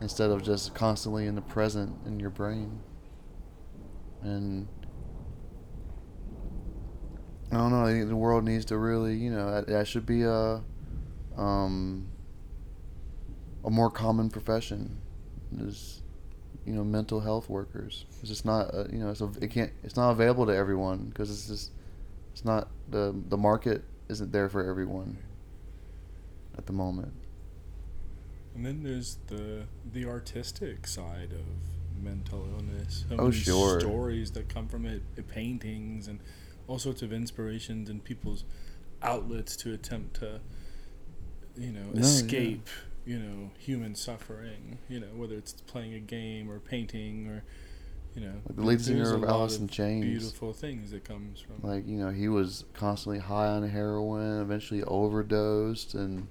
instead 0.02 0.30
of 0.30 0.44
just 0.44 0.74
constantly 0.74 1.26
in 1.26 1.36
the 1.36 1.42
present 1.42 1.96
in 2.06 2.20
your 2.20 2.30
brain. 2.30 2.80
And 4.22 4.68
I 7.52 7.58
don't 7.58 7.72
know. 7.72 7.86
I 7.86 7.92
think 7.92 8.08
the 8.08 8.16
world 8.16 8.44
needs 8.44 8.66
to 8.66 8.78
really, 8.78 9.16
you 9.16 9.32
know, 9.32 9.62
that, 9.62 9.88
should 9.88 10.06
be 10.06 10.24
a, 10.24 10.62
um, 11.36 12.08
a 13.66 13.70
more 13.70 13.90
common 13.90 14.30
profession. 14.30 15.02
Is, 15.58 16.04
you 16.66 16.74
know, 16.74 16.84
mental 16.84 17.20
health 17.22 17.50
workers. 17.50 18.06
It's 18.20 18.30
just 18.30 18.46
not, 18.46 18.74
uh, 18.74 18.86
you 18.92 19.00
know, 19.00 19.10
it's 19.10 19.22
a, 19.22 19.32
it 19.42 19.50
can't, 19.50 19.72
it's 19.84 19.96
not 19.96 20.12
available 20.12 20.46
to 20.46 20.56
everyone 20.56 21.06
because 21.06 21.32
it's 21.32 21.48
just, 21.48 21.72
it's 22.32 22.46
not 22.46 22.70
the 22.90 23.16
the 23.30 23.38
market 23.38 23.84
isn't 24.10 24.32
there 24.32 24.48
for 24.48 24.70
everyone 24.70 25.18
at 26.58 26.68
the 26.68 26.74
moment. 26.74 27.14
And 28.56 28.66
then 28.66 28.84
there's 28.84 29.18
the 29.28 29.64
the 29.94 30.06
artistic 30.06 30.88
side 30.88 31.32
of 31.32 32.04
mental 32.04 32.48
illness. 32.54 33.06
Oh, 33.18 33.32
sure. 33.32 33.80
Stories 33.80 34.32
that 34.32 34.50
come 34.50 34.68
from 34.68 34.86
it, 34.86 35.02
paintings 35.28 36.08
and 36.08 36.20
all 36.68 36.80
sorts 36.80 37.02
of 37.02 37.12
inspirations 37.12 37.90
and 37.90 38.04
people's 38.04 38.44
outlets 39.02 39.56
to 39.58 39.74
attempt 39.74 40.16
to, 40.20 40.40
you 41.58 41.72
know, 41.72 41.86
No, 41.94 41.94
yeah. 41.94 42.02
escape, 42.02 42.68
you 43.06 43.18
know, 43.20 43.52
human 43.58 43.96
suffering. 43.96 44.78
You 44.88 45.00
know, 45.02 45.08
whether 45.16 45.36
it's 45.36 45.54
playing 45.54 45.94
a 45.94 46.00
game 46.00 46.50
or 46.50 46.60
painting 46.60 47.28
or, 47.28 47.44
you 48.16 48.22
know, 48.22 48.34
Like 48.48 48.56
the 48.56 48.62
lead 48.64 48.82
singer 48.82 49.14
of 49.14 49.24
Alice 49.24 49.58
in 49.58 49.68
Chains. 49.68 50.06
Beautiful 50.06 50.54
things 50.54 50.92
that 50.92 51.04
comes 51.04 51.40
from. 51.42 51.56
Like 51.68 51.88
you 51.88 51.98
know, 51.98 52.10
he 52.10 52.28
was 52.28 52.66
constantly 52.74 53.20
high 53.20 53.48
on 53.48 53.68
heroin, 53.68 54.42
eventually 54.42 54.84
overdosed, 54.84 55.96
and 55.96 56.28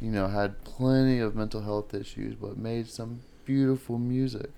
you 0.00 0.10
know 0.10 0.28
had 0.28 0.62
plenty 0.64 1.18
of 1.18 1.34
mental 1.34 1.62
health 1.62 1.94
issues, 1.94 2.34
but 2.34 2.56
made 2.56 2.88
some 2.88 3.20
beautiful 3.44 3.98
music. 3.98 4.50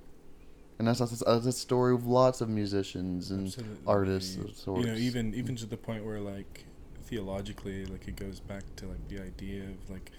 And 0.78 0.86
that's 0.86 1.01
that's, 1.01 1.22
that's 1.24 1.45
the 1.45 1.53
story 1.53 1.95
of 1.95 2.07
lots 2.07 2.41
of 2.41 2.49
musicians 2.49 3.30
and 3.30 3.47
Absolutely. 3.49 3.76
artists 3.86 4.36
of 4.36 4.57
sorts. 4.57 4.86
You 4.86 4.93
know, 4.93 4.99
even 4.99 5.34
even 5.34 5.57
to 5.57 5.66
the 5.66 5.76
point 5.76 6.05
where 6.05 6.20
like 6.20 6.64
theologically, 7.03 7.86
like 7.86 8.07
it 8.07 8.16
goes 8.16 8.41
back 8.41 8.62
to 8.76 8.86
like 8.86 9.09
the 9.09 9.20
idea 9.20 9.64
of 9.64 9.91
like, 9.91 10.12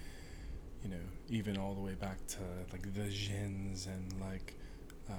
you 0.84 0.90
know, 0.90 0.98
even 1.30 1.58
all 1.58 1.74
the 1.76 1.82
way 1.82 1.94
back 1.94 2.26
to 2.28 2.40
like 2.72 2.94
the 2.94 3.10
jinns 3.10 3.88
and 3.88 4.14
like, 4.20 4.56
uh, 5.10 5.14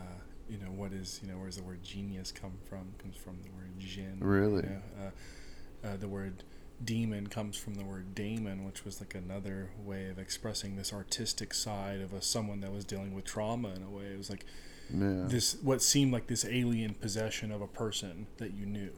you 0.49 0.59
know, 0.59 0.71
what 0.73 0.93
is 0.93 1.21
you 1.23 1.31
know, 1.31 1.39
where's 1.39 1.57
the 1.57 1.63
word 1.63 1.83
genius 1.83 2.33
come 2.33 2.53
from? 2.69 2.93
Comes 2.99 3.17
from 3.17 3.39
the 3.43 3.51
word 3.53 3.79
jinn. 3.79 4.19
you 4.21 4.27
Really? 4.27 4.63
know, 4.63 4.83
uh, 5.01 5.87
uh, 5.89 5.97
the 5.97 6.09
word 6.09 6.45
demon 6.85 7.27
comes 7.27 7.57
from 7.57 7.75
the 7.75 7.85
word 7.85 8.15
daemon, 8.15 8.65
which 8.65 8.85
was 8.85 9.01
like 9.01 9.15
another 9.15 9.71
way 9.85 10.09
of 10.09 10.19
expressing 10.19 10.77
this 10.77 10.93
artistic 10.93 11.53
side 11.53 12.01
of 12.01 12.13
a 12.13 12.23
someone 12.23 12.61
that 12.61 12.73
was 12.73 12.85
dealing 12.85 13.15
with 13.15 13.25
trauma 13.25 13.69
in 13.75 13.83
a 13.83 13.91
way. 13.91 14.05
It 14.05 14.19
was 14.19 14.31
like 14.31 14.45
yeah, 14.93 15.25
this 15.27 15.57
what 15.63 15.83
seemed 15.83 16.13
like 16.13 16.27
this 16.27 16.45
alien 16.45 16.95
possession 16.95 17.53
of 17.53 17.61
a 17.61 17.69
person 17.69 18.27
that 18.39 18.55
you 18.55 18.67
knew. 18.67 18.93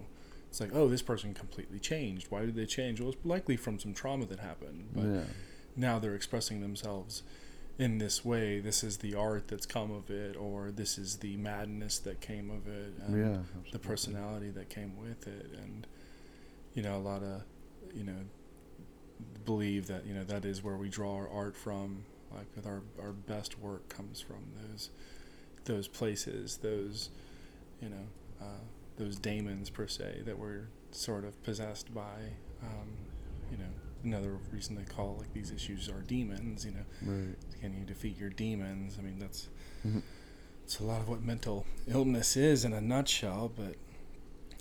It's 0.49 0.61
like, 0.61 0.71
oh, 0.75 0.87
this 0.87 1.01
person 1.01 1.33
completely 1.33 1.79
changed. 1.79 2.27
Why 2.29 2.41
did 2.41 2.57
they 2.57 2.67
change? 2.67 3.01
Well, 3.01 3.09
it's 3.11 3.25
likely 3.25 3.57
from 3.57 3.79
some 3.79 3.95
trauma 3.95 4.27
that 4.27 4.39
happened. 4.39 4.89
But 4.95 5.05
yeah, 5.05 5.25
now 5.77 5.99
they're 5.99 6.15
expressing 6.15 6.61
themselves 6.61 7.23
in 7.79 7.99
this 7.99 8.25
way. 8.25 8.61
This 8.61 8.85
is 8.85 8.99
the 8.99 9.15
art 9.15 9.49
that's 9.49 9.67
come 9.67 9.91
of 9.91 10.11
it, 10.11 10.37
or 10.37 10.71
this 10.71 10.99
is 10.99 11.17
the 11.17 11.37
madness 11.37 11.99
that 12.01 12.21
came 12.21 12.51
of 12.51 12.69
it, 12.69 12.95
and 13.07 13.19
yeah. 13.19 13.61
the 13.73 13.79
personality 13.79 14.51
that 14.51 14.69
came 14.69 14.97
with 14.97 15.27
it. 15.27 15.51
And, 15.57 15.87
you 16.75 16.83
know, 16.83 16.97
a 16.97 16.99
lot 16.99 17.23
of, 17.23 17.43
you 17.95 18.05
know, 18.05 18.25
believe 19.45 19.87
that, 19.89 20.07
you 20.07 20.15
know, 20.15 20.25
that 20.25 20.45
is 20.45 20.63
where 20.63 20.77
we 20.77 20.89
draw 20.89 21.15
our 21.17 21.29
art 21.29 21.57
from. 21.57 22.05
Like, 22.35 22.47
our, 22.67 22.83
our 23.01 23.13
best 23.13 23.59
work 23.59 23.89
comes 23.89 24.21
from 24.21 24.45
those 24.69 24.91
those 25.65 25.87
places, 25.87 26.57
those, 26.57 27.11
you 27.81 27.89
know, 27.89 28.07
uh, 28.41 28.45
those 28.97 29.17
daemons 29.17 29.71
per 29.71 29.87
se 29.87 30.23
that 30.25 30.37
were 30.37 30.67
sort 30.91 31.25
of 31.25 31.41
possessed 31.45 31.95
by, 31.95 32.33
um, 32.63 32.89
you 33.51 33.57
know, 33.59 33.71
another 34.03 34.39
reason 34.51 34.75
they 34.75 34.83
call 34.85 35.17
like 35.21 35.33
these 35.35 35.53
issues 35.53 35.89
are 35.89 36.01
demons. 36.09 36.65
You 36.65 36.73
know, 36.73 36.85
Right. 37.13 37.37
can 37.61 37.75
you 37.79 37.85
defeat 37.85 38.19
your 38.19 38.31
demons? 38.31 38.97
I 38.99 39.03
mean, 39.03 39.19
that's 39.21 39.49
Mhm. 39.87 40.03
it's 40.65 40.81
a 40.81 40.85
lot 40.85 41.01
of 41.01 41.09
what 41.09 41.23
mental 41.23 41.65
illness 41.87 42.37
is 42.37 42.65
in 42.65 42.73
a 42.73 42.81
nutshell. 42.81 43.53
But 43.55 43.77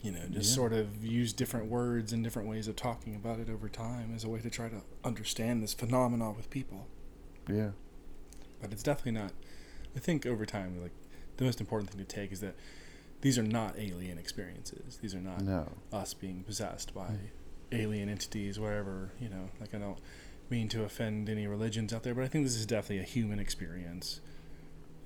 you 0.01 0.11
know, 0.11 0.25
just 0.31 0.49
Yeah. 0.51 0.55
sort 0.55 0.73
of 0.73 1.03
use 1.05 1.31
different 1.33 1.67
words 1.67 2.11
and 2.13 2.23
different 2.23 2.47
ways 2.49 2.67
of 2.67 2.75
talking 2.75 3.15
about 3.15 3.39
it 3.39 3.49
over 3.49 3.69
time 3.69 4.13
as 4.15 4.23
a 4.23 4.29
way 4.29 4.39
to 4.39 4.49
try 4.49 4.67
to 4.69 4.81
understand 5.03 5.61
this 5.61 5.73
phenomenon 5.73 6.35
with 6.35 6.49
people 6.49 6.87
Yeah. 7.47 7.71
but 8.61 8.71
it's 8.73 8.83
definitely 8.83 9.13
not. 9.21 9.31
I 9.95 9.99
think 9.99 10.25
over 10.25 10.45
time, 10.45 10.81
like 10.81 10.91
the 11.37 11.43
most 11.45 11.59
important 11.59 11.89
thing 11.91 11.99
to 11.99 12.05
take 12.05 12.31
is 12.31 12.39
that 12.41 12.55
these 13.21 13.37
are 13.37 13.43
not 13.43 13.77
alien 13.77 14.17
experiences. 14.17 14.97
These 15.01 15.13
are 15.13 15.21
not 15.21 15.41
No. 15.43 15.71
us 15.93 16.13
being 16.15 16.43
possessed 16.43 16.93
by 16.93 17.09
Mm. 17.09 17.19
alien 17.71 18.09
entities, 18.09 18.59
wherever 18.59 19.11
you 19.19 19.29
know. 19.29 19.49
Like 19.59 19.73
I 19.75 19.77
don't 19.77 19.99
mean 20.49 20.67
to 20.69 20.83
offend 20.83 21.29
any 21.29 21.45
religions 21.47 21.93
out 21.93 22.03
there, 22.03 22.15
but 22.15 22.23
I 22.23 22.27
think 22.27 22.45
this 22.45 22.55
is 22.55 22.65
definitely 22.65 22.99
a 22.99 23.03
human 23.03 23.37
experience. 23.39 24.19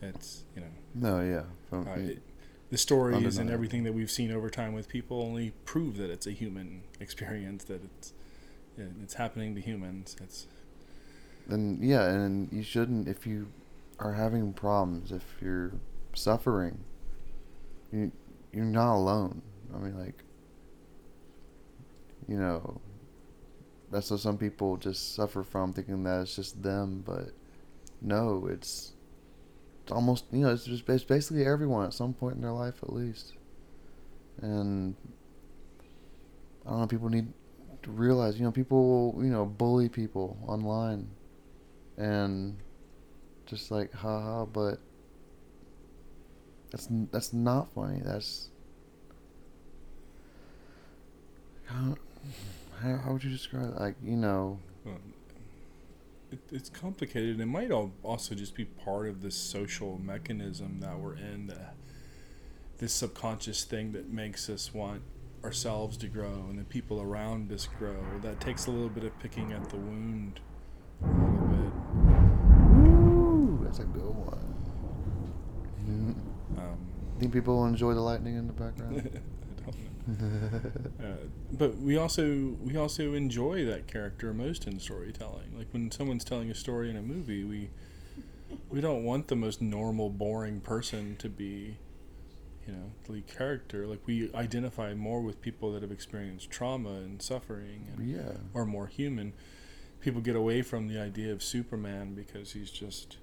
It's 0.02 0.44
you 0.56 0.62
know 0.62 0.72
No. 0.94 1.22
Yeah. 1.22 1.44
From, 1.70 1.88
uh, 1.88 1.96
it, 1.96 2.22
the 2.76 2.80
stories 2.80 3.38
and 3.38 3.50
everything 3.50 3.84
that 3.86 3.94
we've 3.94 4.12
seen 4.12 4.32
over 4.34 4.50
time 4.50 4.74
with 4.74 4.90
people 4.90 5.22
only 5.22 5.54
prove 5.64 5.96
that 5.96 6.10
it's 6.10 6.28
a 6.28 6.32
human 6.32 6.84
experience. 7.00 7.64
That 7.64 7.82
it's 7.86 8.12
it's 8.78 9.14
happening 9.14 9.56
to 9.56 9.62
humans. 9.62 10.18
It's 10.22 10.48
then 11.48 11.80
yeah, 11.82 12.10
and 12.10 12.52
you 12.52 12.64
shouldn't 12.64 13.08
if 13.08 13.26
you 13.26 13.48
are 14.00 14.12
having 14.12 14.52
problems, 14.52 15.14
if 15.14 15.24
you're 15.42 15.72
suffering, 16.14 16.84
you 17.94 18.12
you're 18.52 18.66
not 18.66 18.96
alone. 18.96 19.42
I 19.74 19.78
mean, 19.78 19.98
like, 19.98 20.26
you 22.28 22.38
know, 22.38 22.82
that's 23.90 24.12
what 24.12 24.20
some 24.20 24.38
people 24.38 24.76
just 24.76 25.16
suffer 25.16 25.44
from, 25.44 25.72
thinking 25.72 26.04
that 26.04 26.24
it's 26.24 26.36
just 26.36 26.62
them, 26.62 27.04
but 27.06 27.30
no, 28.02 28.48
it's 28.52 28.95
almost 29.92 30.26
you 30.32 30.40
know 30.40 30.50
it's 30.50 30.66
just 30.66 30.88
it's 30.90 31.04
basically 31.04 31.46
everyone 31.46 31.86
at 31.86 31.94
some 31.94 32.14
point 32.14 32.36
in 32.36 32.42
their 32.42 32.52
life 32.52 32.76
at 32.84 32.92
least, 32.94 33.34
and 34.42 34.96
I 36.66 36.70
don't 36.72 36.80
know. 36.82 36.88
People 36.88 37.10
need 37.10 37.32
to 37.84 37.92
realize, 37.92 38.38
you 38.40 38.46
know, 38.46 38.52
people 38.52 39.14
will, 39.14 39.24
you 39.24 39.32
know 39.32 39.46
bully 39.46 39.90
people 39.90 40.38
online, 40.48 41.10
and 41.98 42.58
just 43.46 43.72
like 43.72 43.94
haha, 43.94 44.46
but 44.46 44.80
that's 46.72 46.88
that's 47.12 47.34
not 47.34 47.72
funny. 47.74 48.02
That's 48.04 48.50
how 51.66 51.96
how, 52.82 53.14
would 53.14 53.24
you 53.24 53.30
describe 53.30 53.74
it? 53.76 53.80
like 53.80 53.96
you 54.04 54.16
know 54.16 54.60
Well, 54.84 54.98
it, 56.36 56.56
it's 56.56 56.70
complicated. 56.70 57.40
It 57.40 57.46
might 57.46 57.72
al- 57.72 57.94
also 58.04 58.36
just 58.36 58.56
be 58.56 58.66
part 58.66 59.08
of 59.08 59.22
this 59.22 59.36
social 59.36 59.98
mechanism 60.00 60.80
that 60.82 60.98
we're 61.00 61.16
in, 61.16 61.48
the, 61.48 61.60
this 62.78 62.94
subconscious 62.94 63.64
thing 63.64 63.92
that 63.94 64.10
makes 64.12 64.50
us 64.50 64.74
want 64.74 65.02
ourselves 65.44 65.96
to 65.98 66.08
grow 66.08 66.48
and 66.50 66.58
the 66.60 66.64
people 66.64 67.02
around 67.02 67.52
us 67.52 67.68
grow. 67.80 68.04
That 68.22 68.40
takes 68.40 68.66
a 68.68 68.72
little 68.72 68.90
bit 68.90 69.04
of 69.04 69.18
picking 69.20 69.54
at 69.54 69.70
the 69.70 69.78
wound 69.78 70.40
a 71.04 71.08
little 71.08 71.48
bit. 71.48 71.74
Ooh, 72.90 73.60
that's 73.64 73.80
a 73.80 73.84
good 73.84 74.04
one. 74.04 74.40
bit. 75.86 76.60
Um, 76.60 76.78
Think 77.20 77.32
people 77.34 77.56
will 77.58 77.66
enjoy 77.68 77.94
the 77.94 78.02
lightning 78.02 78.36
in 78.36 78.48
the 78.48 78.54
background? 78.54 79.22
Uh, 81.04 81.18
but 81.52 81.78
we 81.78 81.98
also 81.98 82.56
we 82.64 82.76
also 82.78 83.14
enjoy 83.14 83.64
that 83.66 83.86
character 83.88 84.34
most 84.34 84.66
in 84.66 84.80
storytelling. 84.80 85.56
Like 85.58 85.68
when 85.72 85.92
someone's 85.92 86.24
telling 86.24 86.50
a 86.50 86.56
story 86.56 86.90
in 86.90 86.96
a 86.98 87.02
movie, 87.02 87.44
we 87.44 87.70
we 88.70 88.82
don't 88.82 89.04
want 89.04 89.28
the 89.28 89.36
most 89.36 89.62
normal, 89.62 90.10
boring 90.10 90.62
person 90.62 91.16
to 91.18 91.30
be, 91.30 91.78
you 92.66 92.74
know, 92.74 92.92
the 93.06 93.12
lead 93.14 93.28
character. 93.28 93.86
Like 93.86 94.02
we 94.08 94.32
identify 94.34 94.94
more 94.94 95.22
with 95.22 95.42
people 95.42 95.72
that 95.74 95.82
have 95.84 95.92
experienced 95.92 96.50
trauma 96.50 96.92
and 96.96 97.22
suffering 97.22 97.88
and 97.96 98.10
yeah. 98.10 98.38
are 98.56 98.66
more 98.66 98.88
human. 98.88 99.34
People 100.00 100.22
get 100.22 100.36
away 100.36 100.62
from 100.62 100.88
the 100.88 101.00
idea 101.00 101.32
of 101.34 101.44
Superman 101.44 102.14
because 102.16 102.54
he's 102.54 102.72
just 102.72 103.18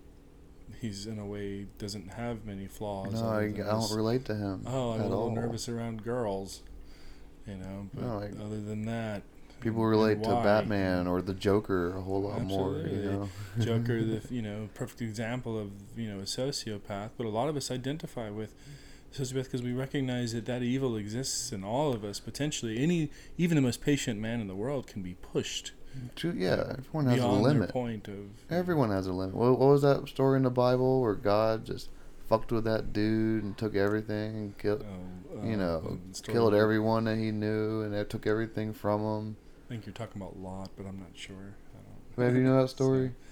he's 0.80 1.06
in 1.06 1.18
a 1.18 1.26
way 1.26 1.66
doesn't 1.78 2.14
have 2.14 2.44
many 2.44 2.66
flaws. 2.66 3.14
No, 3.14 3.28
I, 3.28 3.44
I 3.44 3.50
don't 3.50 3.92
relate 3.96 4.24
to 4.26 4.34
him 4.34 4.62
Oh, 4.66 4.92
I'm 4.92 5.00
at 5.00 5.06
a 5.06 5.08
little 5.08 5.24
all. 5.24 5.30
nervous 5.34 5.68
around 5.68 6.02
girls, 6.04 6.62
you 7.46 7.56
know. 7.56 7.88
But 7.94 8.02
No, 8.04 8.18
I- 8.20 8.44
other 8.44 8.60
than 8.60 8.84
that, 8.86 9.22
People 9.60 9.84
relate 9.84 10.22
to. 10.24 10.28
Batman 10.42 11.06
or 11.06 11.22
the 11.22 11.34
Joker 11.34 11.96
a 11.96 12.00
whole 12.00 12.22
lot 12.22 12.42
more. 12.42 12.78
You 12.78 12.96
know. 13.02 13.28
Joker, 13.60 14.02
the 14.02 14.20
you 14.30 14.42
know 14.42 14.68
perfect 14.74 15.00
example 15.02 15.56
of 15.58 15.70
you 15.96 16.08
know 16.12 16.18
a 16.18 16.22
sociopath, 16.24 17.10
but 17.16 17.26
a 17.26 17.28
lot 17.30 17.48
of 17.48 17.56
us 17.56 17.70
identify 17.70 18.28
with 18.28 18.52
sociopath 19.16 19.44
because 19.44 19.62
we 19.62 19.72
recognize 19.72 20.32
that 20.32 20.46
that 20.46 20.62
evil 20.64 20.96
exists 20.96 21.52
in 21.52 21.62
all 21.62 21.92
of 21.92 22.02
us. 22.04 22.18
Potentially, 22.18 22.82
any 22.82 23.10
even 23.38 23.54
the 23.54 23.62
most 23.62 23.80
patient 23.80 24.18
man 24.18 24.40
in 24.40 24.48
the 24.48 24.56
world 24.56 24.88
can 24.88 25.00
be 25.02 25.14
pushed 25.14 25.70
To- 26.16 26.32
yeah, 26.36 26.74
everyone 26.78 27.06
has 27.06 27.20
a 27.22 27.28
limit. 27.28 27.70
point 27.70 28.08
of 28.08 28.16
Everyone 28.50 28.90
has 28.90 29.06
a 29.06 29.12
limit. 29.12 29.36
What, 29.36 29.58
what 29.60 29.68
was 29.68 29.82
that 29.82 30.08
story 30.08 30.38
in 30.38 30.42
the 30.42 30.50
Bible 30.50 31.00
where 31.02 31.14
God 31.14 31.64
just 31.66 31.88
fucked 32.32 32.50
with 32.50 32.64
that 32.64 32.94
dude 32.94 33.44
and 33.44 33.58
took 33.58 33.74
everything 33.76 34.36
and 34.36 34.58
killed, 34.58 34.82
uh, 34.82 35.46
you 35.46 35.54
know, 35.56 35.98
the 36.14 36.22
killed 36.22 36.54
of- 36.54 36.60
everyone 36.60 37.04
that 37.04 37.16
he 37.18 37.30
knew 37.30 37.82
and 37.82 37.92
they 37.92 38.02
took 38.04 38.26
everything 38.26 38.72
from 38.72 39.00
him? 39.02 39.36
I 39.66 39.68
think 39.68 39.84
you're 39.84 39.92
talking 39.92 40.20
about 40.22 40.38
Lot, 40.38 40.70
but 40.76 40.86
I'm 40.86 40.98
not 40.98 41.10
sure. 41.14 41.34
I 41.74 41.78
don't, 41.82 42.18
Maybe 42.18 42.38
you 42.38 42.44
know 42.44 42.62
that 42.62 42.68
So, 42.70 42.74
story? 42.76 43.12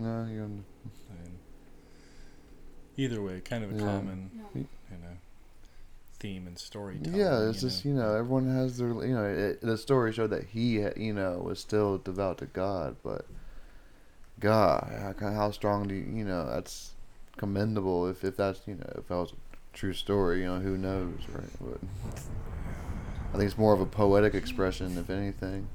No, 0.00 0.26
you 0.30 0.38
don't. 0.38 0.64
I 1.10 1.22
mean, 1.24 1.38
either 2.96 3.20
way, 3.20 3.40
kind 3.40 3.64
of 3.64 3.72
a 3.72 3.74
Yeah. 3.74 3.80
common 3.80 4.30
No. 4.32 4.44
you 4.54 4.66
know 4.92 5.16
theme 6.20 6.46
and 6.46 6.56
storytelling. 6.56 7.18
Yeah, 7.18 7.48
it's 7.48 7.60
you 7.62 7.68
just 7.68 7.84
you 7.84 7.94
know 7.94 8.14
everyone 8.14 8.48
has 8.48 8.78
their 8.78 8.88
you 8.88 9.14
know 9.14 9.24
it, 9.24 9.60
the 9.60 9.76
story 9.76 10.12
showed 10.12 10.30
that 10.30 10.44
he 10.44 10.78
you 10.96 11.12
know 11.14 11.38
was 11.38 11.58
still 11.58 11.98
devout 11.98 12.38
to 12.38 12.46
God, 12.46 12.94
but 13.02 13.26
God, 14.38 15.14
how, 15.20 15.30
how 15.32 15.50
strong 15.50 15.88
do 15.88 15.96
you 15.96 16.04
you 16.18 16.24
know 16.24 16.46
that's 16.48 16.94
commendable 17.38 18.06
if 18.08 18.24
if 18.24 18.36
that's 18.36 18.60
you 18.66 18.74
know 18.74 18.92
if 18.96 19.08
that 19.08 19.16
was 19.16 19.32
a 19.32 19.36
true 19.76 19.94
story, 19.94 20.40
you 20.40 20.46
know 20.46 20.58
who 20.58 20.76
knows, 20.76 21.14
right? 21.32 21.48
But 21.60 21.78
I 23.32 23.38
think 23.38 23.44
it's 23.44 23.58
more 23.58 23.72
of 23.72 23.80
a 23.80 23.86
poetic 23.86 24.34
expression, 24.34 24.96
if 24.98 25.08
anything. 25.10 25.68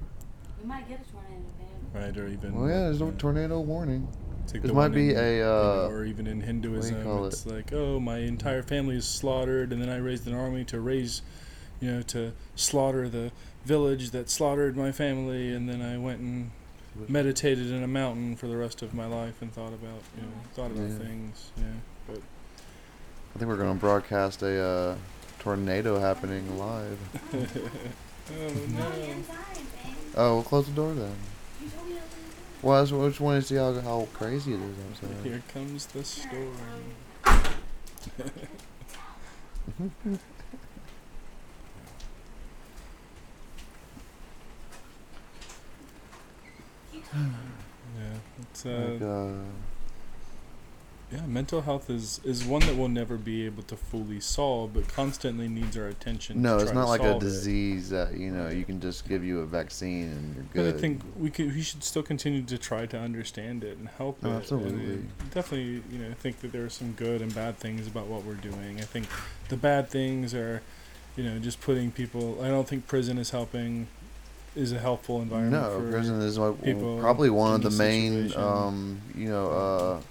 We 0.61 0.68
might 0.68 0.88
get 0.88 0.99
a 1.01 1.11
tornado, 1.11 1.43
man. 1.59 2.03
Right, 2.03 2.18
or 2.18 2.28
even 2.28 2.55
Well, 2.55 2.70
yeah, 2.70 2.80
there's 2.86 2.99
no 2.99 3.07
you 3.07 3.11
know, 3.11 3.18
tornado 3.18 3.59
warning. 3.59 4.07
It's 4.43 4.53
like 4.53 4.64
This 4.64 4.72
might 4.74 4.89
be 4.89 5.11
in- 5.11 5.18
a, 5.18 5.38
you 5.38 5.43
know, 5.43 5.86
uh, 5.86 5.88
or 5.89 6.05
even 6.05 6.28
in 6.28 6.41
Hinduism, 6.41 7.03
call 7.03 7.26
it's 7.28 7.45
like, 7.45 7.72
oh, 7.72 7.99
my 7.99 8.18
entire 8.18 8.61
family 8.64 8.97
is 8.97 9.07
slaughtered, 9.07 9.72
and 9.72 9.82
then 9.82 9.89
I 9.89 9.97
raised 9.97 10.28
an 10.28 10.34
army 10.34 10.66
to 10.66 10.80
raise, 10.82 11.22
you 11.80 11.91
know, 11.91 12.01
to 12.03 12.34
slaughter 12.55 13.07
the 13.07 13.32
village 13.66 14.11
that 14.11 14.30
slaughtered 14.30 14.76
my 14.76 14.91
family, 14.91 15.53
and 15.53 15.70
then 15.70 15.82
I 15.82 15.97
went 15.97 16.20
and 16.20 16.51
meditated 17.07 17.71
in 17.71 17.83
a 17.83 17.87
mountain 17.87 18.35
for 18.35 18.47
the 18.47 18.57
rest 18.57 18.81
of 18.81 18.93
my 18.93 19.05
life 19.05 19.41
and 19.41 19.53
thought 19.53 19.73
about, 19.73 20.01
you 20.15 20.23
know, 20.23 20.27
thought 20.53 20.71
about 20.71 20.89
Yeah. 20.89 20.97
things. 20.97 21.51
Yeah, 21.57 21.63
but 22.07 22.19
I 23.35 23.39
think 23.39 23.49
we're 23.49 23.57
gonna 23.57 23.75
broadcast 23.75 24.41
a 24.43 24.61
uh, 24.63 24.95
tornado 25.39 25.99
happening 25.99 26.57
live. 26.57 26.97
oh 27.33 28.49
no. 28.69 28.91
Oh, 30.15 30.35
we'll 30.35 30.43
close 30.43 30.67
the 30.67 30.73
door 30.73 30.93
then. 30.93 31.15
You 31.61 31.69
told 31.69 31.87
me 31.87 31.93
to 31.95 31.99
open 31.99 32.09
the 32.09 32.35
door. 32.35 32.43
Well, 32.61 32.79
I 32.79 32.83
just, 32.83 32.93
I 32.93 33.07
just 33.07 33.19
wanted 33.19 33.41
to 33.41 33.47
see 33.47 33.55
how, 33.55 33.73
how 33.81 34.07
crazy 34.13 34.53
it 34.53 34.59
is 34.59 34.75
outside. 35.03 35.25
Here 35.25 35.41
comes 35.53 35.85
the 35.87 36.03
storm. 36.03 36.53
Yeah, 47.16 48.41
it's 48.41 48.66
uh, 48.66 48.89
Like, 48.93 49.01
uh, 49.01 49.43
yeah. 51.11 51.26
Mental 51.28 51.61
health 51.61 51.91
is 51.91 52.20
is 52.24 52.43
one 52.43 52.61
that 52.61 52.76
we'll 52.76 52.88
never 52.88 53.18
be 53.18 53.45
able 53.45 53.61
to 53.64 53.76
fully 53.76 54.20
solve, 54.20 54.74
but 54.74 54.88
constantly 54.88 55.47
needs 55.47 55.78
our 55.78 55.86
attention. 55.88 56.41
no, 56.41 56.57
it's 56.57 56.74
not 56.74 56.88
like 56.88 57.01
a 57.01 57.11
solve 57.11 57.22
it. 57.22 57.26
disease 57.26 57.89
that 57.89 58.18
you 58.18 58.32
know 58.32 58.49
you 58.49 58.66
can 58.66 58.82
just 58.82 59.07
give 59.07 59.24
you 59.24 59.41
a 59.41 59.45
vaccine 59.45 60.07
and 60.11 60.36
you're 60.36 60.43
But 60.45 60.53
good. 60.72 60.76
I 60.76 60.78
think 60.80 61.01
we 61.16 61.30
could 61.30 61.53
we 61.53 61.61
should 61.61 61.84
still 61.84 62.01
continue 62.01 62.41
to 62.41 62.57
try 62.57 62.88
to 62.88 62.97
understand 62.97 63.64
it 63.64 63.78
and 63.78 63.89
help 63.89 64.18
Oh, 64.24 64.32
it. 64.32 64.36
Absolutely. 64.38 65.03
I 65.22 65.24
definitely, 65.34 65.84
you 65.91 65.99
know, 65.99 66.14
think 66.20 66.39
that 66.39 66.51
there 66.51 66.66
are 66.66 66.70
some 66.70 66.93
good 66.93 67.22
and 67.22 67.34
bad 67.36 67.57
things 67.59 67.86
about 67.86 68.07
what 68.07 68.24
we're 68.26 68.34
doing. 68.34 68.80
I 68.80 68.84
think 68.86 69.05
the 69.49 69.57
bad 69.57 69.89
things 69.89 70.34
are, 70.34 70.64
you 71.16 71.24
know, 71.24 71.38
just 71.38 71.61
putting 71.61 71.91
people. 71.91 72.39
I 72.41 72.47
don't 72.47 72.68
think 72.68 72.88
prison 72.88 73.20
is 73.20 73.30
helping. 73.30 73.88
Is 74.56 74.72
a 74.72 74.80
helpful 74.80 75.22
environment 75.22 75.64
no, 75.64 75.80
for 75.80 75.89
prison 75.91 76.22
is 76.22 76.38
like 76.38 76.62
people 76.64 76.99
probably 76.99 77.32
one 77.32 77.56
of 77.56 77.64
the 77.64 77.72
main, 77.72 78.32
um, 78.36 79.01
you 79.16 79.28
know, 79.28 79.49
uh, 79.49 80.01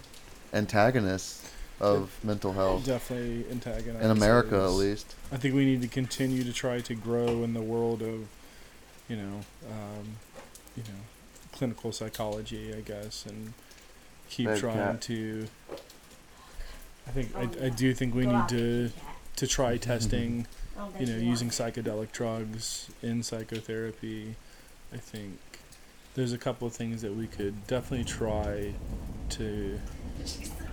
antagonists 0.52 1.48
of 1.80 2.12
mental 2.24 2.52
health 2.52 2.84
definitely 2.84 3.44
antagonizes. 3.50 4.04
in 4.04 4.10
America, 4.10 4.56
at 4.56 4.70
least. 4.70 5.14
I 5.32 5.36
think 5.36 5.54
we 5.54 5.64
need 5.64 5.80
to 5.82 5.88
continue 5.88 6.42
to 6.44 6.52
try 6.52 6.80
to 6.80 6.94
grow 6.94 7.44
in 7.44 7.54
the 7.54 7.60
world 7.62 8.02
of, 8.02 8.26
you 9.08 9.16
know, 9.16 9.40
um, 9.70 10.16
you 10.76 10.82
know, 10.84 11.00
clinical 11.52 11.92
psychology, 11.92 12.74
I 12.74 12.80
guess, 12.80 13.24
and 13.26 13.52
keep 14.28 14.46
Bad 14.46 14.58
trying 14.58 14.76
cat. 14.76 15.00
to. 15.02 15.46
I 17.06 17.10
think 17.10 17.30
Oh, 17.36 17.40
I, 17.40 17.66
I 17.66 17.68
do 17.68 17.92
think 17.94 18.14
we 18.14 18.26
need 18.26 18.48
to 18.48 18.90
to 19.36 19.46
try 19.46 19.76
testing, 19.76 20.46
Oh, 20.78 20.88
you 20.98 21.06
know, 21.06 21.18
she 21.18 21.24
using 21.24 21.48
was. 21.48 21.58
psychedelic 21.58 22.12
drugs 22.12 22.88
in 23.02 23.22
psychotherapy. 23.22 24.34
I 24.92 24.96
think 24.96 25.38
there's 26.14 26.32
a 26.32 26.38
couple 26.38 26.66
of 26.66 26.74
things 26.74 27.02
that 27.02 27.14
we 27.14 27.26
could 27.26 27.66
definitely 27.66 28.04
try 28.04 28.74
to 29.30 29.80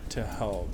to 0.09 0.23
help. 0.25 0.69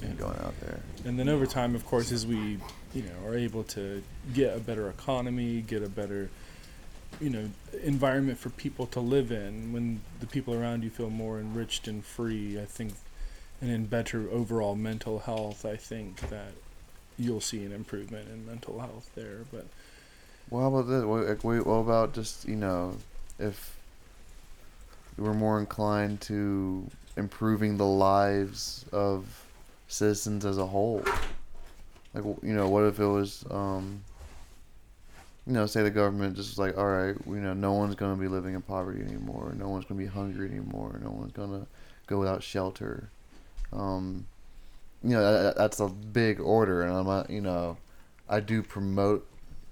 She's 0.00 0.12
going 0.12 0.38
out 0.38 0.58
there. 0.60 0.80
And 1.04 1.18
then 1.18 1.28
over 1.28 1.46
time, 1.46 1.74
of 1.74 1.86
course, 1.86 2.12
as 2.12 2.26
we, 2.26 2.58
you 2.94 3.02
know, 3.02 3.28
are 3.28 3.34
able 3.34 3.64
to 3.64 4.02
get 4.34 4.56
a 4.56 4.60
better 4.60 4.88
economy, 4.88 5.62
get 5.62 5.82
a 5.82 5.88
better, 5.88 6.28
you 7.20 7.30
know, 7.30 7.50
environment 7.82 8.38
for 8.38 8.50
people 8.50 8.86
to 8.88 9.00
live 9.00 9.32
in, 9.32 9.72
when 9.72 10.00
the 10.20 10.26
people 10.26 10.54
around 10.54 10.84
you 10.84 10.90
feel 10.90 11.10
more 11.10 11.38
enriched 11.40 11.88
and 11.88 12.04
free, 12.04 12.60
I 12.60 12.64
think, 12.64 12.94
and 13.60 13.70
in 13.70 13.86
better 13.86 14.28
overall 14.30 14.76
mental 14.76 15.20
health, 15.20 15.64
I 15.64 15.76
think 15.76 16.20
that 16.28 16.52
you'll 17.18 17.40
see 17.40 17.64
an 17.64 17.72
improvement 17.72 18.28
in 18.28 18.46
mental 18.46 18.78
health 18.78 19.10
there. 19.14 19.40
But 19.52 19.66
Well, 20.50 20.68
about 20.68 20.88
this? 20.88 21.04
What, 21.04 21.66
what 21.66 21.74
about 21.74 22.14
just 22.14 22.46
you 22.46 22.56
know, 22.56 22.96
if 23.38 23.76
we're 25.18 25.34
more 25.34 25.58
inclined 25.58 26.20
to 26.22 26.86
improving 27.16 27.76
the 27.76 27.86
lives 27.86 28.84
of 28.92 29.26
citizens 29.88 30.44
as 30.44 30.58
a 30.58 30.66
whole? 30.66 31.02
Like, 32.14 32.24
you 32.42 32.54
know, 32.54 32.68
what 32.68 32.84
if 32.84 32.98
it 32.98 33.06
was, 33.06 33.44
um, 33.50 34.02
you 35.46 35.52
know, 35.52 35.66
say 35.66 35.82
the 35.82 35.90
government 35.90 36.34
just 36.36 36.58
like, 36.58 36.76
all 36.78 36.86
right, 36.86 37.14
you 37.26 37.36
know, 37.36 37.52
no 37.52 37.72
one's 37.72 37.94
gonna 37.94 38.16
be 38.16 38.28
living 38.28 38.54
in 38.54 38.62
poverty 38.62 39.02
anymore. 39.02 39.54
No 39.58 39.68
one's 39.68 39.84
gonna 39.84 40.00
be 40.00 40.06
hungry 40.06 40.48
anymore. 40.48 40.98
No 41.02 41.10
one's 41.10 41.32
gonna 41.32 41.66
go 42.06 42.18
without 42.18 42.42
shelter. 42.42 43.10
Um, 43.72 44.26
you 45.02 45.10
know, 45.10 45.22
that, 45.32 45.42
that- 45.42 45.56
that's 45.56 45.80
a 45.80 45.88
big 45.88 46.40
order, 46.40 46.82
and 46.82 46.92
I'm 46.92 47.06
not, 47.06 47.30
you 47.30 47.40
know, 47.40 47.76
I 48.28 48.40
do 48.40 48.62
promote 48.62 49.26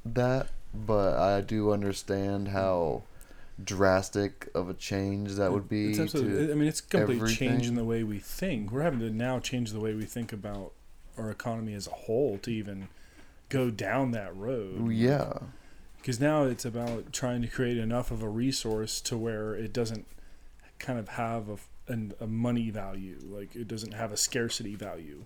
that, 0.04 0.48
but 0.74 1.14
I 1.18 1.40
do 1.40 1.72
understand 1.72 2.48
how 2.48 3.02
drastic 3.62 4.48
of 4.54 4.68
a 4.68 4.74
change 4.74 5.32
that 5.34 5.52
would 5.52 5.68
be. 5.68 5.90
it's 5.90 5.98
absolutely, 6.00 6.50
I 6.52 6.54
mean, 6.54 6.68
it's 6.68 6.80
completely 6.80 7.16
everything. 7.16 7.48
changing 7.50 7.74
the 7.76 7.84
way 7.84 8.02
we 8.02 8.18
think. 8.18 8.70
We're 8.72 8.82
having 8.82 9.00
to 9.00 9.10
now 9.10 9.38
change 9.38 9.70
the 9.72 9.80
way 9.80 9.94
we 9.94 10.04
think 10.04 10.32
about 10.32 10.72
our 11.16 11.30
economy 11.30 11.74
as 11.74 11.86
a 11.86 11.90
whole 11.90 12.38
to 12.38 12.50
even 12.50 12.88
go 13.48 13.70
down 13.70 14.10
that 14.12 14.34
road. 14.36 14.90
yeah, 14.90 15.34
because 15.98 16.20
now 16.20 16.42
it's 16.44 16.64
about 16.64 17.12
trying 17.12 17.40
to 17.42 17.48
create 17.48 17.78
enough 17.78 18.10
of 18.10 18.22
a 18.22 18.28
resource 18.28 19.00
to 19.02 19.16
where 19.16 19.54
it 19.54 19.72
doesn't 19.72 20.06
kind 20.80 20.98
of 20.98 21.10
have 21.10 21.48
a, 21.48 21.56
an, 21.88 22.12
a 22.20 22.26
money 22.26 22.70
value 22.70 23.18
like 23.24 23.54
it 23.54 23.68
doesn't 23.68 23.92
have 23.94 24.12
a 24.12 24.16
scarcity 24.16 24.74
value 24.74 25.24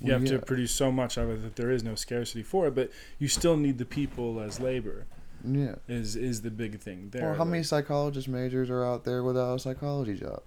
you 0.00 0.08
Well, 0.10 0.18
have 0.20 0.28
to 0.28 0.38
produce 0.38 0.72
so 0.72 0.90
much 0.90 1.16
of 1.16 1.28
it 1.30 1.42
that 1.42 1.56
there 1.56 1.70
is 1.70 1.82
no 1.84 1.94
scarcity 1.94 2.42
for 2.42 2.66
it 2.68 2.74
but 2.74 2.90
you 3.18 3.28
still 3.28 3.56
need 3.56 3.78
the 3.78 3.84
people 3.84 4.40
as 4.40 4.58
labor 4.60 5.06
yeah. 5.44 5.74
is 5.88 6.16
is 6.16 6.42
the 6.42 6.50
big 6.50 6.80
thing 6.80 7.08
there 7.10 7.22
Well, 7.22 7.34
how 7.34 7.44
many 7.44 7.58
like- 7.58 7.66
psychologist 7.66 8.28
majors 8.28 8.70
are 8.70 8.84
out 8.84 9.04
there 9.04 9.22
without 9.22 9.54
a 9.56 9.58
psychology 9.58 10.14
job? 10.14 10.42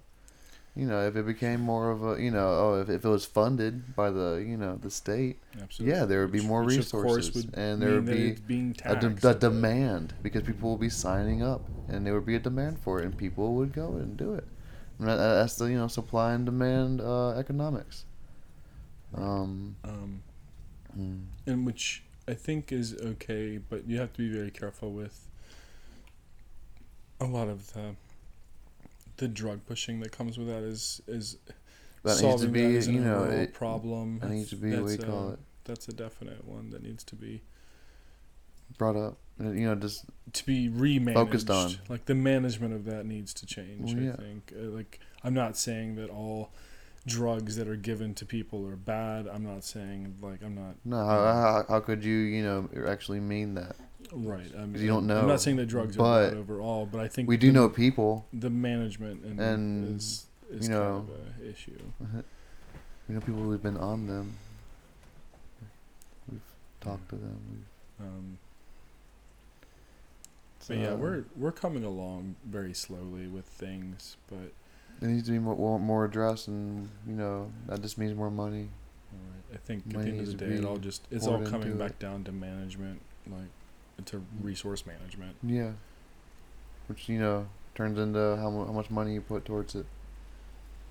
You 0.78 0.86
know, 0.88 1.08
if 1.08 1.16
it 1.16 1.26
became 1.26 1.62
more 1.62 1.90
of 1.90 2.04
a, 2.04 2.22
you 2.22 2.32
know, 2.32 2.48
oh, 2.50 2.82
if, 2.82 2.90
if 2.90 3.06
it 3.06 3.08
was 3.08 3.24
funded 3.26 3.96
by 3.96 4.12
the, 4.12 4.44
you 4.46 4.58
know, 4.58 4.76
the 4.76 4.92
state, 4.92 5.40
Absolutely. 5.62 5.96
yeah, 5.98 6.04
there 6.04 6.20
would 6.22 6.34
be 6.34 6.40
Which- 6.40 6.48
more 6.50 6.64
which 6.66 6.76
resources, 6.76 7.48
and 7.54 7.82
there 7.82 7.92
would 7.94 8.06
be 8.06 8.36
being 8.46 8.76
a, 8.84 8.96
de- 8.98 9.30
a 9.30 9.34
demand 9.36 10.14
because 10.22 10.44
people 10.44 10.70
will 10.70 10.78
be 10.78 10.90
signing 10.90 11.42
up, 11.42 11.62
and 11.88 12.06
there 12.06 12.14
would 12.14 12.26
be 12.26 12.36
a 12.36 12.40
demand 12.40 12.78
for 12.80 13.00
it, 13.00 13.06
and 13.06 13.18
people 13.18 13.54
would 13.54 13.72
go 13.72 13.94
and 13.94 14.18
do 14.18 14.34
it. 14.34 14.44
That, 15.00 15.16
that's 15.18 15.56
the 15.56 15.66
you 15.66 15.78
know 15.78 15.88
supply 15.88 16.34
and 16.34 16.46
demand 16.46 17.02
uh, 17.02 17.32
economics. 17.32 18.06
Um, 19.14 19.76
um, 19.84 20.22
mm, 20.98 21.26
and 21.46 21.66
which 21.66 22.04
I 22.28 22.34
think 22.34 22.72
is 22.72 22.96
okay, 23.02 23.58
but 23.58 23.88
you 23.88 24.00
have 24.00 24.14
to 24.14 24.20
be 24.20 24.30
very 24.30 24.52
careful 24.52 24.92
with 24.92 25.28
a 27.20 27.26
lot 27.26 27.48
of 27.48 27.74
the 27.74 27.96
the 29.18 29.28
drug 29.28 29.66
pushing 29.66 30.02
that 30.02 30.12
comes 30.12 30.38
with 30.38 30.48
that 30.48 30.64
is 30.64 31.02
is 31.08 31.38
that 32.04 32.22
needs 32.22 32.42
to 32.42 32.48
be, 32.48 32.78
that 32.78 32.92
you 32.92 33.00
know, 33.00 33.24
it, 33.24 33.54
problem. 33.54 34.20
it 34.22 34.30
needs 34.30 34.50
to 34.50 34.56
be 34.56 34.72
what 34.72 34.84
we 34.84 34.96
That's 34.96 35.04
call 35.04 35.30
a- 35.30 35.34
it 35.34 35.40
That's 35.64 35.88
a 35.88 35.94
definite 35.94 36.46
one 36.46 36.70
that 36.70 36.84
needs 36.84 37.04
to 37.06 37.16
be 37.16 37.42
brought 38.78 38.96
up. 38.96 39.18
Uh, 39.40 39.50
You 39.52 39.68
know, 39.68 39.76
just 39.76 40.06
to 40.34 40.46
be 40.46 40.70
remanaged. 40.70 41.14
Focused 41.14 41.50
on. 41.50 41.76
like 41.90 42.06
the 42.06 42.16
management 42.16 42.74
of 42.74 42.86
that 42.86 43.06
needs 43.06 43.34
to 43.36 43.46
change. 43.46 43.94
Well, 43.94 44.04
yeah. 44.04 44.14
I 44.14 44.16
think. 44.18 44.54
Uh, 44.58 44.64
like 44.70 45.00
I'm 45.24 45.34
not 45.34 45.58
saying 45.58 45.96
that 45.96 46.10
all 46.10 46.52
drugs 47.08 47.56
that 47.56 47.68
are 47.68 47.76
given 47.76 48.14
to 48.16 48.26
people 48.26 48.66
are 48.68 48.76
bad. 48.76 49.28
I'm 49.28 49.44
not 49.44 49.64
saying 49.64 50.16
like 50.22 50.42
I'm 50.44 50.56
not 50.56 50.76
no. 50.86 50.98
How, 50.98 51.24
how, 51.34 51.66
how 51.68 51.80
could 51.80 52.04
you, 52.04 52.16
you 52.16 52.44
know, 52.44 52.70
actually 52.88 53.20
mean 53.20 53.56
that? 53.56 53.76
right. 54.14 54.46
I 54.56 54.66
mean, 54.66 54.82
you 54.82 54.88
don't 54.88 55.08
know. 55.08 55.20
I'm 55.22 55.28
not 55.28 55.42
saying 55.42 55.58
that 55.58 55.66
drugs 55.66 55.98
but 55.98 56.04
are 56.04 56.30
bad 56.30 56.38
overall, 56.38 56.86
but 56.86 57.02
I 57.02 57.08
think 57.08 57.28
We 57.28 57.38
do 57.38 57.48
the, 57.48 57.54
know 57.54 57.70
people. 57.70 58.26
the 58.32 58.50
management 58.52 59.24
and, 59.26 59.40
And, 59.40 59.96
is 59.98 60.28
is 60.52 60.68
you 60.68 60.74
know, 60.74 61.06
kind 61.08 61.10
of 61.10 61.46
a 61.46 61.50
issue. 61.52 61.80
We 63.08 63.14
know 63.14 63.22
people 63.22 63.42
who've 63.44 63.62
been 63.62 63.78
on 63.78 64.08
them. 64.08 64.36
We've 66.32 66.42
talked 66.82 67.10
to 67.10 67.16
them. 67.16 67.38
We've, 68.00 68.08
Um, 68.08 68.38
but 70.68 70.78
yeah, 70.78 70.90
uh, 70.90 70.96
we're 70.96 71.26
we're 71.36 71.52
coming 71.52 71.84
along 71.84 72.36
very 72.46 72.74
slowly 72.74 73.28
with 73.28 73.46
things, 73.46 74.18
but 74.30 74.52
It 75.02 75.08
needs 75.08 75.26
to 75.26 75.32
be 75.32 75.40
more, 75.40 75.80
more, 75.80 76.06
addressed, 76.06 76.48
and 76.48 76.90
you 77.08 77.14
know 77.16 77.52
that 77.68 77.82
just 77.82 77.98
means 77.98 78.16
more 78.16 78.32
money. 78.32 78.70
Alright, 79.14 79.44
I 79.54 79.58
think 79.58 79.84
at 79.88 79.94
the 79.94 80.00
end 80.00 80.20
of 80.22 80.28
the 80.28 80.34
day, 80.34 80.46
it 80.46 80.66
all 80.66 80.78
just 80.78 81.04
it's 81.12 81.28
all 81.28 81.42
coming 81.44 81.78
back 81.78 81.92
it. 81.92 82.00
down 82.00 82.24
to 82.26 82.32
management, 82.32 83.02
like 83.28 84.06
to 84.06 84.24
resource 84.42 84.86
management. 84.86 85.36
Yeah, 85.44 85.72
which 86.88 87.10
you 87.10 87.20
know 87.20 87.48
turns 87.76 88.00
into 88.00 88.38
how 88.38 88.50
how 88.66 88.74
much 88.74 88.90
money 88.90 89.14
you 89.14 89.22
put 89.22 89.46
towards 89.46 89.76
it. 89.76 89.86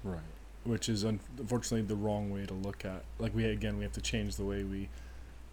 Right. 0.02 0.20
Which 0.64 0.88
is 0.88 1.04
unfortunately 1.04 1.86
the 1.86 1.96
wrong 1.96 2.30
way 2.30 2.46
to 2.46 2.54
look 2.54 2.84
at. 2.84 3.04
Like 3.18 3.34
we 3.34 3.44
again, 3.46 3.76
we 3.76 3.84
have 3.84 3.92
to 3.92 4.00
change 4.00 4.36
the 4.36 4.44
way 4.44 4.62
we 4.64 4.88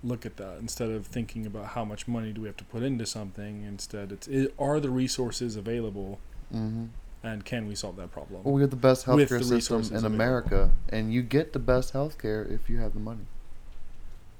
look 0.03 0.25
at 0.25 0.37
that. 0.37 0.57
Instead 0.59 0.89
of 0.89 1.05
thinking 1.07 1.45
about 1.45 1.67
how 1.67 1.85
much 1.85 2.07
money 2.07 2.31
do 2.31 2.41
we 2.41 2.47
have 2.47 2.57
to 2.57 2.63
put 2.65 2.83
into 2.83 3.05
something, 3.05 3.63
instead 3.63 4.11
it's 4.11 4.27
i 4.27 4.47
are 4.61 4.79
the 4.79 4.89
resources 4.89 5.55
available, 5.55 6.19
Mm-hmm. 6.53 6.85
and 7.23 7.45
can 7.45 7.65
we 7.67 7.75
solve 7.75 7.95
that 7.95 8.11
problem? 8.11 8.43
Well, 8.43 8.53
we 8.53 8.61
have 8.61 8.71
the 8.71 8.75
best 8.75 9.05
healthcare 9.05 9.39
the 9.39 9.43
system 9.45 9.77
in 9.81 9.85
available. 9.87 10.15
America, 10.15 10.71
and 10.89 11.13
you 11.13 11.21
get 11.21 11.53
the 11.53 11.59
best 11.59 11.93
healthcare 11.93 12.49
if 12.51 12.69
you 12.69 12.79
have 12.79 12.93
the 12.93 12.99
money. 12.99 13.25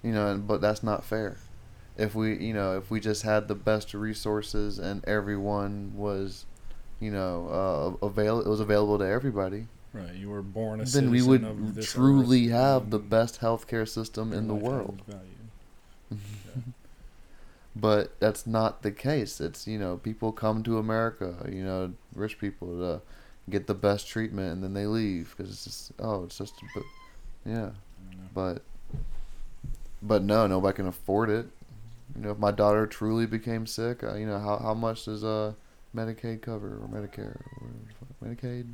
You 0.04 0.12
know, 0.12 0.28
and, 0.32 0.46
but 0.48 0.60
that's 0.62 0.84
not 0.84 1.06
fair. 1.06 1.38
If 1.98 2.16
we, 2.16 2.36
you 2.38 2.54
know, 2.54 2.78
if 2.78 2.90
we 2.90 3.00
just 3.00 3.22
had 3.24 3.48
the 3.48 3.56
best 3.56 3.94
resources 3.94 4.80
and 4.80 5.06
everyone 5.06 5.94
was, 5.96 6.46
you 7.00 7.12
know, 7.12 7.98
uh, 8.02 8.06
avail 8.06 8.40
it 8.42 8.48
was 8.48 8.60
available 8.60 8.98
to 9.00 9.06
everybody, 9.06 9.68
Right. 9.94 10.14
You 10.16 10.30
were 10.30 10.42
born 10.42 10.80
a 10.80 10.86
then 10.86 11.12
we 11.12 11.22
would 11.22 11.44
truly 11.84 12.46
earth, 12.48 12.52
have 12.54 12.90
the 12.92 13.00
best 13.00 13.42
healthcare 13.42 13.88
system 13.88 14.32
in 14.32 14.48
the 14.48 14.56
world. 14.56 15.02
value. 15.06 15.31
But 17.76 18.20
that's 18.20 18.46
not 18.46 18.82
the 18.82 18.92
case. 18.92 19.40
It's 19.40 19.66
you 19.66 19.80
know 19.80 19.98
people 19.98 20.32
come 20.32 20.62
to 20.64 20.78
America, 20.78 21.50
you 21.50 21.64
know, 21.64 21.94
rich 22.14 22.38
people 22.38 22.78
to 22.80 23.02
get 23.50 23.68
the 23.68 23.74
best 23.74 24.08
treatment, 24.08 24.54
and 24.54 24.64
then 24.64 24.74
they 24.74 24.86
leave 24.86 25.34
because 25.36 25.52
it's 25.52 25.64
just 25.64 25.92
oh, 26.00 26.26
it's 26.26 26.38
just 26.38 26.54
but 26.74 26.84
yeah, 27.46 27.70
I 27.70 28.16
know. 28.16 28.30
but 28.34 28.62
but 30.02 30.24
no, 30.24 30.48
nobody 30.48 30.76
can 30.76 30.88
afford 30.88 31.30
it. 31.30 31.48
You 32.16 32.24
know, 32.24 32.32
if 32.32 32.38
my 32.38 32.52
daughter 32.52 32.86
truly 32.86 33.26
became 33.26 33.66
sick, 33.66 34.04
uh, 34.04 34.16
you 34.16 34.26
know 34.26 34.40
how 34.40 34.58
how 34.58 34.74
much 34.74 35.06
does 35.06 35.24
uh 35.24 35.54
Medicaid 35.96 36.42
cover 36.42 36.78
or 36.82 36.90
Medicare 36.90 37.40
or 37.62 37.72
Medicaid? 38.26 38.66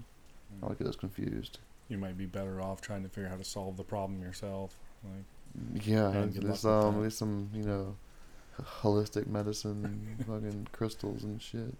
I 0.59 0.63
always 0.63 0.79
get 0.79 0.85
those 0.85 0.95
confused. 0.95 1.59
You 1.87 1.99
might 1.99 2.17
be 2.17 2.25
better 2.25 2.61
off 2.61 2.81
trying 2.81 3.03
to 3.03 3.09
figure 3.09 3.27
out 3.27 3.33
how 3.33 3.37
to 3.37 3.43
solve 3.43 3.77
the 3.77 3.83
problem 3.83 4.23
yourself. 4.23 4.75
Like 5.03 5.23
Yeah, 5.83 6.09
And 6.09 6.33
there's 6.33 6.63
luck 6.63 6.85
um 6.85 7.01
there's 7.01 7.17
some 7.17 7.49
you 7.53 7.63
know 7.63 7.95
holistic 8.81 9.27
medicine, 9.27 10.15
fucking 10.19 10.67
crystals 10.71 11.23
and 11.23 11.41
shit. 11.41 11.73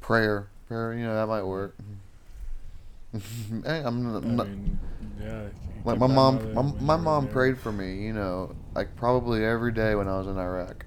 Prayer, 0.00 0.48
prayer, 0.68 0.94
you 0.94 1.04
know 1.04 1.14
that 1.14 1.26
might 1.26 1.44
work. 1.44 1.76
hey, 3.64 3.82
I'm 3.84 4.36
not- 4.36 4.48
mean, 4.48 4.78
yeah. 5.20 5.48
like 5.84 5.98
my 5.98 6.06
mom. 6.06 6.54
My, 6.54 6.62
my 6.62 6.96
mom 6.96 7.24
there. 7.24 7.32
prayed 7.32 7.58
for 7.58 7.70
me. 7.70 8.02
You 8.02 8.12
know, 8.14 8.54
like 8.74 8.96
probably 8.96 9.44
every 9.44 9.72
day 9.72 9.94
when 9.94 10.08
I 10.08 10.18
was 10.18 10.26
in 10.26 10.38
Iraq. 10.38 10.86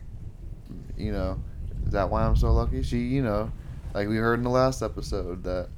You 0.98 1.12
know, 1.12 1.40
is 1.86 1.92
that 1.94 2.10
why 2.10 2.24
I'm 2.24 2.36
so 2.36 2.52
lucky? 2.52 2.82
She, 2.82 2.98
you 3.00 3.22
know, 3.22 3.52
like 3.94 4.08
we 4.08 4.18
heard 4.18 4.40
in 4.40 4.44
the 4.44 4.50
last 4.50 4.82
episode 4.82 5.44
that 5.44 5.70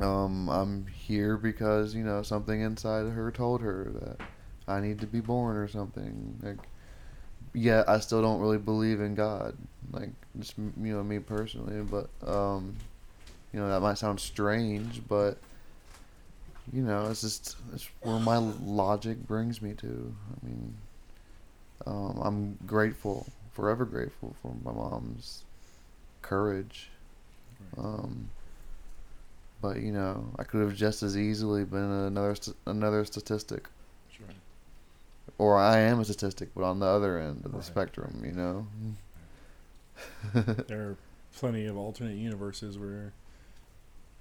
um 0.00 0.48
I'm 0.48 0.86
here 0.86 1.36
because 1.36 1.94
you 1.94 2.04
know 2.04 2.22
something 2.22 2.60
inside 2.60 3.06
of 3.06 3.12
her 3.12 3.30
told 3.30 3.60
her 3.60 3.90
that 4.00 4.20
I 4.68 4.80
need 4.80 5.00
to 5.00 5.06
be 5.06 5.20
born 5.20 5.56
or 5.56 5.66
something. 5.66 6.38
Like, 6.42 6.58
yeah, 7.54 7.84
I 7.88 8.00
still 8.00 8.20
don't 8.20 8.40
really 8.40 8.58
believe 8.58 9.00
in 9.00 9.14
God. 9.14 9.56
Like, 9.90 10.10
just 10.38 10.54
you 10.58 10.72
know 10.76 11.02
me 11.02 11.18
personally, 11.18 11.82
but 11.82 12.08
um, 12.28 12.76
you 13.52 13.60
know 13.60 13.68
that 13.68 13.80
might 13.80 13.98
sound 13.98 14.20
strange, 14.20 15.00
but 15.08 15.38
you 16.72 16.82
know 16.82 17.06
it's 17.10 17.22
just 17.22 17.56
it's 17.72 17.88
where 18.02 18.20
my 18.20 18.36
logic 18.36 19.26
brings 19.26 19.62
me 19.62 19.72
to. 19.74 20.14
I 20.30 20.46
mean, 20.46 20.74
um, 21.86 22.20
I'm 22.22 22.58
grateful, 22.66 23.26
forever 23.54 23.86
grateful 23.86 24.36
for 24.42 24.54
my 24.62 24.72
mom's 24.72 25.44
courage. 26.20 26.90
Um, 27.78 28.28
but 29.60 29.76
you 29.80 29.92
know, 29.92 30.32
I 30.38 30.44
could 30.44 30.60
have 30.60 30.74
just 30.74 31.02
as 31.02 31.16
easily 31.16 31.64
been 31.64 31.80
another 31.82 32.34
st- 32.34 32.56
another 32.66 33.04
statistic, 33.04 33.68
Sure. 34.10 34.26
or 35.38 35.58
I 35.58 35.78
am 35.78 36.00
a 36.00 36.04
statistic, 36.04 36.50
but 36.54 36.64
on 36.64 36.78
the 36.80 36.86
other 36.86 37.18
end 37.18 37.44
of 37.44 37.52
the 37.52 37.58
Right. 37.58 37.64
spectrum. 37.66 38.22
You 38.24 38.32
know. 38.32 38.66
There 40.68 40.80
are 40.90 40.96
plenty 41.36 41.66
of 41.66 41.76
alternate 41.76 42.16
universes 42.16 42.78
where 42.78 43.12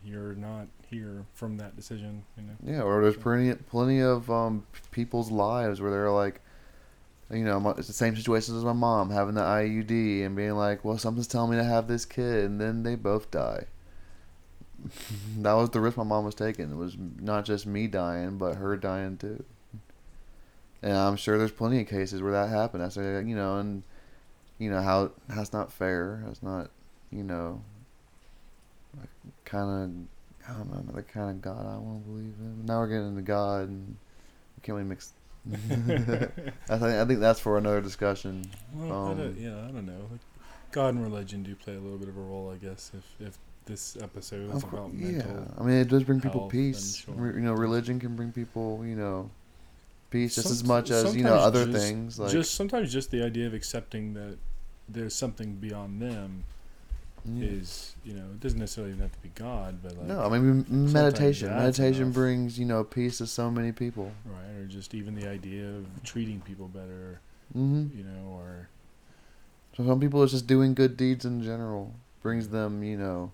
you're 0.03 0.33
not 0.35 0.67
here 0.89 1.25
from 1.33 1.57
that 1.57 1.75
decision. 1.75 2.23
You 2.37 2.43
know. 2.43 2.53
Yeah, 2.77 2.81
or 2.83 3.01
there's 3.01 3.17
plenty 3.17 3.53
plenty 3.55 3.99
of 4.01 4.29
um, 4.31 4.65
people's 4.91 5.29
lives 5.31 5.81
where 5.81 5.91
they're 5.91 6.11
like, 6.11 6.41
you 7.31 7.43
know, 7.43 7.69
it's 7.77 7.87
the 7.87 7.93
same 7.93 8.15
situation 8.15 8.55
as 8.57 8.63
my 8.63 8.73
mom 8.73 9.09
having 9.11 9.35
the 9.35 9.41
IUD 9.41 10.25
and 10.25 10.35
being 10.35 10.53
like, 10.55 10.83
well, 10.85 10.97
something's 10.97 11.27
telling 11.27 11.51
me 11.51 11.57
to 11.57 11.63
have 11.63 11.87
this 11.87 12.05
kid, 12.05 12.45
and 12.45 12.59
then 12.61 12.83
they 12.83 12.95
both 12.95 13.29
die. 13.31 13.65
that 15.39 15.53
was 15.53 15.69
the 15.71 15.79
risk 15.79 15.97
my 15.97 16.03
mom 16.03 16.25
was 16.25 16.35
taking. 16.35 16.71
It 16.71 16.77
was 16.77 16.95
not 17.19 17.45
just 17.45 17.65
me 17.65 17.87
dying, 17.87 18.37
but 18.37 18.55
her 18.55 18.77
dying 18.77 19.17
too. 19.17 19.43
And 20.81 20.95
I'm 20.95 21.15
sure 21.15 21.37
there's 21.37 21.51
plenty 21.51 21.81
of 21.81 21.87
cases 21.87 22.21
where 22.21 22.31
that 22.33 22.49
happened. 22.49 22.83
I 22.83 22.89
say, 22.89 23.01
you 23.23 23.35
know, 23.35 23.57
and 23.57 23.83
you 24.59 24.69
know 24.69 24.81
how 24.81 25.11
that's 25.27 25.51
not 25.53 25.71
fair. 25.71 26.23
That's 26.25 26.43
not, 26.43 26.69
you 27.11 27.23
know, 27.23 27.61
kind 29.45 30.07
of 30.47 30.49
I 30.49 30.57
don't 30.57 30.71
know 30.71 30.93
the 30.93 31.01
kind 31.03 31.29
of 31.31 31.41
God 31.41 31.65
I 31.65 31.77
want 31.77 32.03
to 32.03 32.09
believe 32.09 32.33
in. 32.39 32.65
Now 32.65 32.79
we're 32.79 32.87
getting 32.87 33.09
into 33.09 33.21
God, 33.21 33.67
and 33.69 33.97
we 34.55 34.61
can't 34.61 34.77
really 34.77 34.87
mix. 34.87 35.13
I 36.69 36.77
think 36.77 36.83
I 36.83 37.05
think 37.05 37.19
that's 37.19 37.39
for 37.39 37.57
another 37.57 37.81
discussion. 37.81 38.45
Well, 38.73 39.07
Um, 39.07 39.17
don't, 39.17 39.37
yeah, 39.39 39.57
I 39.67 39.71
don't 39.71 39.85
know. 39.85 40.07
Like, 40.11 40.21
God 40.71 40.93
and 40.93 41.03
religion 41.03 41.43
do 41.43 41.55
play 41.55 41.75
a 41.75 41.79
little 41.79 41.97
bit 41.97 42.09
of 42.09 42.17
a 42.17 42.21
role, 42.21 42.53
I 42.53 42.63
guess. 42.63 42.91
If 42.93 43.27
if 43.27 43.37
this 43.67 43.97
episode 44.01 44.49
cour- 44.49 44.79
about 44.79 44.93
yeah, 44.93 45.23
I 45.57 45.63
mean 45.63 45.75
it 45.77 45.87
does 45.89 46.03
bring 46.03 46.19
people 46.21 46.47
peace. 46.47 47.03
Re- 47.07 47.35
You 47.35 47.41
know, 47.41 47.53
religion 47.53 47.99
can 47.99 48.15
bring 48.15 48.31
people, 48.31 48.83
you 48.85 48.95
know, 48.95 49.29
peace 50.09 50.35
just 50.35 50.49
as 50.49 50.63
much 50.63 50.89
as 50.89 51.15
you 51.15 51.23
know 51.23 51.35
other 51.35 51.65
just- 51.65 51.77
things. 51.77 52.19
Like 52.19 52.31
just 52.31 52.55
sometimes 52.55 52.91
just 52.91 53.11
the 53.11 53.23
idea 53.23 53.45
of 53.47 53.53
accepting 53.53 54.13
that 54.15 54.37
there's 54.89 55.13
something 55.13 55.55
beyond 55.55 56.01
them 56.01 56.45
yeah. 57.25 57.45
is 57.49 57.93
you 58.05 58.13
know 58.13 58.23
it 58.23 58.39
doesn't 58.39 58.57
necessarily 58.59 58.93
even 58.93 59.03
have 59.03 59.11
to 59.11 59.19
be 59.21 59.31
God, 59.35 59.79
but 59.83 59.97
like 59.97 60.07
no, 60.07 60.21
I 60.21 60.29
mean 60.39 60.65
meditation. 60.93 61.49
Meditation 61.49 62.03
enough. 62.03 62.13
brings 62.13 62.57
you 62.57 62.65
know 62.65 62.83
peace 62.83 63.17
to 63.19 63.27
so 63.27 63.51
many 63.51 63.71
people. 63.73 64.11
right, 64.25 64.61
or 64.61 64.65
just 64.65 64.93
even 64.95 65.13
the 65.15 65.27
idea 65.27 65.67
of 65.69 65.85
treating 66.03 66.39
people 66.41 66.67
better, 66.69 67.19
Mm-hmm. 67.55 67.97
you 67.97 68.03
know, 68.03 68.29
or 68.39 68.67
So 69.75 69.85
some 69.85 69.99
people 69.99 70.23
it's 70.23 70.31
just 70.31 70.47
doing 70.47 70.73
good 70.73 70.95
deeds 70.97 71.23
in 71.25 71.41
general 71.43 71.93
brings 72.21 72.47
them 72.49 72.81
you 72.83 72.97
know 72.97 73.31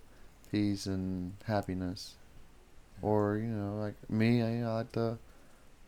peace 0.53 0.85
and 0.85 1.33
happiness. 1.45 2.13
Or 3.01 3.37
you 3.37 3.47
know 3.47 3.75
like 3.81 3.95
me, 4.09 4.41
I, 4.41 4.51
you 4.51 4.61
know, 4.61 4.69
I 4.69 4.73
like 4.75 4.91
to 4.93 5.17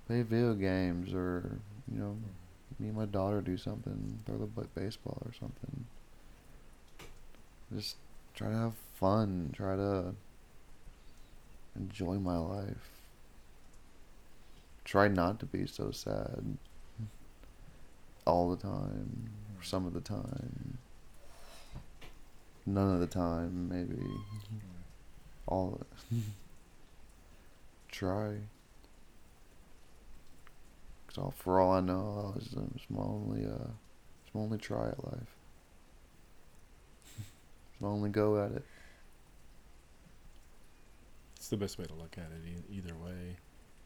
play 0.08 0.24
video 0.24 0.54
games 0.54 1.14
or 1.14 1.60
you 1.90 2.00
know 2.00 2.18
mm-hmm. 2.18 2.84
me 2.84 2.90
and 2.90 2.98
my 2.98 3.06
daughter 3.06 3.40
do 3.40 3.56
something, 3.56 4.20
throw 4.26 4.38
the 4.38 4.68
baseball 4.80 5.22
or 5.24 5.32
something. 5.40 5.86
Just 7.74 7.96
try 8.36 8.50
to 8.50 8.56
have 8.56 8.74
fun, 9.00 9.52
try 9.56 9.76
to 9.76 10.16
enjoy 11.76 12.16
my 12.16 12.38
life. 12.38 12.90
Try 14.84 15.08
not 15.08 15.40
to 15.40 15.46
be 15.46 15.66
so 15.66 15.92
sad 15.92 16.58
all 18.28 18.50
the 18.50 18.58
time, 18.58 19.30
or 19.58 19.64
some 19.64 19.86
of 19.86 19.94
the 19.94 20.02
time. 20.02 20.80
None 22.66 22.94
of 22.96 23.00
the 23.00 23.08
time, 23.08 23.70
maybe. 23.70 24.02
All 25.48 25.80
of. 25.80 26.18
Try. 27.92 28.36
Cause 31.08 31.18
all, 31.18 31.34
for 31.38 31.60
all 31.60 31.74
I 31.74 31.80
know, 31.80 32.34
I 32.34 32.36
was, 32.36 32.48
it 32.54 32.58
was 32.58 32.82
my 32.90 33.04
only, 33.04 33.46
uh, 33.46 33.70
it's 34.26 34.26
It's 34.26 34.36
my 34.36 34.42
only 34.42 34.58
try 34.58 34.90
at 34.90 35.04
life. 35.04 35.36
It's 37.20 37.82
my 37.82 37.88
only 37.88 38.10
go 38.10 38.44
at 38.44 38.52
it. 38.52 38.66
It's 41.36 41.50
the 41.50 41.58
best 41.58 41.78
way 41.78 41.86
to 41.86 41.94
look 41.94 42.18
at 42.18 42.32
it 42.32 42.42
e- 42.48 42.76
either 42.78 42.96
way. 42.96 43.38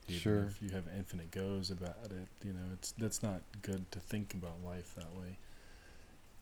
Even 0.07 0.19
Sure. 0.21 0.43
If 0.45 0.61
you 0.61 0.69
have 0.69 0.85
infinite 0.95 1.29
goes 1.31 1.69
about 1.71 2.05
it, 2.05 2.27
you 2.43 2.53
know, 2.53 2.65
it's 2.73 2.93
that's 2.97 3.21
not 3.21 3.41
good 3.61 3.91
to 3.91 3.99
think 3.99 4.33
about 4.33 4.63
life 4.65 4.93
that 4.95 5.13
way. 5.15 5.37